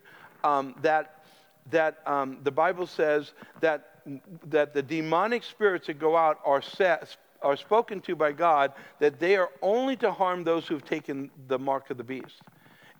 um, 0.44 0.74
that 0.82 1.24
that 1.70 1.98
um, 2.06 2.38
the 2.44 2.50
Bible 2.50 2.86
says 2.86 3.32
that 3.60 4.00
that 4.44 4.72
the 4.72 4.82
demonic 4.82 5.42
spirits 5.42 5.86
that 5.86 5.98
go 5.98 6.16
out 6.16 6.38
are 6.44 6.62
set 6.62 7.16
are 7.42 7.56
spoken 7.56 8.00
to 8.00 8.16
by 8.16 8.32
God 8.32 8.72
that 8.98 9.20
they 9.20 9.36
are 9.36 9.50
only 9.62 9.96
to 9.96 10.10
harm 10.10 10.42
those 10.42 10.66
who've 10.66 10.84
taken 10.84 11.30
the 11.46 11.58
mark 11.58 11.90
of 11.90 11.96
the 11.96 12.04
beast 12.04 12.42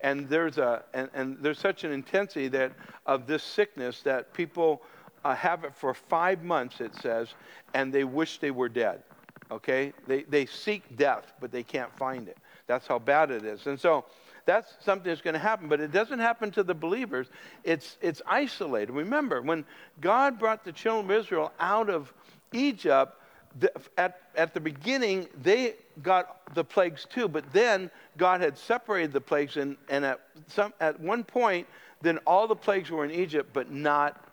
and 0.01 0.29
there's 0.29 0.57
a 0.57 0.83
and, 0.93 1.09
and 1.13 1.37
there's 1.41 1.59
such 1.59 1.83
an 1.83 1.91
intensity 1.91 2.47
that 2.47 2.71
of 3.05 3.27
this 3.27 3.43
sickness 3.43 4.01
that 4.01 4.33
people 4.33 4.81
uh, 5.25 5.35
have 5.35 5.63
it 5.63 5.75
for 5.75 5.93
five 5.93 6.43
months 6.43 6.81
it 6.81 6.95
says 6.95 7.29
and 7.73 7.93
they 7.93 8.03
wish 8.03 8.39
they 8.39 8.51
were 8.51 8.69
dead 8.69 9.03
okay? 9.51 9.93
They, 10.07 10.23
they 10.23 10.45
seek 10.45 10.97
death 10.97 11.33
but 11.39 11.51
they 11.51 11.63
can't 11.63 11.95
find 11.97 12.27
it. 12.27 12.37
That's 12.67 12.87
how 12.87 12.99
bad 12.99 13.31
it 13.31 13.43
is. 13.43 13.65
And 13.67 13.79
so 13.79 14.05
that's 14.45 14.73
something 14.79 15.09
that's 15.09 15.21
going 15.21 15.33
to 15.33 15.39
happen 15.39 15.67
but 15.67 15.79
it 15.79 15.91
doesn't 15.91 16.19
happen 16.19 16.51
to 16.51 16.63
the 16.63 16.73
believers. 16.73 17.27
It's 17.63 17.97
it's 18.01 18.21
isolated. 18.25 18.93
Remember 18.93 19.41
when 19.41 19.65
god 20.01 20.39
brought 20.39 20.63
the 20.63 20.71
children 20.71 21.11
of 21.11 21.23
israel 21.23 21.51
out 21.59 21.89
of 21.89 22.13
egypt 22.51 23.18
the, 23.59 23.71
at, 23.97 24.21
at 24.35 24.53
the 24.53 24.59
beginning, 24.59 25.27
they 25.41 25.75
got 26.03 26.53
the 26.53 26.63
plagues 26.63 27.05
too, 27.09 27.27
but 27.27 27.51
then 27.51 27.89
God 28.17 28.41
had 28.41 28.57
separated 28.57 29.11
the 29.11 29.21
plagues, 29.21 29.57
and, 29.57 29.75
and 29.89 30.05
at, 30.05 30.19
some, 30.47 30.73
at 30.79 30.99
one 30.99 31.23
point, 31.23 31.67
then 32.01 32.17
all 32.19 32.47
the 32.47 32.55
plagues 32.55 32.91
were 32.91 33.03
in 33.03 33.11
Egypt, 33.11 33.49
but 33.53 33.71
not 33.71 34.23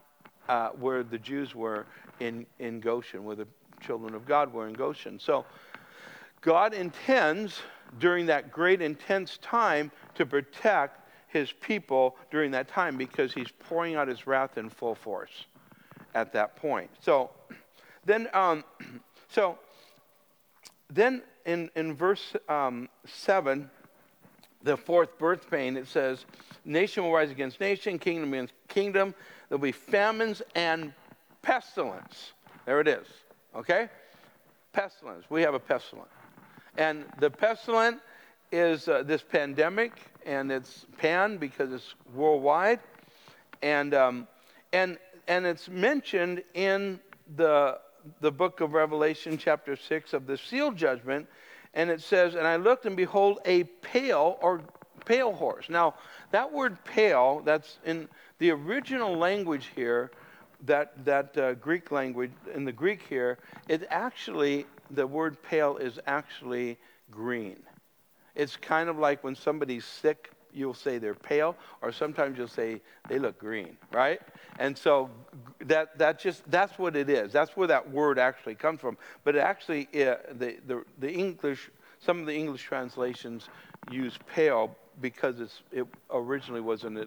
uh, 0.49 0.71
where 0.71 1.03
the 1.03 1.19
Jews 1.19 1.55
were 1.55 1.87
in, 2.21 2.47
in 2.59 2.81
Goshen, 2.81 3.25
where 3.25 3.37
the 3.37 3.49
children 3.81 4.15
of 4.15 4.27
God 4.27 4.53
were 4.53 4.69
in 4.69 4.75
Goshen. 4.75 5.19
So 5.19 5.45
God 6.41 6.75
intends 6.75 7.61
during 7.99 8.27
that 8.27 8.51
great 8.51 8.83
intense 8.83 9.39
time 9.39 9.91
to 10.15 10.27
protect 10.27 11.01
his 11.29 11.53
people 11.53 12.17
during 12.31 12.51
that 12.53 12.69
time 12.69 12.97
because 12.97 13.33
he's 13.33 13.51
pouring 13.59 13.97
out 13.97 14.09
his 14.09 14.27
wrath 14.27 14.59
in 14.59 14.71
full 14.71 14.95
force 14.95 15.47
at 16.15 16.33
that 16.33 16.57
point. 16.57 16.91
So 17.01 17.31
then, 18.05 18.29
um, 18.33 18.65
so 19.29 19.59
then 20.91 21.23
in, 21.45 21.71
in 21.75 21.95
verse 21.95 22.35
um, 22.49 22.89
7, 23.07 23.71
the 24.63 24.77
fourth 24.77 25.19
birth 25.19 25.51
pain, 25.51 25.77
it 25.77 25.87
says, 25.87 26.25
Nation 26.65 27.05
will 27.05 27.13
rise 27.13 27.31
against 27.31 27.61
nation, 27.61 27.99
kingdom 27.99 28.33
against 28.33 28.55
kingdom. 28.69 29.15
There'll 29.49 29.63
be 29.63 29.73
famines 29.73 30.43
and 30.55 30.93
pestilence. 31.43 32.33
There 32.65 32.81
it 32.81 32.89
is. 32.89 33.07
Okay? 33.55 33.89
Pestilence. 34.73 35.25
We 35.31 35.43
have 35.43 35.55
a 35.55 35.61
pestilence. 35.61 36.11
And 36.77 37.05
the 37.21 37.31
pestilence 37.31 38.01
is 38.53 38.89
uh, 38.89 39.03
this 39.05 39.23
pandemic, 39.23 39.93
and 40.25 40.51
it's 40.51 40.87
pan 40.99 41.37
because 41.39 41.73
it's 41.73 41.95
worldwide. 42.13 42.81
And, 43.63 43.95
um, 43.95 44.29
and, 44.73 44.99
and 45.29 45.47
it's 45.47 45.69
mentioned 45.69 46.43
in 46.55 47.01
the, 47.37 47.79
the 48.21 48.33
book 48.33 48.61
of 48.61 48.73
Revelation, 48.73 49.39
chapter 49.39 49.77
6, 49.77 50.13
of 50.13 50.27
the 50.27 50.37
seal 50.37 50.73
judgment. 50.73 51.27
And 51.75 51.91
it 51.91 52.01
says, 52.01 52.35
And 52.35 52.47
I 52.47 52.57
looked, 52.57 52.87
and 52.87 52.97
behold, 52.97 53.41
a 53.45 53.65
pale 53.65 54.39
or 54.41 54.63
pale 55.05 55.33
horse. 55.33 55.69
Now, 55.69 55.95
that 56.31 56.53
word 56.53 56.83
pale, 56.85 57.41
that's 57.45 57.79
in 57.85 58.09
the 58.39 58.51
original 58.51 59.17
language 59.17 59.71
here, 59.75 60.11
that, 60.65 61.05
that 61.05 61.37
uh, 61.37 61.55
Greek 61.55 61.91
language, 61.91 62.33
in 62.55 62.65
the 62.65 62.73
Greek 62.73 63.03
here, 63.09 63.39
it 63.69 63.87
actually, 63.91 64.67
the 64.91 65.07
word 65.07 65.43
pale 65.43 65.77
is 65.77 65.99
actually 66.07 66.79
green. 67.11 67.59
It's 68.35 68.57
kind 68.57 68.89
of 68.89 68.99
like 68.99 69.23
when 69.25 69.35
somebody's 69.35 69.85
sick, 69.85 70.31
you'll 70.57 70.75
say 70.75 70.99
they're 70.99 71.15
pale, 71.15 71.55
or 71.83 71.93
sometimes 71.93 72.39
you'll 72.39 72.49
say 72.49 72.81
they 73.09 73.19
look 73.19 73.39
green, 73.39 73.77
right? 73.93 74.21
And 74.59 74.77
so 74.77 75.11
that, 75.61 75.99
that 75.99 76.19
just, 76.19 76.51
that's 76.51 76.79
what 76.79 76.97
it 76.97 77.11
is. 77.11 77.33
That's 77.33 77.57
where 77.57 77.69
that 77.69 77.91
word 77.91 78.19
actually 78.19 78.55
comes 78.55 78.81
from. 78.81 78.97
But 79.23 79.37
actually, 79.37 79.89
uh, 79.95 80.17
the, 80.33 80.57
the, 80.67 80.85
the 80.99 81.13
English, 81.13 81.71
some 81.99 82.21
of 82.21 82.27
the 82.27 82.35
English 82.35 82.63
translations 82.63 83.49
use 83.91 84.19
pale 84.27 84.75
because 85.01 85.41
it's, 85.41 85.63
it 85.73 85.87
originally 86.11 86.63
was 86.63 86.85
in 86.85 86.95
the 86.95 87.07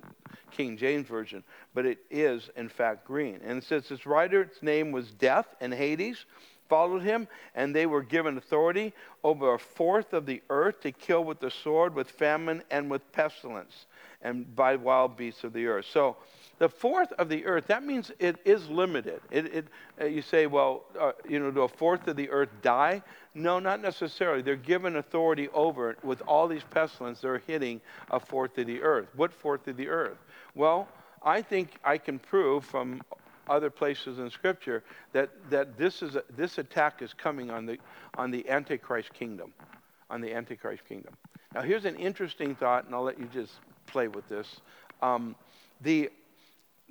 King 0.51 0.77
James 0.77 1.07
Version, 1.07 1.43
but 1.73 1.85
it 1.85 1.99
is, 2.11 2.49
in 2.55 2.69
fact, 2.69 3.05
green. 3.05 3.39
And 3.43 3.57
it 3.57 3.63
says 3.63 3.89
this 3.89 4.05
writer's 4.05 4.61
name 4.61 4.91
was 4.91 5.11
Death, 5.11 5.47
and 5.59 5.73
Hades 5.73 6.25
followed 6.69 7.01
him, 7.01 7.27
and 7.55 7.75
they 7.75 7.85
were 7.85 8.03
given 8.03 8.37
authority 8.37 8.93
over 9.23 9.55
a 9.55 9.59
fourth 9.59 10.13
of 10.13 10.25
the 10.25 10.41
earth 10.49 10.79
to 10.81 10.91
kill 10.91 11.23
with 11.23 11.39
the 11.39 11.51
sword, 11.51 11.95
with 11.95 12.09
famine, 12.09 12.63
and 12.71 12.89
with 12.89 13.11
pestilence, 13.11 13.87
and 14.21 14.55
by 14.55 14.75
wild 14.75 15.17
beasts 15.17 15.43
of 15.43 15.51
the 15.51 15.65
earth. 15.65 15.85
So, 15.91 16.15
the 16.59 16.69
fourth 16.69 17.13
of 17.13 17.29
the 17.29 17.45
earth, 17.45 17.67
that 17.67 17.85
means 17.85 18.11
it 18.19 18.35
is 18.43 18.69
limited. 18.69 19.21
It, 19.31 19.45
it, 19.45 19.67
uh, 19.99 20.05
you 20.05 20.21
say, 20.21 20.45
well, 20.45 20.83
uh, 20.99 21.13
you 21.27 21.39
know, 21.39 21.51
do 21.51 21.61
a 21.61 21.69
fourth 21.69 22.07
of 22.09 22.17
the 22.17 22.29
earth 22.29 22.49
die? 22.61 23.01
No, 23.33 23.59
not 23.59 23.81
necessarily. 23.81 24.41
They're 24.41 24.57
given 24.57 24.97
authority 24.97 25.47
over 25.53 25.89
it. 25.89 26.03
With 26.03 26.21
all 26.27 26.49
these 26.49 26.63
pestilence, 26.69 27.21
they're 27.21 27.37
hitting 27.39 27.79
a 28.11 28.19
fourth 28.19 28.57
of 28.57 28.67
the 28.67 28.81
earth. 28.81 29.07
What 29.15 29.31
fourth 29.31 29.69
of 29.69 29.77
the 29.77 29.87
earth? 29.87 30.17
Well, 30.53 30.89
I 31.23 31.41
think 31.41 31.77
I 31.83 31.97
can 31.97 32.19
prove 32.19 32.65
from 32.65 33.01
other 33.49 33.69
places 33.69 34.19
in 34.19 34.29
Scripture 34.29 34.83
that, 35.13 35.29
that 35.49 35.77
this, 35.77 36.01
is 36.01 36.15
a, 36.15 36.23
this 36.37 36.57
attack 36.57 37.01
is 37.01 37.13
coming 37.13 37.49
on 37.49 37.65
the, 37.65 37.77
on 38.17 38.31
the 38.31 38.47
Antichrist 38.49 39.13
kingdom. 39.13 39.53
On 40.09 40.21
the 40.21 40.33
Antichrist 40.33 40.83
kingdom. 40.87 41.13
Now, 41.53 41.61
here's 41.61 41.85
an 41.85 41.95
interesting 41.95 42.55
thought, 42.55 42.85
and 42.85 42.95
I'll 42.95 43.03
let 43.03 43.19
you 43.19 43.27
just 43.33 43.53
play 43.87 44.07
with 44.07 44.27
this. 44.29 44.61
Um, 45.01 45.35
the 45.81 46.09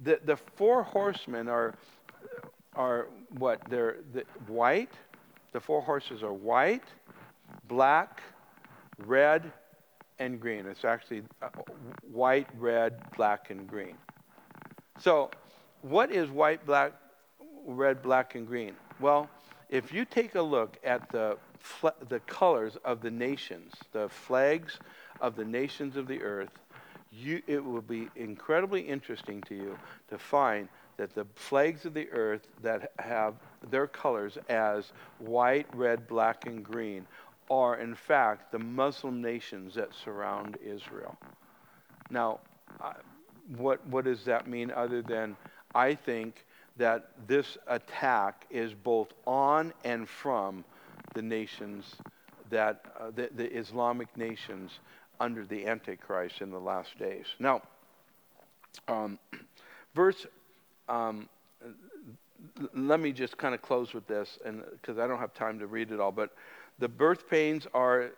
the, 0.02 0.20
the 0.24 0.36
four 0.36 0.82
horsemen 0.82 1.48
are, 1.48 1.74
are 2.74 3.09
what? 3.38 3.61
They're 3.68 3.96
the, 4.12 4.24
white. 4.46 4.92
The 5.52 5.61
four 5.61 5.80
horses 5.82 6.22
are 6.22 6.32
white, 6.32 6.84
black, 7.66 8.22
red, 8.98 9.50
and 10.18 10.40
green. 10.40 10.66
It's 10.66 10.84
actually 10.84 11.22
uh, 11.42 11.48
white, 12.11 12.48
red, 12.59 13.00
black, 13.16 13.50
and 13.50 13.66
green. 13.66 13.96
So, 15.00 15.30
what 15.83 16.11
is 16.11 16.31
white, 16.31 16.64
black, 16.66 16.93
red, 17.66 18.03
black, 18.03 18.35
and 18.35 18.47
green? 18.47 18.74
Well, 19.01 19.29
if 19.68 19.93
you 19.93 20.05
take 20.05 20.35
a 20.35 20.43
look 20.43 20.79
at 20.83 21.11
the, 21.11 21.37
the 22.09 22.20
colors 22.20 22.76
of 22.85 23.01
the 23.01 23.11
nations, 23.11 23.74
the 23.93 24.09
flags 24.09 24.79
of 25.20 25.37
the 25.37 25.45
nations 25.45 25.97
of 25.97 26.09
the 26.09 26.22
earth, 26.22 26.59
you, 27.12 27.43
it 27.47 27.64
will 27.64 27.83
be 27.83 28.09
incredibly 28.16 28.83
interesting 28.83 29.43
to 29.43 29.55
you 29.55 29.79
to 30.09 30.18
find 30.18 30.68
that 30.97 31.14
the 31.14 31.26
flags 31.35 31.85
of 31.85 31.95
the 31.95 32.11
earth 32.11 32.49
that 32.62 32.93
have 32.99 33.35
their 33.70 33.87
colors 33.87 34.37
as 34.49 34.93
white, 35.18 35.66
red, 35.74 36.07
black, 36.09 36.47
and 36.47 36.64
green 36.64 37.07
are, 37.51 37.76
in 37.76 37.95
fact, 37.95 38.53
the 38.53 38.59
Muslim 38.59 39.22
nations 39.22 39.74
that 39.74 39.95
surround 39.95 40.59
Israel. 40.62 41.16
Now, 42.11 42.41
what, 43.57 43.87
what 43.87 44.05
does 44.05 44.24
that 44.24 44.47
mean 44.47 44.70
other 44.70 45.03
than 45.03 45.37
I 45.74 45.94
think 45.94 46.44
that 46.76 47.10
this 47.26 47.58
attack 47.66 48.46
is 48.50 48.72
both 48.72 49.08
on 49.26 49.72
and 49.84 50.08
from 50.08 50.64
the 51.14 51.22
nations 51.22 51.96
that 52.50 52.84
uh, 52.98 53.10
the, 53.14 53.28
the 53.34 53.52
Islamic 53.52 54.14
nations 54.16 54.78
under 55.20 55.44
the 55.44 55.66
Antichrist 55.66 56.40
in 56.40 56.50
the 56.50 56.58
last 56.58 56.98
days. 56.98 57.26
Now, 57.38 57.62
um, 58.86 59.18
verse, 59.94 60.26
um, 60.88 61.28
let 62.74 63.00
me 63.00 63.12
just 63.12 63.36
kind 63.36 63.54
of 63.54 63.62
close 63.62 63.92
with 63.92 64.06
this, 64.06 64.38
and 64.44 64.62
because 64.72 64.98
I 64.98 65.06
don't 65.06 65.18
have 65.18 65.34
time 65.34 65.58
to 65.58 65.66
read 65.66 65.90
it 65.90 66.00
all, 66.00 66.12
but 66.12 66.30
the 66.78 66.88
birth 66.88 67.28
pains 67.28 67.66
are, 67.74 68.10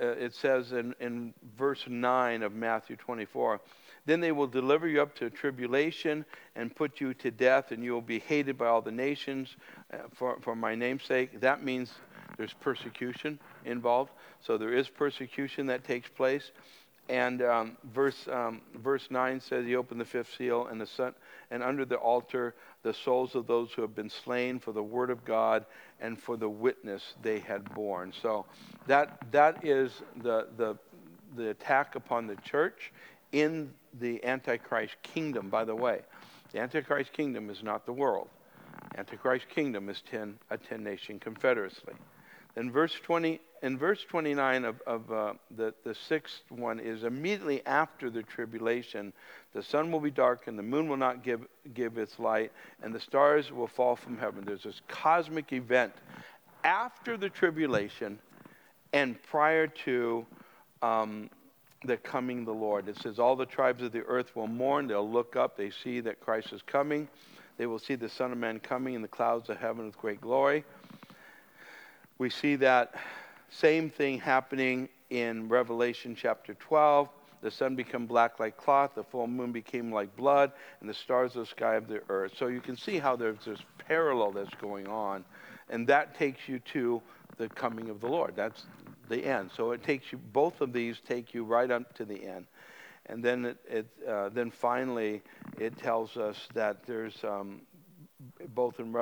uh, 0.00 0.06
it 0.06 0.34
says 0.34 0.72
in, 0.72 0.94
in 1.00 1.32
verse 1.56 1.84
9 1.86 2.42
of 2.42 2.52
Matthew 2.54 2.96
24, 2.96 3.60
then 4.08 4.20
they 4.20 4.32
will 4.32 4.46
deliver 4.46 4.88
you 4.88 5.02
up 5.02 5.14
to 5.16 5.28
tribulation 5.28 6.24
and 6.56 6.74
put 6.74 6.98
you 6.98 7.12
to 7.14 7.30
death, 7.30 7.72
and 7.72 7.84
you 7.84 7.92
will 7.92 8.00
be 8.00 8.20
hated 8.20 8.56
by 8.56 8.66
all 8.66 8.80
the 8.80 8.90
nations 8.90 9.56
uh, 9.92 9.98
for, 10.14 10.38
for 10.40 10.56
my 10.56 10.74
name's 10.74 11.04
sake. 11.04 11.40
That 11.40 11.62
means 11.62 11.92
there's 12.38 12.54
persecution 12.54 13.38
involved. 13.66 14.10
So 14.40 14.56
there 14.56 14.72
is 14.72 14.88
persecution 14.88 15.66
that 15.66 15.84
takes 15.84 16.08
place. 16.08 16.52
And 17.10 17.42
um, 17.42 17.76
verse, 17.92 18.28
um, 18.30 18.62
verse 18.76 19.08
9 19.10 19.40
says, 19.40 19.66
He 19.66 19.76
opened 19.76 20.00
the 20.00 20.06
fifth 20.06 20.34
seal, 20.38 20.66
and, 20.66 20.80
the 20.80 20.86
sun, 20.86 21.12
and 21.50 21.62
under 21.62 21.84
the 21.84 21.96
altar 21.96 22.54
the 22.82 22.94
souls 22.94 23.34
of 23.34 23.46
those 23.46 23.72
who 23.72 23.82
have 23.82 23.94
been 23.94 24.10
slain 24.10 24.58
for 24.58 24.72
the 24.72 24.82
word 24.82 25.10
of 25.10 25.24
God 25.24 25.66
and 26.00 26.18
for 26.18 26.38
the 26.38 26.48
witness 26.48 27.14
they 27.22 27.40
had 27.40 27.74
borne. 27.74 28.12
So 28.22 28.46
that, 28.86 29.30
that 29.32 29.64
is 29.66 29.92
the, 30.22 30.48
the, 30.56 30.78
the 31.36 31.50
attack 31.50 31.94
upon 31.94 32.26
the 32.26 32.36
church 32.36 32.92
in 33.32 33.72
the 34.00 34.24
Antichrist 34.24 34.94
kingdom, 35.02 35.48
by 35.48 35.64
the 35.64 35.74
way. 35.74 36.00
The 36.52 36.60
Antichrist 36.60 37.12
kingdom 37.12 37.50
is 37.50 37.62
not 37.62 37.84
the 37.86 37.92
world. 37.92 38.28
Antichrist 38.96 39.48
kingdom 39.48 39.88
is 39.88 40.02
ten, 40.10 40.38
a 40.50 40.56
10 40.56 40.82
nation 40.82 41.18
confederacy. 41.18 41.92
In 42.56 42.72
verse 42.72 42.94
20, 43.04 43.40
in 43.62 43.78
verse 43.78 44.04
29 44.08 44.64
of, 44.64 44.80
of 44.86 45.12
uh, 45.12 45.34
the, 45.56 45.74
the 45.84 45.94
sixth 45.94 46.42
one 46.48 46.80
is 46.80 47.04
immediately 47.04 47.64
after 47.66 48.10
the 48.10 48.22
tribulation, 48.22 49.12
the 49.52 49.62
sun 49.62 49.92
will 49.92 50.00
be 50.00 50.10
dark 50.10 50.46
and 50.46 50.58
the 50.58 50.62
moon 50.62 50.88
will 50.88 50.96
not 50.96 51.22
give, 51.22 51.46
give 51.74 51.98
its 51.98 52.18
light, 52.18 52.50
and 52.82 52.94
the 52.94 53.00
stars 53.00 53.52
will 53.52 53.68
fall 53.68 53.94
from 53.94 54.16
heaven. 54.18 54.44
There's 54.44 54.64
this 54.64 54.80
cosmic 54.88 55.52
event 55.52 55.92
after 56.64 57.16
the 57.16 57.28
tribulation 57.28 58.18
and 58.92 59.22
prior 59.22 59.66
to 59.66 60.26
um, 60.82 61.30
the 61.84 61.96
coming 61.96 62.40
of 62.40 62.46
the 62.46 62.54
Lord. 62.54 62.88
It 62.88 62.98
says, 62.98 63.18
All 63.18 63.36
the 63.36 63.46
tribes 63.46 63.82
of 63.82 63.92
the 63.92 64.02
earth 64.02 64.34
will 64.34 64.48
mourn. 64.48 64.86
They'll 64.86 65.08
look 65.08 65.36
up. 65.36 65.56
They 65.56 65.70
see 65.70 66.00
that 66.00 66.20
Christ 66.20 66.52
is 66.52 66.62
coming. 66.62 67.08
They 67.56 67.66
will 67.66 67.78
see 67.78 67.94
the 67.94 68.08
Son 68.08 68.32
of 68.32 68.38
Man 68.38 68.60
coming 68.60 68.94
in 68.94 69.02
the 69.02 69.08
clouds 69.08 69.48
of 69.48 69.58
heaven 69.58 69.86
with 69.86 69.98
great 69.98 70.20
glory 70.20 70.64
we 72.18 72.28
see 72.28 72.56
that 72.56 72.94
same 73.48 73.88
thing 73.88 74.18
happening 74.18 74.88
in 75.10 75.48
Revelation 75.48 76.16
chapter 76.16 76.54
12. 76.54 77.08
The 77.40 77.50
sun 77.50 77.76
became 77.76 78.06
black 78.06 78.40
like 78.40 78.56
cloth, 78.56 78.96
the 78.96 79.04
full 79.04 79.28
moon 79.28 79.52
became 79.52 79.92
like 79.92 80.14
blood, 80.16 80.50
and 80.80 80.90
the 80.90 80.94
stars 80.94 81.36
of 81.36 81.42
the 81.42 81.46
sky 81.46 81.76
of 81.76 81.86
the 81.86 82.02
earth. 82.08 82.32
So 82.36 82.48
you 82.48 82.60
can 82.60 82.76
see 82.76 82.98
how 82.98 83.14
there's 83.14 83.44
this 83.44 83.60
parallel 83.78 84.32
that's 84.32 84.54
going 84.60 84.88
on, 84.88 85.24
and 85.70 85.86
that 85.86 86.16
takes 86.16 86.48
you 86.48 86.58
to 86.72 87.00
the 87.36 87.48
coming 87.48 87.88
of 87.88 88.00
the 88.00 88.08
Lord. 88.08 88.34
That's 88.34 88.66
the 89.08 89.24
end. 89.24 89.50
So 89.56 89.72
it 89.72 89.82
takes 89.82 90.12
you, 90.12 90.18
both 90.18 90.60
of 90.60 90.72
these 90.72 91.00
take 91.06 91.34
you 91.34 91.44
right 91.44 91.70
up 91.70 91.94
to 91.94 92.04
the 92.04 92.24
end. 92.26 92.46
And 93.06 93.24
then, 93.24 93.44
it, 93.46 93.56
it 93.68 93.86
uh, 94.06 94.28
then 94.28 94.50
finally, 94.50 95.22
it 95.58 95.78
tells 95.78 96.16
us 96.16 96.48
that 96.54 96.84
there's 96.86 97.24
um, 97.24 97.62
both 98.54 98.80
in, 98.80 98.94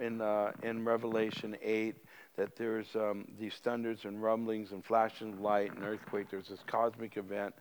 in, 0.00 0.20
uh, 0.20 0.52
in 0.62 0.84
Revelation 0.84 1.56
8 1.62 1.94
that 2.36 2.56
there's 2.56 2.96
um, 2.96 3.26
these 3.38 3.54
thunders 3.62 4.04
and 4.04 4.22
rumblings 4.22 4.72
and 4.72 4.84
flashes 4.84 5.28
of 5.28 5.40
light 5.40 5.72
and 5.74 5.84
earthquake. 5.84 6.30
There's 6.30 6.48
this 6.48 6.64
cosmic 6.66 7.16
event, 7.16 7.54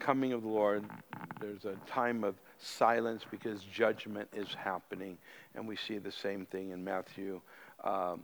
coming 0.00 0.32
of 0.32 0.42
the 0.42 0.48
Lord. 0.48 0.84
There's 1.40 1.64
a 1.64 1.76
time 1.86 2.24
of 2.24 2.34
silence 2.58 3.22
because 3.30 3.62
judgment 3.62 4.28
is 4.34 4.52
happening. 4.54 5.18
And 5.54 5.68
we 5.68 5.76
see 5.76 5.98
the 5.98 6.10
same 6.10 6.44
thing 6.46 6.70
in 6.70 6.82
Matthew 6.82 7.40
um, 7.84 8.22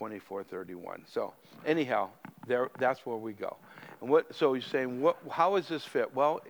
24:31. 0.00 1.02
So 1.06 1.32
anyhow, 1.66 2.10
there 2.46 2.70
that's 2.78 3.04
where 3.04 3.16
we 3.16 3.32
go. 3.32 3.56
And 4.00 4.10
what? 4.10 4.34
So 4.34 4.54
he's 4.54 4.64
saying, 4.64 5.00
what? 5.00 5.16
how 5.30 5.56
is 5.56 5.68
this 5.68 5.84
fit? 5.84 6.14
Well, 6.14 6.40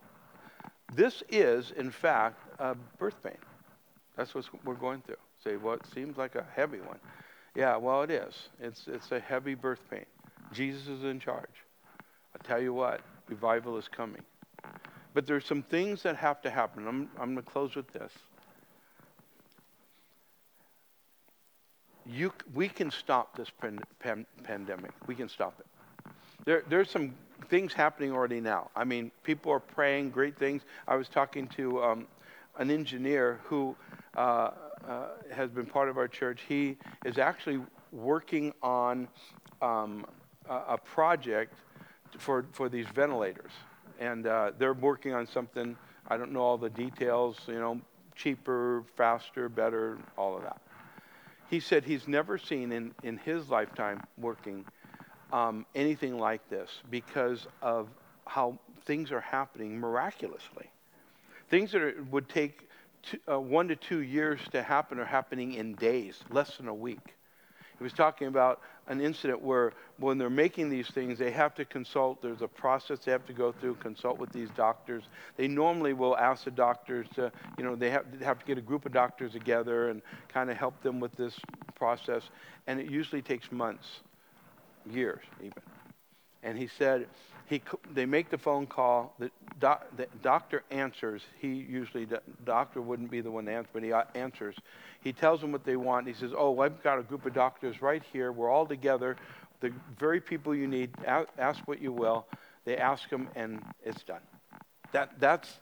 this 0.94 1.22
is 1.28 1.72
in 1.72 1.90
fact 1.90 2.36
a 2.58 2.74
birth 2.98 3.22
pain. 3.22 3.38
That's 4.16 4.34
what 4.34 4.44
we're 4.64 4.74
going 4.74 5.02
through. 5.02 5.16
Say, 5.42 5.56
well, 5.56 5.74
it 5.74 5.86
seems 5.94 6.16
like 6.16 6.34
a 6.34 6.46
heavy 6.54 6.78
one. 6.78 6.98
Yeah, 7.54 7.76
well, 7.76 8.02
it 8.02 8.10
is. 8.10 8.34
It's 8.60 8.86
it's 8.86 9.10
a 9.12 9.20
heavy 9.20 9.54
birth 9.54 9.80
pain. 9.90 10.06
Jesus 10.52 10.88
is 10.88 11.04
in 11.04 11.20
charge. 11.20 11.64
I 12.34 12.46
tell 12.46 12.60
you 12.60 12.72
what, 12.72 13.00
revival 13.28 13.76
is 13.76 13.88
coming. 13.88 14.22
But 15.14 15.26
there's 15.26 15.44
some 15.44 15.62
things 15.62 16.02
that 16.04 16.16
have 16.16 16.40
to 16.42 16.50
happen. 16.50 16.86
I'm, 16.86 17.08
I'm 17.18 17.34
going 17.34 17.44
to 17.44 17.50
close 17.50 17.74
with 17.74 17.92
this. 17.92 18.12
You, 22.12 22.32
we 22.54 22.68
can 22.68 22.90
stop 22.90 23.36
this 23.36 23.48
pan, 23.50 23.80
pan, 24.00 24.26
pandemic. 24.42 24.90
We 25.06 25.14
can 25.14 25.28
stop 25.28 25.60
it. 25.60 25.66
There, 26.44 26.64
there's 26.68 26.90
some 26.90 27.14
things 27.48 27.72
happening 27.72 28.12
already 28.12 28.40
now. 28.40 28.70
I 28.74 28.84
mean, 28.84 29.12
people 29.22 29.52
are 29.52 29.60
praying 29.60 30.10
great 30.10 30.36
things. 30.36 30.62
I 30.88 30.96
was 30.96 31.08
talking 31.08 31.46
to 31.48 31.82
um, 31.82 32.06
an 32.58 32.70
engineer 32.70 33.38
who 33.44 33.76
uh, 34.16 34.50
uh, 34.88 35.06
has 35.32 35.50
been 35.50 35.66
part 35.66 35.88
of 35.88 35.98
our 35.98 36.08
church. 36.08 36.40
He 36.48 36.76
is 37.04 37.18
actually 37.18 37.60
working 37.92 38.54
on 38.60 39.06
um, 39.62 40.04
a, 40.48 40.54
a 40.70 40.78
project 40.78 41.54
for, 42.18 42.44
for 42.52 42.68
these 42.68 42.86
ventilators. 42.92 43.52
And 44.00 44.26
uh, 44.26 44.52
they're 44.58 44.74
working 44.74 45.14
on 45.14 45.28
something, 45.28 45.76
I 46.08 46.16
don't 46.16 46.32
know 46.32 46.40
all 46.40 46.58
the 46.58 46.70
details, 46.70 47.36
you 47.46 47.60
know, 47.60 47.80
cheaper, 48.16 48.82
faster, 48.96 49.48
better, 49.48 49.98
all 50.16 50.36
of 50.36 50.42
that. 50.42 50.60
He 51.50 51.58
said 51.58 51.84
he's 51.84 52.06
never 52.06 52.38
seen 52.38 52.70
in, 52.70 52.94
in 53.02 53.18
his 53.18 53.48
lifetime 53.50 54.00
working 54.16 54.64
um, 55.32 55.66
anything 55.74 56.16
like 56.16 56.48
this 56.48 56.70
because 56.90 57.48
of 57.60 57.88
how 58.24 58.56
things 58.84 59.10
are 59.10 59.20
happening 59.20 59.78
miraculously. 59.78 60.70
Things 61.48 61.72
that 61.72 61.82
are, 61.82 61.94
would 62.12 62.28
take 62.28 62.68
two, 63.02 63.18
uh, 63.28 63.40
one 63.40 63.66
to 63.66 63.74
two 63.74 63.98
years 63.98 64.40
to 64.52 64.62
happen 64.62 65.00
are 65.00 65.04
happening 65.04 65.54
in 65.54 65.74
days, 65.74 66.20
less 66.30 66.56
than 66.56 66.68
a 66.68 66.74
week. 66.74 67.16
He 67.80 67.84
was 67.84 67.94
talking 67.94 68.28
about 68.28 68.60
an 68.88 69.00
incident 69.00 69.40
where 69.40 69.72
when 69.96 70.18
they're 70.18 70.28
making 70.28 70.68
these 70.68 70.88
things, 70.88 71.18
they 71.18 71.30
have 71.30 71.54
to 71.54 71.64
consult. 71.64 72.20
There's 72.20 72.42
a 72.42 72.46
process 72.46 72.98
they 72.98 73.10
have 73.10 73.24
to 73.24 73.32
go 73.32 73.52
through, 73.52 73.76
consult 73.76 74.18
with 74.18 74.30
these 74.32 74.50
doctors. 74.54 75.04
They 75.38 75.48
normally 75.48 75.94
will 75.94 76.14
ask 76.14 76.44
the 76.44 76.50
doctors 76.50 77.06
to, 77.14 77.32
you 77.56 77.64
know, 77.64 77.74
they 77.74 77.88
have, 77.88 78.04
they 78.18 78.22
have 78.22 78.38
to 78.38 78.44
get 78.44 78.58
a 78.58 78.60
group 78.60 78.84
of 78.84 78.92
doctors 78.92 79.32
together 79.32 79.88
and 79.88 80.02
kind 80.28 80.50
of 80.50 80.58
help 80.58 80.82
them 80.82 81.00
with 81.00 81.16
this 81.16 81.40
process. 81.74 82.28
And 82.66 82.78
it 82.78 82.90
usually 82.90 83.22
takes 83.22 83.50
months, 83.50 83.86
years 84.84 85.22
even. 85.40 85.62
And 86.42 86.58
he 86.58 86.66
said, 86.66 87.06
he, 87.50 87.60
they 87.92 88.06
make 88.06 88.30
the 88.30 88.38
phone 88.38 88.68
call. 88.68 89.12
The, 89.18 89.28
doc, 89.58 89.84
the 89.96 90.06
doctor 90.22 90.62
answers. 90.70 91.22
He 91.40 91.48
usually, 91.48 92.04
the 92.04 92.22
doctor 92.44 92.80
wouldn't 92.80 93.10
be 93.10 93.20
the 93.20 93.30
one 93.30 93.46
to 93.46 93.52
answer, 93.52 93.70
but 93.72 93.82
he 93.82 93.92
uh, 93.92 94.04
answers. 94.14 94.54
He 95.02 95.12
tells 95.12 95.40
them 95.40 95.50
what 95.50 95.64
they 95.64 95.74
want. 95.74 96.06
He 96.06 96.14
says, 96.14 96.30
Oh, 96.36 96.60
I've 96.60 96.80
got 96.84 97.00
a 97.00 97.02
group 97.02 97.26
of 97.26 97.34
doctors 97.34 97.82
right 97.82 98.04
here. 98.12 98.30
We're 98.30 98.48
all 98.48 98.66
together. 98.66 99.16
The 99.58 99.72
very 99.98 100.20
people 100.20 100.54
you 100.54 100.68
need. 100.68 100.90
Ask 101.04 101.66
what 101.66 101.82
you 101.82 101.90
will. 101.90 102.24
They 102.66 102.76
ask 102.76 103.10
them, 103.10 103.28
and 103.34 103.60
it's 103.84 104.04
done. 104.04 104.22
That, 104.92 105.18
that's, 105.18 105.58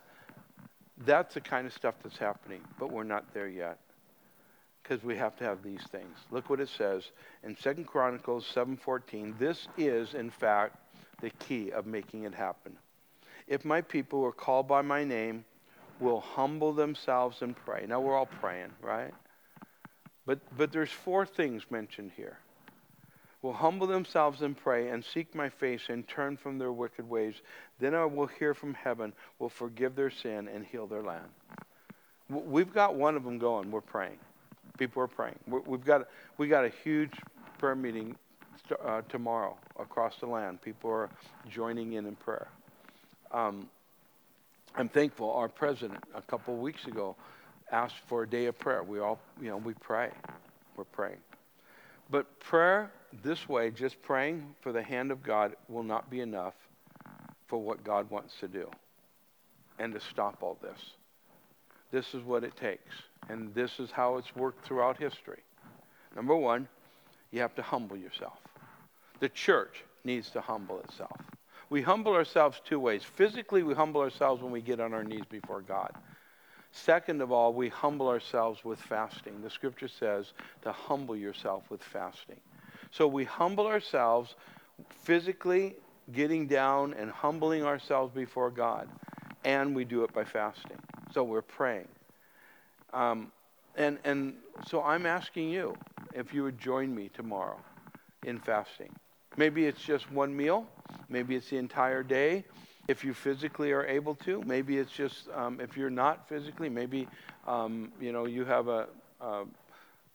that's 1.06 1.32
the 1.32 1.40
kind 1.40 1.66
of 1.66 1.72
stuff 1.72 1.94
that's 2.02 2.18
happening, 2.18 2.60
but 2.78 2.92
we're 2.92 3.04
not 3.04 3.32
there 3.32 3.48
yet 3.48 3.78
because 4.82 5.02
we 5.02 5.16
have 5.16 5.36
to 5.36 5.44
have 5.44 5.62
these 5.62 5.82
things. 5.90 6.16
Look 6.30 6.50
what 6.50 6.60
it 6.60 6.68
says 6.68 7.04
in 7.44 7.56
Second 7.56 7.86
Chronicles 7.86 8.46
7:14. 8.54 9.38
This 9.38 9.68
is 9.78 10.14
in 10.14 10.30
fact 10.30 10.76
the 11.20 11.30
key 11.30 11.70
of 11.70 11.86
making 11.86 12.24
it 12.24 12.34
happen. 12.34 12.76
If 13.46 13.64
my 13.64 13.80
people 13.80 14.20
who 14.20 14.26
are 14.26 14.32
called 14.32 14.68
by 14.68 14.82
my 14.82 15.04
name 15.04 15.44
will 16.00 16.20
humble 16.20 16.72
themselves 16.72 17.42
and 17.42 17.56
pray. 17.56 17.84
Now 17.88 18.00
we're 18.00 18.16
all 18.16 18.26
praying, 18.26 18.70
right? 18.82 19.12
But, 20.26 20.40
but 20.56 20.72
there's 20.72 20.90
four 20.90 21.26
things 21.26 21.64
mentioned 21.70 22.12
here. 22.16 22.38
Will 23.40 23.52
humble 23.52 23.86
themselves 23.86 24.42
and 24.42 24.56
pray 24.56 24.88
and 24.88 25.04
seek 25.04 25.34
my 25.34 25.48
face 25.48 25.82
and 25.88 26.06
turn 26.06 26.36
from 26.36 26.58
their 26.58 26.72
wicked 26.72 27.08
ways. 27.08 27.34
Then 27.78 27.94
I 27.94 28.04
will 28.04 28.26
hear 28.26 28.52
from 28.52 28.74
heaven, 28.74 29.12
will 29.38 29.48
forgive 29.48 29.94
their 29.94 30.10
sin 30.10 30.48
and 30.48 30.66
heal 30.66 30.86
their 30.86 31.02
land. 31.02 31.28
We've 32.28 32.72
got 32.72 32.94
one 32.94 33.16
of 33.16 33.24
them 33.24 33.38
going. 33.38 33.70
We're 33.70 33.80
praying. 33.80 34.18
People 34.76 35.02
are 35.02 35.08
praying. 35.08 35.38
We've 35.46 35.84
got, 35.84 36.08
we 36.36 36.48
got 36.48 36.64
a 36.64 36.72
huge 36.84 37.12
prayer 37.58 37.74
meeting 37.74 38.16
uh, 38.84 39.02
tomorrow 39.08 39.56
across 39.78 40.16
the 40.20 40.26
land. 40.26 40.60
People 40.62 40.90
are 40.90 41.10
joining 41.50 41.94
in 41.94 42.06
in 42.06 42.16
prayer. 42.16 42.48
Um, 43.32 43.68
I'm 44.74 44.88
thankful. 44.88 45.32
Our 45.32 45.48
president, 45.48 46.02
a 46.14 46.22
couple 46.22 46.54
of 46.54 46.60
weeks 46.60 46.86
ago, 46.86 47.16
asked 47.70 47.96
for 48.06 48.22
a 48.22 48.28
day 48.28 48.46
of 48.46 48.58
prayer. 48.58 48.82
We 48.82 49.00
all, 49.00 49.18
you 49.40 49.48
know, 49.48 49.56
we 49.56 49.74
pray. 49.74 50.10
We're 50.76 50.84
praying. 50.84 51.18
But 52.10 52.40
prayer 52.40 52.90
this 53.22 53.48
way, 53.48 53.70
just 53.70 54.00
praying 54.02 54.54
for 54.60 54.72
the 54.72 54.82
hand 54.82 55.10
of 55.10 55.22
God, 55.22 55.56
will 55.68 55.82
not 55.82 56.10
be 56.10 56.20
enough 56.20 56.54
for 57.46 57.58
what 57.58 57.82
God 57.84 58.10
wants 58.10 58.34
to 58.40 58.48
do 58.48 58.70
and 59.78 59.92
to 59.94 60.00
stop 60.00 60.38
all 60.42 60.58
this. 60.62 60.78
This 61.90 62.14
is 62.14 62.22
what 62.22 62.44
it 62.44 62.56
takes. 62.56 62.94
And 63.28 63.54
this 63.54 63.78
is 63.78 63.90
how 63.90 64.16
it's 64.16 64.34
worked 64.36 64.64
throughout 64.66 64.98
history. 64.98 65.42
Number 66.14 66.36
one, 66.36 66.68
you 67.30 67.40
have 67.40 67.54
to 67.56 67.62
humble 67.62 67.96
yourself. 67.96 68.38
The 69.20 69.28
church 69.28 69.84
needs 70.04 70.30
to 70.30 70.40
humble 70.40 70.80
itself. 70.80 71.20
We 71.70 71.82
humble 71.82 72.14
ourselves 72.14 72.60
two 72.64 72.80
ways. 72.80 73.02
Physically, 73.02 73.62
we 73.62 73.74
humble 73.74 74.00
ourselves 74.00 74.42
when 74.42 74.52
we 74.52 74.62
get 74.62 74.80
on 74.80 74.94
our 74.94 75.04
knees 75.04 75.24
before 75.28 75.60
God. 75.60 75.92
Second 76.72 77.20
of 77.22 77.32
all, 77.32 77.52
we 77.52 77.68
humble 77.68 78.08
ourselves 78.08 78.64
with 78.64 78.78
fasting. 78.80 79.42
The 79.42 79.50
scripture 79.50 79.88
says 79.88 80.32
to 80.62 80.72
humble 80.72 81.16
yourself 81.16 81.64
with 81.70 81.82
fasting. 81.82 82.40
So 82.90 83.06
we 83.06 83.24
humble 83.24 83.66
ourselves 83.66 84.34
physically, 85.02 85.74
getting 86.12 86.46
down 86.46 86.94
and 86.94 87.10
humbling 87.10 87.64
ourselves 87.64 88.14
before 88.14 88.50
God. 88.50 88.88
And 89.44 89.74
we 89.74 89.84
do 89.84 90.04
it 90.04 90.12
by 90.12 90.24
fasting. 90.24 90.78
So 91.12 91.22
we're 91.24 91.42
praying. 91.42 91.88
Um, 92.92 93.32
and, 93.76 93.98
and 94.04 94.34
so 94.66 94.82
I'm 94.82 95.06
asking 95.06 95.50
you 95.50 95.76
if 96.14 96.32
you 96.32 96.42
would 96.42 96.58
join 96.58 96.94
me 96.94 97.10
tomorrow 97.14 97.58
in 98.24 98.38
fasting. 98.40 98.94
Maybe 99.36 99.66
it's 99.66 99.80
just 99.80 100.10
one 100.10 100.36
meal. 100.36 100.66
Maybe 101.08 101.36
it's 101.36 101.50
the 101.50 101.58
entire 101.58 102.02
day 102.02 102.44
if 102.88 103.04
you 103.04 103.12
physically 103.14 103.72
are 103.72 103.84
able 103.86 104.14
to. 104.16 104.42
Maybe 104.46 104.78
it's 104.78 104.92
just 104.92 105.28
um, 105.34 105.60
if 105.60 105.76
you're 105.76 105.90
not 105.90 106.28
physically. 106.28 106.68
Maybe 106.68 107.06
um, 107.46 107.92
you 108.00 108.12
know 108.12 108.26
you 108.26 108.44
have 108.44 108.68
a 108.68 108.88
uh, 109.20 109.44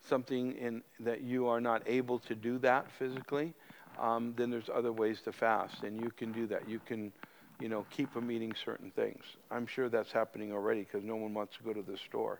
something 0.07 0.53
in 0.53 0.82
that 0.99 1.22
you 1.22 1.47
are 1.47 1.61
not 1.61 1.84
able 1.86 2.20
to 2.20 2.36
do 2.36 2.57
that 2.59 2.91
physically. 2.91 3.53
Um, 3.99 4.34
then 4.36 4.49
there's 4.49 4.70
other 4.74 4.91
ways 4.91 5.22
to 5.22 5.32
fast, 5.32 5.84
and 5.84 6.01
you 6.01 6.09
can 6.09 6.32
do 6.32 6.47
that. 6.47 6.68
You 6.68 6.80
can, 6.86 7.11
you 7.59 7.70
know, 7.70 7.86
keep 7.91 8.11
from 8.11 8.32
eating 8.32 8.53
certain 8.66 8.91
things. 8.91 9.24
I'm 9.51 9.68
sure 9.68 9.88
that's 9.88 10.11
happening 10.11 10.51
already 10.51 10.82
because 10.82 11.03
no 11.03 11.16
one 11.16 11.34
wants 11.34 11.55
to 11.57 11.64
go 11.64 11.74
to 11.74 11.82
the 11.82 11.97
store. 11.97 12.39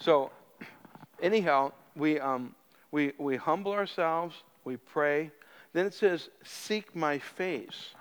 So, 0.00 0.30
anyhow, 1.22 1.72
we 1.96 2.20
um, 2.20 2.54
we 2.92 3.12
we 3.18 3.36
humble 3.36 3.72
ourselves. 3.72 4.36
We 4.64 4.76
pray. 4.76 5.30
Then 5.72 5.86
it 5.86 5.94
says, 5.94 6.28
"Seek 6.44 6.94
my 6.94 7.18
face." 7.18 7.94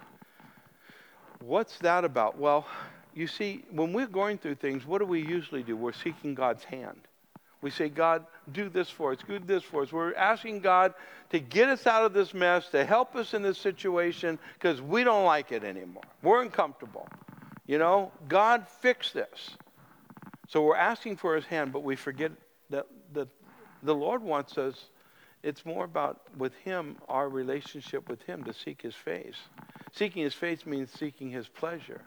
What's 1.40 1.78
that 1.80 2.06
about? 2.06 2.38
Well, 2.38 2.68
you 3.14 3.28
see, 3.28 3.66
when 3.72 3.94
we're 3.94 4.08
going 4.08 4.38
through 4.38 4.56
things, 4.56 4.86
what 4.86 5.00
do 5.00 5.06
we 5.06 5.22
usually 5.22 5.64
do? 5.64 5.76
We're 5.76 5.92
seeking 5.92 6.36
God's 6.36 6.64
hand. 6.64 7.00
We 7.62 7.70
say, 7.70 7.90
God, 7.90 8.26
do 8.52 8.70
this 8.70 8.90
for 8.90 9.12
us, 9.12 9.20
do 9.28 9.40
this 9.40 9.64
for 9.64 9.84
us. 9.84 9.92
We're 9.92 10.16
asking 10.16 10.62
God 10.62 10.94
to 11.30 11.40
get 11.40 11.70
us 11.70 11.86
out 11.86 12.04
of 12.04 12.14
this 12.14 12.34
mess, 12.34 12.70
to 12.70 12.84
help 12.84 13.16
us 13.16 13.34
in 13.34 13.44
this 13.44 13.58
situation, 13.58 14.40
because 14.56 14.82
we 14.82 15.04
don't 15.04 15.26
like 15.26 15.52
it 15.52 15.64
anymore. 15.64 16.04
We're 16.24 16.42
uncomfortable. 16.42 17.08
You 17.68 17.78
know, 17.78 18.12
God, 18.28 18.68
fix 18.68 19.12
this. 19.12 19.52
So 20.48 20.64
we're 20.64 20.76
asking 20.76 21.18
for 21.18 21.36
his 21.36 21.46
hand, 21.46 21.72
but 21.72 21.84
we 21.84 21.96
forget 21.96 22.32
that, 22.72 22.88
that 23.14 23.28
the 23.84 23.96
Lord 23.96 24.24
wants 24.24 24.58
us, 24.58 24.90
it's 25.44 25.66
more 25.66 25.86
about 25.86 26.22
with 26.38 26.54
him, 26.56 26.98
our 27.10 27.30
relationship 27.30 28.08
with 28.10 28.22
him, 28.24 28.44
to 28.44 28.54
seek 28.54 28.82
his 28.82 28.96
face. 28.96 29.38
Seeking 29.92 30.24
his 30.24 30.34
face 30.34 30.66
means 30.66 30.92
seeking 30.92 31.30
his 31.30 31.48
pleasure. 31.48 32.02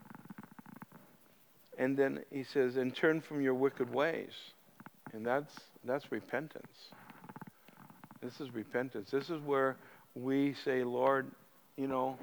And 1.77 1.97
then 1.97 2.21
he 2.31 2.45
says, 2.45 2.77
and 2.77 2.95
turn 2.95 3.21
from 3.21 3.41
your 3.41 3.55
wicked 3.55 3.93
ways. 3.93 4.33
And 5.13 5.27
that's, 5.27 5.53
that's 5.85 6.13
repentance. 6.13 6.91
This 8.23 8.41
is 8.41 8.55
repentance. 8.55 9.11
This 9.11 9.29
is 9.29 9.41
where 9.43 9.77
we 10.15 10.55
say, 10.65 10.85
Lord, 10.85 11.31
you 11.77 11.89
know, 11.89 12.17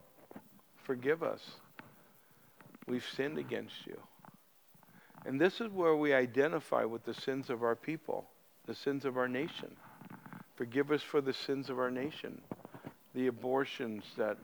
forgive 0.83 1.21
us. 1.21 1.41
We've 2.87 3.05
sinned 3.05 3.37
against 3.37 3.85
you. 3.85 3.99
And 5.25 5.39
this 5.39 5.61
is 5.61 5.69
where 5.69 5.95
we 5.95 6.13
identify 6.13 6.83
with 6.85 7.05
the 7.05 7.13
sins 7.13 7.49
of 7.49 7.61
our 7.63 7.75
people, 7.75 8.25
the 8.65 8.73
sins 8.73 9.05
of 9.05 9.17
our 9.17 9.27
nation. 9.27 9.75
Forgive 10.61 10.91
us 10.91 11.01
for 11.01 11.21
the 11.21 11.33
sins 11.33 11.71
of 11.71 11.79
our 11.79 11.89
nation, 11.89 12.39
the 13.15 13.25
abortions 13.25 14.03
that, 14.15 14.37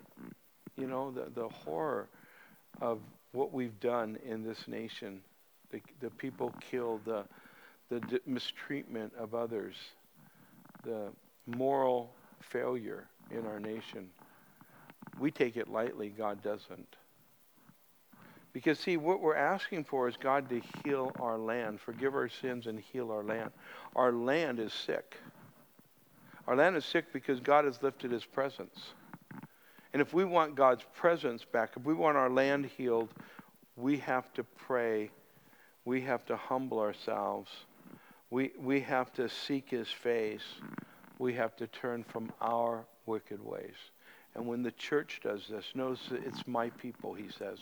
you 0.75 0.87
know, 0.87 1.11
the, 1.11 1.29
the 1.35 1.47
horror 1.47 2.09
of 2.81 2.97
what 3.33 3.53
we've 3.53 3.79
done 3.79 4.17
in 4.25 4.43
this 4.43 4.67
nation, 4.67 5.21
the, 5.69 5.79
the 5.99 6.09
people 6.09 6.55
killed, 6.71 7.01
the, 7.05 7.23
the 7.91 7.99
d- 7.99 8.19
mistreatment 8.25 9.13
of 9.15 9.35
others, 9.35 9.75
the 10.83 11.09
moral 11.45 12.09
failure 12.39 13.05
in 13.29 13.45
our 13.45 13.59
nation. 13.59 14.09
We 15.19 15.29
take 15.29 15.55
it 15.55 15.67
lightly, 15.67 16.09
God 16.09 16.41
doesn't. 16.41 16.95
Because, 18.53 18.79
see, 18.79 18.97
what 18.97 19.21
we're 19.21 19.35
asking 19.35 19.83
for 19.83 20.07
is 20.07 20.17
God 20.17 20.49
to 20.49 20.63
heal 20.83 21.11
our 21.19 21.37
land, 21.37 21.79
forgive 21.79 22.15
our 22.15 22.27
sins, 22.27 22.65
and 22.65 22.79
heal 22.79 23.11
our 23.11 23.23
land. 23.23 23.51
Our 23.95 24.11
land 24.11 24.59
is 24.59 24.73
sick. 24.73 25.15
Our 26.47 26.55
land 26.55 26.77
is 26.77 26.85
sick 26.85 27.11
because 27.11 27.39
God 27.39 27.65
has 27.65 27.83
lifted 27.83 28.11
his 28.11 28.23
presence. 28.23 28.93
And 29.93 30.01
if 30.01 30.13
we 30.13 30.23
want 30.23 30.55
God's 30.55 30.83
presence 30.95 31.43
back, 31.43 31.73
if 31.75 31.83
we 31.83 31.93
want 31.93 32.17
our 32.17 32.29
land 32.29 32.65
healed, 32.65 33.09
we 33.75 33.97
have 33.97 34.33
to 34.33 34.43
pray. 34.43 35.09
We 35.85 36.01
have 36.01 36.25
to 36.25 36.37
humble 36.37 36.79
ourselves. 36.79 37.51
We, 38.29 38.51
we 38.59 38.81
have 38.81 39.11
to 39.13 39.29
seek 39.29 39.69
his 39.69 39.87
face. 39.87 40.43
We 41.19 41.33
have 41.33 41.55
to 41.57 41.67
turn 41.67 42.03
from 42.03 42.31
our 42.41 42.85
wicked 43.05 43.43
ways. 43.43 43.75
And 44.35 44.45
when 44.45 44.63
the 44.63 44.71
church 44.71 45.21
does 45.23 45.47
this, 45.49 45.65
notice 45.73 46.01
it's 46.11 46.45
my 46.47 46.69
people, 46.71 47.13
he 47.13 47.29
says. 47.29 47.59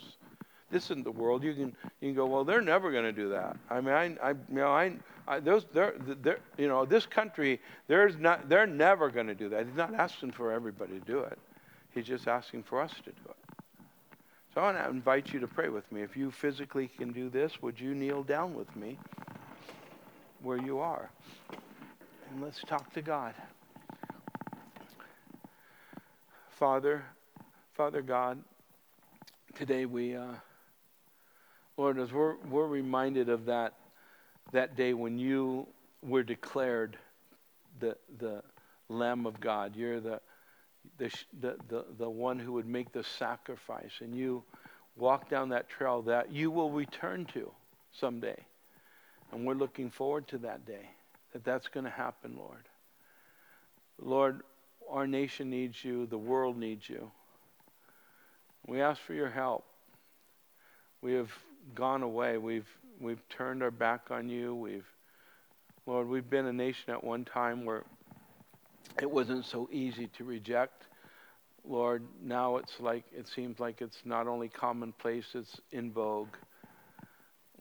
This 0.70 0.84
isn't 0.86 1.04
the 1.04 1.12
world. 1.12 1.44
You 1.44 1.54
can 1.54 1.76
you 2.00 2.08
can 2.08 2.14
go, 2.14 2.26
well, 2.26 2.44
they're 2.44 2.60
never 2.60 2.90
going 2.90 3.04
to 3.04 3.12
do 3.12 3.28
that. 3.30 3.56
I 3.70 3.80
mean, 3.80 3.94
I, 3.94 4.04
I 4.22 4.30
you 4.30 4.36
know, 4.50 4.72
I, 4.72 4.96
I 5.28 5.40
those 5.40 5.64
they're, 5.72 5.94
they're 6.22 6.40
you 6.58 6.68
know, 6.68 6.84
this 6.84 7.06
country, 7.06 7.60
there's 7.86 8.16
not, 8.16 8.48
they're 8.48 8.66
never 8.66 9.10
going 9.10 9.28
to 9.28 9.34
do 9.34 9.48
that. 9.50 9.66
He's 9.66 9.76
not 9.76 9.94
asking 9.94 10.32
for 10.32 10.52
everybody 10.52 10.98
to 10.98 11.04
do 11.04 11.20
it. 11.20 11.38
He's 11.94 12.06
just 12.06 12.28
asking 12.28 12.64
for 12.64 12.80
us 12.80 12.92
to 13.04 13.10
do 13.10 13.30
it. 13.30 13.36
So 14.54 14.60
I 14.60 14.72
want 14.72 14.78
to 14.78 14.90
invite 14.90 15.32
you 15.32 15.40
to 15.40 15.46
pray 15.46 15.68
with 15.68 15.90
me. 15.92 16.02
If 16.02 16.16
you 16.16 16.30
physically 16.30 16.88
can 16.88 17.12
do 17.12 17.28
this, 17.28 17.62
would 17.62 17.78
you 17.78 17.94
kneel 17.94 18.22
down 18.22 18.54
with 18.54 18.74
me 18.74 18.98
where 20.42 20.58
you 20.58 20.78
are? 20.78 21.10
And 22.30 22.42
let's 22.42 22.60
talk 22.62 22.92
to 22.94 23.02
God. 23.02 23.34
Father, 26.50 27.04
Father 27.74 28.00
God, 28.00 28.42
today 29.54 29.84
we, 29.84 30.16
uh, 30.16 30.24
Lord, 31.76 31.98
as 31.98 32.12
we're, 32.12 32.36
we're 32.48 32.66
reminded 32.66 33.28
of 33.28 33.46
that, 33.46 33.74
that 34.52 34.76
day 34.76 34.94
when 34.94 35.18
you 35.18 35.66
were 36.02 36.22
declared 36.22 36.96
the, 37.80 37.96
the 38.18 38.42
Lamb 38.88 39.26
of 39.26 39.40
God. 39.40 39.76
You're 39.76 40.00
the, 40.00 40.20
the, 40.98 41.10
the, 41.68 41.84
the, 41.98 42.08
one 42.08 42.38
who 42.38 42.52
would 42.52 42.66
make 42.66 42.92
the 42.92 43.04
sacrifice, 43.04 43.92
and 44.00 44.14
you 44.14 44.42
walk 44.96 45.28
down 45.28 45.50
that 45.50 45.68
trail 45.68 46.02
that 46.02 46.32
you 46.32 46.50
will 46.50 46.70
return 46.70 47.26
to 47.34 47.50
someday. 47.92 48.46
And 49.32 49.44
we're 49.44 49.54
looking 49.54 49.90
forward 49.90 50.28
to 50.28 50.38
that 50.38 50.64
day, 50.64 50.88
that 51.32 51.44
that's 51.44 51.68
going 51.68 51.84
to 51.84 51.90
happen, 51.90 52.36
Lord. 52.38 52.68
Lord, 54.00 54.42
our 54.88 55.06
nation 55.06 55.50
needs 55.50 55.84
you, 55.84 56.06
the 56.06 56.18
world 56.18 56.56
needs 56.56 56.88
you. 56.88 57.10
We 58.66 58.80
ask 58.80 59.00
for 59.00 59.14
your 59.14 59.30
help. 59.30 59.64
We 61.02 61.14
have 61.14 61.30
gone 61.74 62.02
away. 62.02 62.38
We've 62.38 62.68
we've 63.00 63.20
turned 63.28 63.62
our 63.62 63.70
back 63.70 64.10
on 64.10 64.28
you. 64.28 64.54
We've 64.54 64.86
Lord, 65.86 66.08
we've 66.08 66.28
been 66.28 66.46
a 66.46 66.52
nation 66.52 66.90
at 66.90 67.02
one 67.02 67.24
time 67.24 67.64
where 67.64 67.84
it 69.00 69.10
wasn't 69.10 69.44
so 69.44 69.68
easy 69.70 70.08
to 70.18 70.24
reject. 70.24 70.82
Lord, 71.68 72.02
now 72.22 72.56
it's 72.56 72.74
like 72.80 73.04
it 73.12 73.28
seems 73.28 73.58
like 73.58 73.80
it's 73.80 73.98
not 74.04 74.26
only 74.26 74.48
commonplace, 74.48 75.26
it's 75.34 75.60
in 75.72 75.92
vogue. 75.92 76.34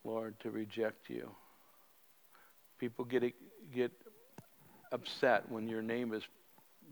Lord, 0.03 0.39
to 0.41 0.51
reject 0.51 1.09
you. 1.09 1.29
People 2.79 3.05
get 3.05 3.23
get 3.73 3.91
upset 4.91 5.51
when 5.51 5.67
your 5.67 5.81
name 5.81 6.13
is 6.13 6.23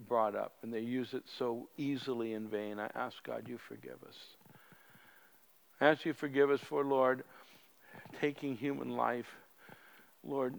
brought 0.08 0.36
up, 0.36 0.54
and 0.64 0.74
they 0.74 0.80
use 0.80 1.14
it 1.14 1.24
so 1.38 1.70
easily 1.78 2.34
in 2.34 2.48
vain. 2.48 2.80
I 2.80 2.90
ask 2.96 3.16
God, 3.24 3.48
you 3.48 3.60
forgive 3.68 4.02
us. 4.08 4.16
Ask 5.84 6.06
you 6.06 6.14
forgive 6.14 6.50
us 6.50 6.62
for, 6.70 6.86
Lord, 6.86 7.26
taking 8.22 8.56
human 8.56 8.96
life, 8.96 9.26
Lord, 10.24 10.56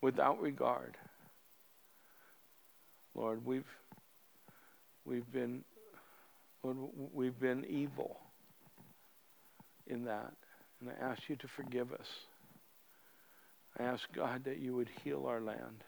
without 0.00 0.40
regard. 0.40 0.96
Lord, 3.14 3.44
we've 3.44 3.66
we've 5.04 5.30
been 5.30 5.64
Lord, 6.62 6.78
we've 7.12 7.38
been 7.38 7.66
evil 7.68 8.16
in 9.86 10.06
that. 10.06 10.32
And 10.80 10.88
I 10.88 11.10
ask 11.10 11.20
you 11.28 11.36
to 11.36 11.48
forgive 11.56 11.92
us. 11.92 12.06
I 13.78 13.82
ask 13.82 14.02
God 14.14 14.44
that 14.46 14.60
you 14.60 14.74
would 14.76 14.88
heal 15.04 15.26
our 15.26 15.42
land. 15.42 15.84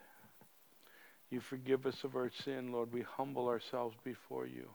You 1.30 1.40
forgive 1.48 1.86
us 1.86 1.96
of 2.04 2.14
our 2.14 2.30
sin, 2.44 2.72
Lord. 2.72 2.92
We 2.92 3.06
humble 3.16 3.48
ourselves 3.48 3.96
before 4.04 4.46
you. 4.46 4.68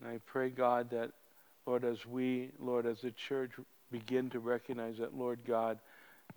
And 0.00 0.10
I 0.10 0.18
pray, 0.26 0.48
God, 0.50 0.90
that, 0.90 1.10
Lord, 1.66 1.84
as 1.84 2.06
we, 2.06 2.50
Lord, 2.58 2.86
as 2.86 3.00
the 3.00 3.10
church 3.10 3.52
begin 3.90 4.30
to 4.30 4.38
recognize 4.38 4.98
that, 4.98 5.16
Lord 5.16 5.40
God, 5.46 5.78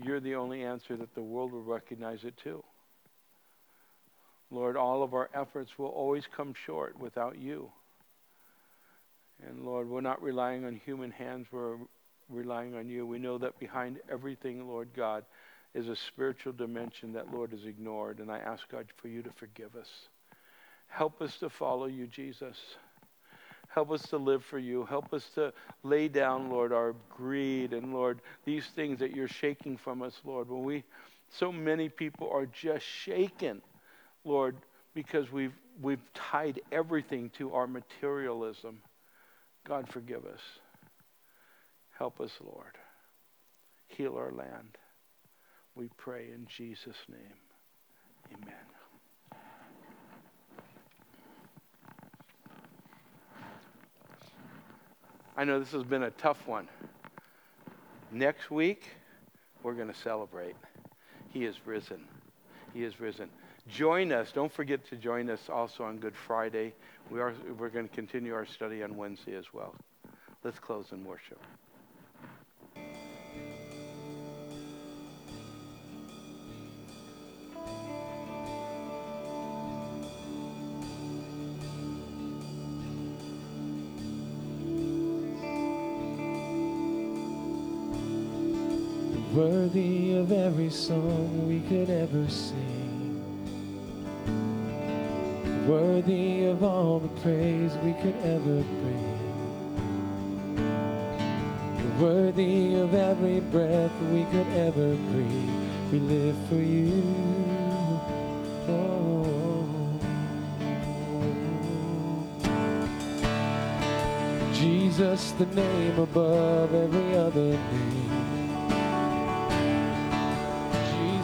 you're 0.02 0.20
the 0.20 0.36
only 0.36 0.64
answer 0.64 0.98
that 0.98 1.14
the 1.16 1.22
world 1.22 1.52
will 1.52 1.64
recognize 1.64 2.24
it 2.24 2.36
too. 2.38 2.64
Lord, 4.52 4.76
all 4.76 5.04
of 5.04 5.14
our 5.14 5.30
efforts 5.34 5.78
will 5.78 5.88
always 5.88 6.26
come 6.36 6.54
short 6.66 7.00
without 7.00 7.38
you. 7.38 7.72
And 9.48 9.66
Lord, 9.66 9.90
we're 9.90 10.02
not 10.02 10.22
relying 10.22 10.66
on 10.66 10.80
human 10.86 11.12
hands, 11.12 11.48
we're 11.52 11.78
relying 12.30 12.76
on 12.76 12.88
you. 12.88 13.06
We 13.06 13.20
know 13.20 13.38
that 13.40 13.60
behind 13.60 14.00
everything, 14.10 14.68
Lord 14.68 14.90
God, 14.96 15.26
is 15.74 15.88
a 15.88 15.96
spiritual 15.96 16.54
dimension 16.54 17.14
that, 17.14 17.34
Lord, 17.34 17.54
is 17.54 17.66
ignored. 17.66 18.20
And 18.20 18.32
I 18.32 18.38
ask, 18.40 18.68
God, 18.70 18.86
for 18.98 19.08
you 19.08 19.24
to 19.24 19.32
forgive 19.32 19.76
us. 19.76 19.90
Help 20.88 21.22
us 21.22 21.38
to 21.38 21.50
follow 21.50 21.88
you, 21.88 22.06
Jesus. 22.06 22.58
Help 23.74 23.92
us 23.92 24.04
to 24.10 24.18
live 24.18 24.44
for 24.46 24.60
you. 24.60 24.86
Help 24.86 25.14
us 25.14 25.28
to 25.34 25.52
lay 25.82 26.08
down, 26.08 26.50
Lord, 26.50 26.72
our 26.72 26.94
greed 27.10 27.74
and, 27.74 27.92
Lord, 27.92 28.22
these 28.46 28.68
things 28.68 29.00
that 29.00 29.16
you're 29.16 29.28
shaking 29.28 29.78
from 29.78 30.04
us, 30.04 30.22
Lord. 30.24 30.48
When 30.48 30.64
we, 30.64 30.84
so 31.30 31.52
many 31.52 31.90
people 31.90 32.30
are 32.32 32.46
just 32.46 32.86
shaken, 32.86 33.64
Lord, 34.24 34.56
because 34.94 35.32
we've, 35.32 35.56
we've 35.82 36.14
tied 36.14 36.62
everything 36.72 37.32
to 37.40 37.54
our 37.56 37.66
materialism. 37.66 38.78
God, 39.68 39.90
forgive 39.90 40.26
us. 40.26 40.42
Help 41.98 42.22
us, 42.22 42.32
Lord. 42.44 42.78
Heal 43.88 44.16
our 44.16 44.32
land. 44.32 44.78
We 45.74 45.90
pray 45.98 46.28
in 46.32 46.46
Jesus' 46.48 46.98
name. 47.10 47.40
Amen. 48.36 48.73
I 55.36 55.46
know 55.46 55.60
this 55.60 55.72
has 55.72 55.84
been 55.84 56.04
a 56.04 56.12
tough 56.12 56.48
one. 56.48 56.68
Next 58.12 58.52
week, 58.52 58.84
we're 59.64 59.74
going 59.74 59.88
to 59.88 60.00
celebrate. 60.00 60.56
He 61.30 61.46
is 61.46 61.56
risen. 61.66 62.06
He 62.72 62.84
is 62.84 63.00
risen. 63.00 63.30
Join 63.68 64.12
us. 64.12 64.32
Don't 64.32 64.52
forget 64.52 64.88
to 64.90 64.96
join 64.96 65.32
us 65.32 65.50
also 65.50 65.86
on 65.86 65.98
Good 65.98 66.16
Friday. 66.16 66.74
We 67.10 67.20
are, 67.20 67.34
we're 67.58 67.70
going 67.70 67.90
to 67.90 67.96
continue 67.96 68.36
our 68.36 68.46
study 68.46 68.84
on 68.84 68.96
Wednesday 68.96 69.36
as 69.36 69.46
well. 69.54 69.74
Let's 70.44 70.60
close 70.60 70.92
in 70.92 71.04
worship. 71.04 71.40
Worthy 89.34 90.16
of 90.16 90.32
every 90.32 90.70
song 90.70 91.48
we 91.48 91.60
could 91.62 91.90
ever 91.90 92.28
sing, 92.30 93.20
worthy 95.68 96.46
of 96.46 96.64
all 96.64 97.00
the 97.00 97.08
praise 97.22 97.74
we 97.78 97.94
could 97.94 98.16
ever 98.24 98.62
bring, 98.62 99.14
worthy 102.00 102.76
of 102.76 102.94
every 102.94 103.40
breath 103.40 103.92
we 104.12 104.24
could 104.26 104.48
ever 104.50 104.96
breathe. 105.12 105.50
We 105.92 106.00
live 106.00 106.36
for 106.48 106.56
you. 106.56 107.04
Oh. 108.70 109.26
Jesus, 114.54 115.32
the 115.32 115.48
name 115.48 116.00
above 116.00 116.74
every 116.74 117.16
other 117.16 117.58
name. 117.58 118.33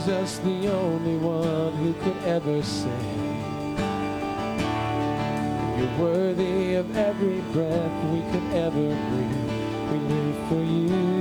Jesus, 0.09 0.39
the 0.39 0.67
only 0.73 1.17
one 1.17 1.71
who 1.73 1.93
could 1.93 2.17
ever 2.25 2.63
say, 2.63 2.89
You're 5.77 5.99
worthy 5.99 6.73
of 6.73 6.97
every 6.97 7.41
breath 7.53 8.03
we 8.11 8.21
could 8.31 8.53
ever 8.55 8.71
breathe. 8.71 9.91
We 9.91 9.99
live 9.99 10.49
for 10.49 10.63
you. 10.63 11.18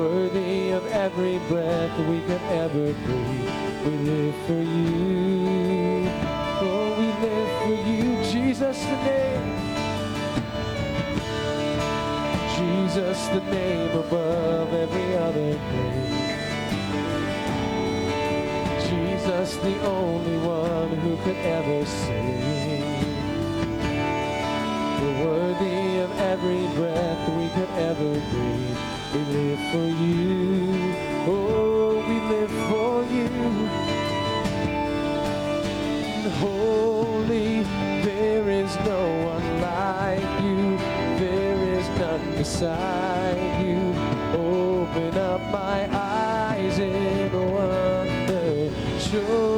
worthy 0.00 0.70
of 0.70 0.86
every 0.86 1.38
breath 1.50 1.94
we 2.08 2.20
can 2.28 2.42
ever 2.64 2.92
breathe. 3.04 3.50
We 3.84 3.92
live 4.10 4.36
for 4.46 4.62
you. 4.78 6.08
Oh, 6.62 6.88
we 7.00 7.08
live 7.26 7.50
for 7.60 7.76
you, 7.90 8.06
Jesus 8.32 8.78
the 8.90 8.96
name. 9.08 9.48
Jesus 12.56 13.18
the 13.28 13.42
name 13.58 13.90
above 14.04 14.72
every 14.72 15.16
other 15.16 15.50
name. 15.74 16.10
Jesus 18.88 19.56
the 19.56 19.76
only 19.84 20.38
one 20.38 20.90
who 21.02 21.16
could 21.24 21.40
ever 21.58 21.84
sing. 21.84 22.40
You're 24.98 25.18
worthy 25.26 25.98
of 26.04 26.10
every 26.32 26.64
breath 26.78 27.22
we 27.38 27.48
could 27.56 27.72
ever 27.90 28.12
breathe. 28.30 28.89
We 29.12 29.18
live 29.22 29.58
for 29.72 29.88
you. 30.04 30.94
Oh, 31.26 31.98
we 32.08 32.16
live 32.32 32.54
for 32.70 33.02
you. 33.12 33.28
Holy, 36.38 37.64
there 38.04 38.48
is 38.48 38.72
no 38.86 39.02
one 39.32 39.60
like 39.60 40.42
you. 40.44 40.76
There 41.18 41.58
is 41.76 41.88
none 41.98 42.36
beside 42.36 43.64
you. 43.66 43.80
Open 44.38 45.18
up 45.18 45.40
my 45.50 45.88
eyes 45.92 46.78
in 46.78 47.32
wonder. 47.32 48.70
Show 49.00 49.49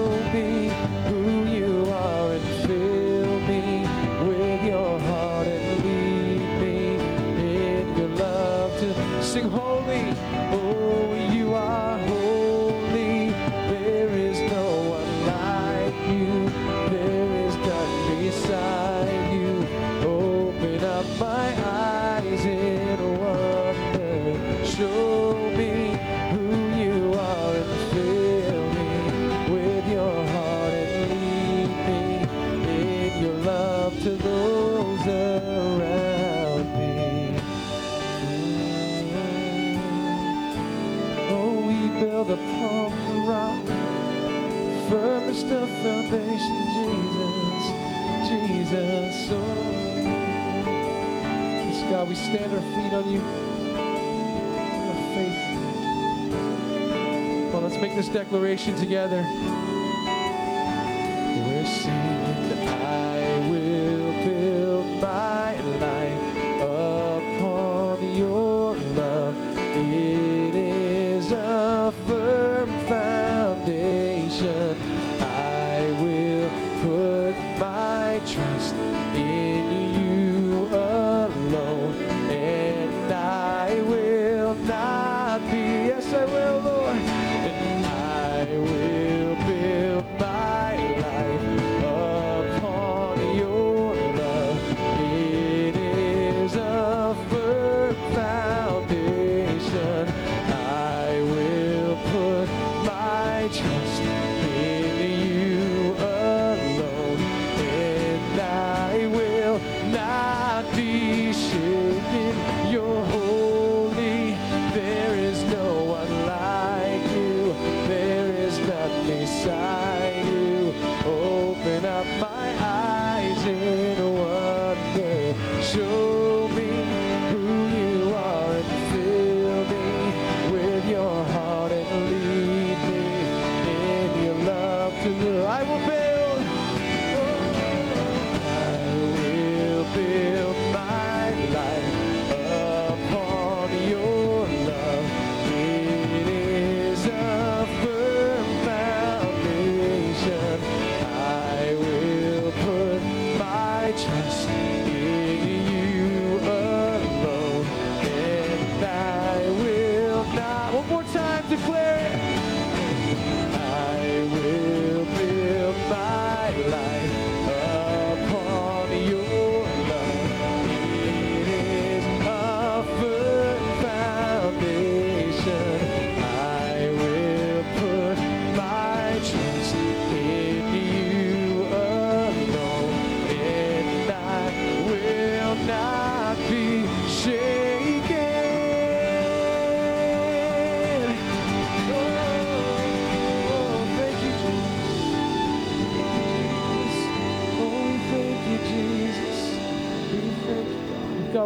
make 57.95 58.07
this 58.07 58.09
declaration 58.09 58.75
together. 58.77 59.42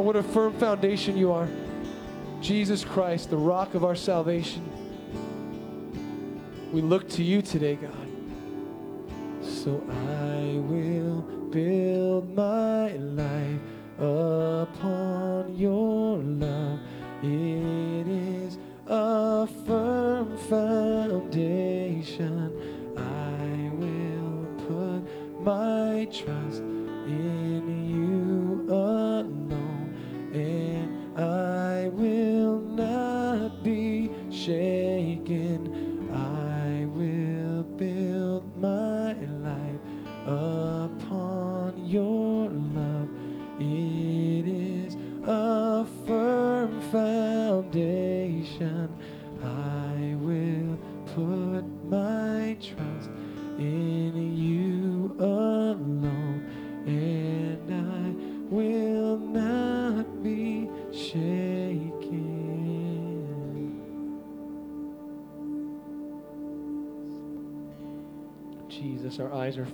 What 0.07 0.15
a 0.15 0.23
firm 0.23 0.53
foundation 0.53 1.17
you 1.17 1.33
are. 1.33 1.49
Jesus 2.41 2.85
Christ, 2.85 3.29
the 3.29 3.37
rock 3.37 3.75
of 3.75 3.83
our 3.85 3.97
salvation. 3.97 4.63
We 6.73 6.81
look 6.81 7.09
to 7.11 7.25
you 7.25 7.43
today, 7.43 7.75
God. 7.75 8.09
So 9.43 9.83
I 9.91 10.61
will 10.61 11.23
build 11.51 12.33
my 12.37 12.93
life 12.93 13.61
upon 13.99 15.57
your 15.57 16.19
love. 16.19 16.79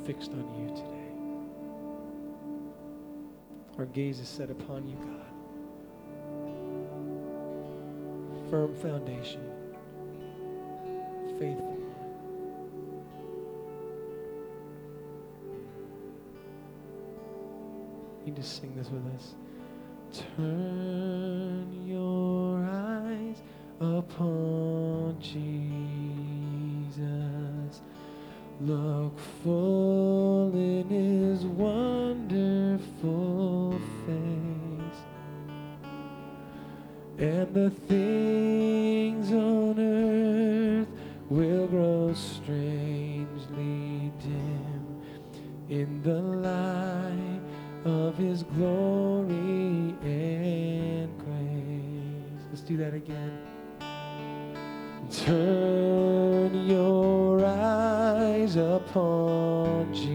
Fixed 0.04 0.32
on 0.32 0.44
you 0.58 0.68
today. 0.74 0.88
Our 3.78 3.86
gaze 3.86 4.20
is 4.20 4.28
set 4.28 4.50
upon 4.50 4.88
you, 4.88 4.96
God. 4.96 5.20
Firm 8.50 8.74
foundation, 8.76 9.42
faithful. 11.38 11.78
You 18.26 18.32
just 18.32 18.60
sing 18.60 18.74
this 18.76 18.88
with 18.90 19.06
us. 19.14 19.34
Turn 20.36 21.86
your 21.86 22.64
eyes 22.64 23.42
upon 23.80 25.16
Jesus. 25.18 25.81
Look 28.64 29.18
full 29.42 30.54
in 30.54 30.88
his 30.88 31.44
wonderful 31.44 32.78
face. 34.06 35.00
And 37.18 37.52
the 37.52 37.70
things 37.70 39.32
on 39.32 39.80
earth 39.80 40.86
will 41.28 41.66
grow 41.66 42.14
strangely 42.14 44.12
dim 44.20 45.02
in 45.68 46.00
the 46.04 46.22
light 46.22 47.40
of 47.84 48.16
his 48.16 48.44
glory 48.44 49.96
and 50.04 51.18
grace. 51.18 52.46
Let's 52.50 52.62
do 52.62 52.76
that 52.76 52.94
again. 52.94 53.40
Turn 55.10 55.81
upon 58.88 59.94
Jesus. 59.94 60.12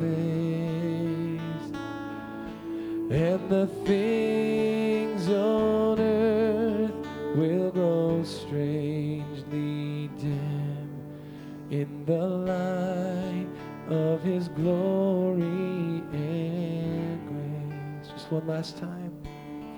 face. 0.00 1.40
And 3.08 3.48
the 3.48 3.68
things 3.84 5.28
on 5.28 6.00
earth 6.00 6.90
will 7.36 7.70
grow 7.70 8.24
strangely 8.24 10.10
dim 10.18 10.88
in 11.70 12.04
the 12.04 12.26
light 12.26 13.46
of 13.88 14.22
his 14.22 14.48
glory 14.48 16.02
and 16.12 17.28
grace. 17.28 18.08
Just 18.12 18.32
one 18.32 18.46
last 18.48 18.76
time 18.76 18.95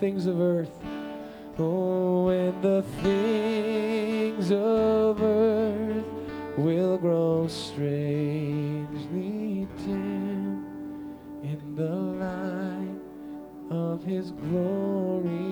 things 0.00 0.24
of 0.24 0.40
earth. 0.40 0.72
Oh 1.58 2.28
and 2.30 2.62
the 2.62 2.82
things 3.02 4.50
of 4.50 5.22
earth 5.22 6.06
will 6.56 6.96
grow 6.96 7.46
strangely 7.46 8.88
dim 9.84 10.64
in 11.42 11.74
the 11.76 11.84
light 11.84 12.96
of 13.70 14.02
his 14.02 14.30
glory 14.30 15.49